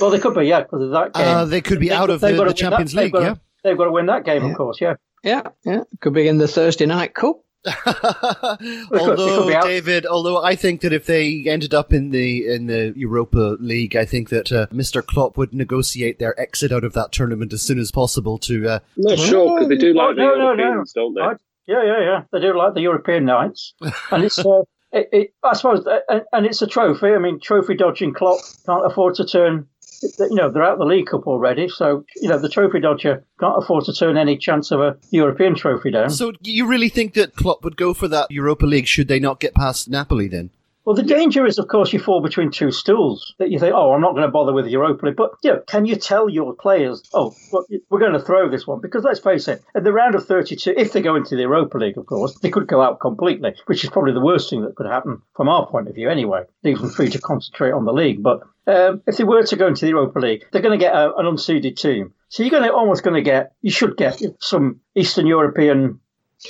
Well, 0.00 0.08
they 0.08 0.20
could 0.20 0.34
be, 0.34 0.46
yeah, 0.46 0.62
because 0.62 0.82
of 0.82 0.90
that 0.92 1.12
game. 1.12 1.26
Uh, 1.26 1.44
they 1.44 1.60
could 1.60 1.80
be 1.80 1.88
they, 1.88 1.94
out 1.94 2.08
of 2.08 2.20
the, 2.20 2.32
the 2.32 2.54
Champions 2.54 2.94
League, 2.94 3.12
they've 3.12 3.22
yeah. 3.22 3.34
To, 3.34 3.40
they've 3.62 3.76
got 3.76 3.84
to 3.84 3.92
win 3.92 4.06
that 4.06 4.24
game, 4.24 4.42
yeah. 4.42 4.50
of 4.50 4.56
course, 4.56 4.80
yeah. 4.80 4.94
Yeah, 5.22 5.42
yeah, 5.64 5.82
could 6.00 6.14
be 6.14 6.28
in 6.28 6.38
the 6.38 6.48
Thursday 6.48 6.86
night 6.86 7.14
cup. 7.14 7.40
although 8.92 9.60
David, 9.62 10.06
although 10.06 10.42
I 10.42 10.54
think 10.56 10.80
that 10.80 10.92
if 10.92 11.06
they 11.06 11.44
ended 11.46 11.74
up 11.74 11.92
in 11.92 12.10
the 12.10 12.46
in 12.46 12.66
the 12.66 12.94
Europa 12.96 13.56
League, 13.60 13.96
I 13.96 14.04
think 14.04 14.30
that 14.30 14.50
uh, 14.50 14.66
Mr. 14.68 15.04
Klopp 15.04 15.36
would 15.36 15.52
negotiate 15.52 16.18
their 16.18 16.38
exit 16.40 16.72
out 16.72 16.84
of 16.84 16.94
that 16.94 17.12
tournament 17.12 17.52
as 17.52 17.62
soon 17.62 17.78
as 17.78 17.90
possible. 17.90 18.38
To 18.38 18.68
uh, 18.68 18.78
not 18.96 19.18
sure 19.18 19.58
because 19.58 19.68
they 19.68 19.76
do 19.76 19.92
like 19.92 20.16
the 20.16 20.22
no, 20.22 20.34
Europeans, 20.34 20.92
no, 20.96 21.08
no. 21.08 21.14
don't 21.14 21.14
they? 21.14 21.22
I, 21.22 21.32
yeah, 21.66 21.84
yeah, 21.84 22.00
yeah. 22.00 22.22
They 22.32 22.40
do 22.40 22.56
like 22.56 22.74
the 22.74 22.80
European 22.80 23.24
nights, 23.26 23.74
and 24.10 24.24
it's. 24.24 24.38
Uh, 24.38 24.62
it, 24.92 25.08
it, 25.12 25.34
I 25.44 25.54
suppose, 25.54 25.86
uh, 25.86 26.00
and, 26.08 26.22
and 26.32 26.46
it's 26.46 26.62
a 26.62 26.66
trophy. 26.66 27.12
I 27.12 27.18
mean, 27.18 27.38
trophy 27.38 27.76
dodging 27.76 28.12
Klopp 28.12 28.40
can't 28.66 28.84
afford 28.84 29.14
to 29.16 29.24
turn 29.24 29.68
you 30.02 30.34
know, 30.34 30.50
they're 30.50 30.62
out 30.62 30.78
the 30.78 30.84
League 30.84 31.06
Cup 31.06 31.26
already. 31.26 31.68
So, 31.68 32.04
you 32.16 32.28
know, 32.28 32.38
the 32.38 32.48
trophy 32.48 32.80
dodger 32.80 33.24
can't 33.38 33.62
afford 33.62 33.84
to 33.84 33.92
turn 33.92 34.16
any 34.16 34.36
chance 34.36 34.70
of 34.70 34.80
a 34.80 34.96
European 35.10 35.54
trophy 35.54 35.90
down. 35.90 36.10
So, 36.10 36.32
you 36.42 36.66
really 36.66 36.88
think 36.88 37.14
that 37.14 37.36
Klopp 37.36 37.64
would 37.64 37.76
go 37.76 37.94
for 37.94 38.08
that 38.08 38.30
Europa 38.30 38.66
League 38.66 38.86
should 38.86 39.08
they 39.08 39.20
not 39.20 39.40
get 39.40 39.54
past 39.54 39.88
Napoli 39.88 40.28
then? 40.28 40.50
Well, 40.90 40.96
the 40.96 41.04
danger 41.04 41.46
is, 41.46 41.56
of 41.60 41.68
course, 41.68 41.92
you 41.92 42.00
fall 42.00 42.20
between 42.20 42.50
two 42.50 42.72
stools. 42.72 43.32
That 43.38 43.48
you 43.48 43.60
think, 43.60 43.72
oh, 43.76 43.92
I'm 43.92 44.00
not 44.00 44.16
going 44.16 44.26
to 44.26 44.32
bother 44.32 44.52
with 44.52 44.64
the 44.64 44.72
Europa 44.72 45.06
League. 45.06 45.14
But, 45.14 45.30
you 45.40 45.52
know, 45.52 45.60
can 45.64 45.86
you 45.86 45.94
tell 45.94 46.28
your 46.28 46.52
players, 46.52 47.08
oh, 47.14 47.32
well, 47.52 47.64
we're 47.88 48.00
going 48.00 48.14
to 48.14 48.18
throw 48.18 48.50
this 48.50 48.66
one? 48.66 48.80
Because 48.80 49.04
let's 49.04 49.20
face 49.20 49.46
it, 49.46 49.62
at 49.76 49.84
the 49.84 49.92
round 49.92 50.16
of 50.16 50.26
32, 50.26 50.74
if 50.76 50.92
they 50.92 51.00
go 51.00 51.14
into 51.14 51.36
the 51.36 51.42
Europa 51.42 51.78
League, 51.78 51.96
of 51.96 52.06
course, 52.06 52.36
they 52.40 52.50
could 52.50 52.66
go 52.66 52.82
out 52.82 52.98
completely, 52.98 53.54
which 53.66 53.84
is 53.84 53.90
probably 53.90 54.14
the 54.14 54.20
worst 54.20 54.50
thing 54.50 54.62
that 54.62 54.74
could 54.74 54.88
happen 54.88 55.22
from 55.36 55.48
our 55.48 55.64
point 55.68 55.86
of 55.86 55.94
view 55.94 56.10
anyway. 56.10 56.42
Leaves 56.64 56.80
them 56.80 56.90
free 56.90 57.10
to 57.10 57.20
concentrate 57.20 57.70
on 57.70 57.84
the 57.84 57.92
league. 57.92 58.20
But 58.20 58.40
um, 58.66 59.00
if 59.06 59.16
they 59.16 59.22
were 59.22 59.44
to 59.44 59.56
go 59.56 59.68
into 59.68 59.82
the 59.82 59.90
Europa 59.90 60.18
League, 60.18 60.44
they're 60.50 60.60
going 60.60 60.76
to 60.76 60.84
get 60.84 60.96
a, 60.96 61.14
an 61.14 61.24
unseeded 61.24 61.76
team. 61.76 62.14
So 62.30 62.42
you're 62.42 62.50
going 62.50 62.64
to 62.64 62.72
almost 62.72 63.04
going 63.04 63.14
to 63.14 63.22
get, 63.22 63.52
you 63.62 63.70
should 63.70 63.96
get 63.96 64.20
some 64.40 64.80
Eastern 64.96 65.28
European 65.28 66.00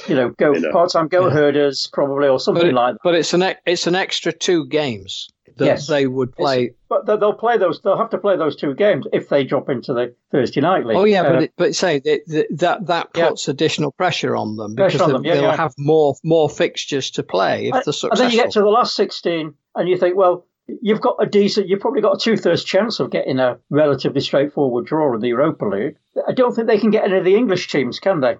you 0.08 0.14
know, 0.14 0.30
go 0.30 0.52
you 0.52 0.60
know. 0.60 0.72
part-time 0.72 1.08
go 1.08 1.26
yeah. 1.26 1.32
herders 1.32 1.88
probably 1.92 2.28
or 2.28 2.38
something 2.38 2.68
it, 2.68 2.74
like 2.74 2.94
that. 2.94 3.00
But 3.02 3.14
it's 3.14 3.34
an 3.34 3.42
it's 3.66 3.86
an 3.86 3.94
extra 3.94 4.32
two 4.32 4.66
games 4.66 5.30
that 5.56 5.66
yes. 5.66 5.86
they 5.88 6.06
would 6.06 6.34
play. 6.34 6.64
It's, 6.64 6.76
but 6.88 7.06
they'll 7.06 7.34
play 7.34 7.58
those. 7.58 7.80
They'll 7.82 7.98
have 7.98 8.10
to 8.10 8.18
play 8.18 8.36
those 8.36 8.56
two 8.56 8.74
games 8.74 9.06
if 9.12 9.28
they 9.28 9.44
drop 9.44 9.68
into 9.68 9.92
the 9.92 10.14
Thursday 10.30 10.60
night 10.60 10.86
league. 10.86 10.96
Oh 10.96 11.04
yeah, 11.04 11.22
uh, 11.22 11.32
but 11.32 11.42
it, 11.42 11.52
but 11.56 11.74
say 11.74 11.98
that 12.00 12.46
that 12.50 12.86
that 12.86 13.12
puts 13.12 13.46
yeah. 13.46 13.52
additional 13.52 13.92
pressure 13.92 14.36
on 14.36 14.56
them 14.56 14.74
because 14.74 15.00
on 15.00 15.12
them. 15.12 15.24
Yeah, 15.24 15.34
they'll 15.34 15.50
have 15.52 15.74
more 15.76 16.14
more 16.24 16.48
fixtures 16.48 17.10
to 17.12 17.22
play 17.22 17.66
if 17.66 17.72
they're 17.72 17.82
successful. 17.92 18.10
And 18.10 18.20
then 18.20 18.30
you 18.30 18.36
get 18.36 18.52
to 18.52 18.60
the 18.60 18.66
last 18.66 18.94
sixteen, 18.94 19.54
and 19.74 19.88
you 19.88 19.98
think, 19.98 20.16
well, 20.16 20.46
you've 20.80 21.00
got 21.00 21.16
a 21.20 21.26
decent, 21.26 21.68
you've 21.68 21.80
probably 21.80 22.00
got 22.00 22.16
a 22.16 22.18
two 22.18 22.36
thirds 22.36 22.64
chance 22.64 23.00
of 23.00 23.10
getting 23.10 23.38
a 23.38 23.58
relatively 23.70 24.20
straightforward 24.20 24.86
draw 24.86 25.14
in 25.14 25.20
the 25.20 25.28
Europa 25.28 25.64
League. 25.64 25.96
I 26.26 26.32
don't 26.32 26.54
think 26.54 26.68
they 26.68 26.78
can 26.78 26.90
get 26.90 27.04
any 27.04 27.18
of 27.18 27.24
the 27.24 27.36
English 27.36 27.68
teams, 27.68 27.98
can 27.98 28.20
they? 28.20 28.36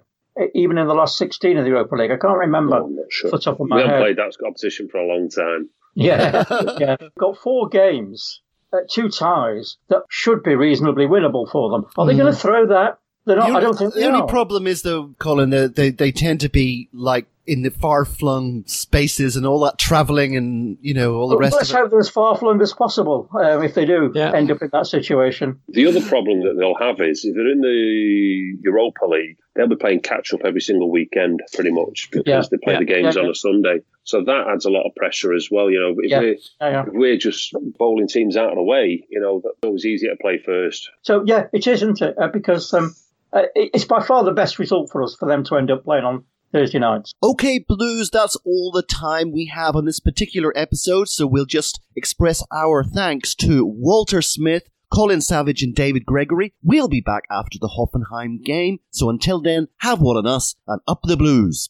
Even 0.53 0.77
in 0.77 0.87
the 0.87 0.93
last 0.93 1.17
16 1.17 1.57
of 1.57 1.63
the 1.63 1.69
Europa 1.69 1.95
League. 1.95 2.11
I 2.11 2.17
can't 2.17 2.37
remember 2.37 2.79
no, 2.79 3.05
sure. 3.09 3.31
the 3.31 3.39
top 3.39 3.59
of 3.59 3.67
my 3.67 3.77
we 3.77 3.81
head. 3.81 3.89
haven't 3.89 4.03
played 4.03 4.17
that 4.17 4.37
competition 4.41 4.89
for 4.89 4.97
a 4.97 5.07
long 5.07 5.29
time. 5.29 5.69
Yeah, 5.93 6.43
yeah. 6.79 6.97
Got 7.19 7.37
four 7.37 7.69
games, 7.69 8.41
uh, 8.73 8.77
two 8.89 9.09
ties 9.09 9.77
that 9.89 10.03
should 10.09 10.43
be 10.43 10.55
reasonably 10.55 11.05
winnable 11.05 11.49
for 11.51 11.69
them. 11.71 11.85
Are 11.97 12.05
they 12.05 12.13
mm. 12.13 12.19
going 12.19 12.33
to 12.33 12.39
throw 12.39 12.67
that? 12.67 12.99
They're 13.25 13.35
not, 13.35 13.49
the, 13.49 13.55
I 13.55 13.59
don't 13.59 13.77
think 13.77 13.93
the 13.93 14.05
only 14.05 14.27
problem 14.27 14.65
is 14.65 14.81
though, 14.81 15.13
Colin, 15.19 15.51
they, 15.51 15.67
they, 15.67 15.89
they 15.91 16.11
tend 16.11 16.39
to 16.41 16.49
be 16.49 16.89
like 16.91 17.27
in 17.47 17.63
the 17.63 17.71
far 17.71 18.05
flung 18.05 18.63
spaces 18.65 19.35
and 19.35 19.45
all 19.45 19.59
that 19.61 19.77
traveling 19.77 20.37
and 20.37 20.77
you 20.81 20.93
know 20.93 21.15
all 21.15 21.27
the 21.27 21.37
rest. 21.37 21.55
Let's 21.55 21.71
hope 21.71 21.89
they're 21.89 21.99
as 21.99 22.09
far 22.09 22.37
flung 22.37 22.61
as 22.61 22.73
possible. 22.73 23.29
Um, 23.33 23.63
if 23.63 23.73
they 23.73 23.85
do 23.85 24.11
yeah. 24.13 24.33
end 24.33 24.51
up 24.51 24.61
in 24.61 24.69
that 24.73 24.87
situation. 24.87 25.59
The 25.69 25.87
other 25.87 26.01
problem 26.01 26.41
that 26.41 26.55
they'll 26.57 26.75
have 26.75 27.01
is 27.01 27.25
if 27.25 27.35
they're 27.35 27.51
in 27.51 27.61
the 27.61 28.57
Europa 28.61 29.05
League, 29.05 29.37
they'll 29.55 29.67
be 29.67 29.75
playing 29.75 30.01
catch 30.01 30.33
up 30.33 30.41
every 30.45 30.61
single 30.61 30.91
weekend, 30.91 31.41
pretty 31.53 31.71
much 31.71 32.09
because 32.11 32.23
yeah. 32.25 32.41
they 32.49 32.57
play 32.63 32.73
yeah. 32.73 32.79
the 32.79 32.85
games 32.85 33.17
on 33.17 33.29
a 33.29 33.35
Sunday. 33.35 33.81
So 34.03 34.23
that 34.23 34.47
adds 34.51 34.65
a 34.65 34.69
lot 34.69 34.85
of 34.85 34.95
pressure 34.95 35.33
as 35.33 35.49
well. 35.51 35.69
You 35.69 35.79
know, 35.79 35.95
if, 35.97 36.21
we're, 36.21 36.79
if 36.79 36.87
we're 36.91 37.17
just 37.17 37.53
bowling 37.77 38.07
teams 38.07 38.37
out 38.37 38.49
of 38.49 38.55
the 38.55 38.63
way, 38.63 39.05
you 39.09 39.19
know, 39.19 39.41
that's 39.43 39.55
always 39.63 39.85
easier 39.85 40.11
to 40.11 40.17
play 40.17 40.39
first. 40.43 40.89
So 41.01 41.23
yeah, 41.25 41.47
it 41.53 41.67
is, 41.67 41.81
isn't 41.81 42.01
it? 42.01 42.15
Uh, 42.17 42.27
because 42.27 42.73
um, 42.73 42.95
uh, 43.33 43.43
it's 43.55 43.85
by 43.85 44.01
far 44.01 44.23
the 44.23 44.31
best 44.31 44.59
result 44.59 44.89
for 44.91 45.03
us 45.03 45.15
for 45.19 45.27
them 45.27 45.43
to 45.45 45.55
end 45.55 45.71
up 45.71 45.83
playing 45.83 46.05
on 46.05 46.25
Thursday 46.51 46.79
nights. 46.79 47.13
Okay, 47.23 47.63
Blues, 47.65 48.09
that's 48.09 48.35
all 48.45 48.71
the 48.71 48.83
time 48.83 49.31
we 49.31 49.45
have 49.47 49.75
on 49.75 49.85
this 49.85 49.99
particular 49.99 50.51
episode, 50.55 51.07
so 51.07 51.25
we'll 51.25 51.45
just 51.45 51.81
express 51.95 52.43
our 52.51 52.83
thanks 52.83 53.33
to 53.35 53.65
Walter 53.65 54.21
Smith, 54.21 54.63
Colin 54.91 55.21
Savage, 55.21 55.63
and 55.63 55.73
David 55.73 56.05
Gregory. 56.05 56.53
We'll 56.61 56.89
be 56.89 57.01
back 57.01 57.23
after 57.31 57.57
the 57.59 57.69
Hoffenheim 57.69 58.43
game, 58.43 58.79
so 58.89 59.09
until 59.09 59.41
then, 59.41 59.69
have 59.79 60.01
one 60.01 60.17
on 60.17 60.27
us 60.27 60.55
and 60.67 60.81
up 60.87 61.01
the 61.03 61.17
Blues. 61.17 61.69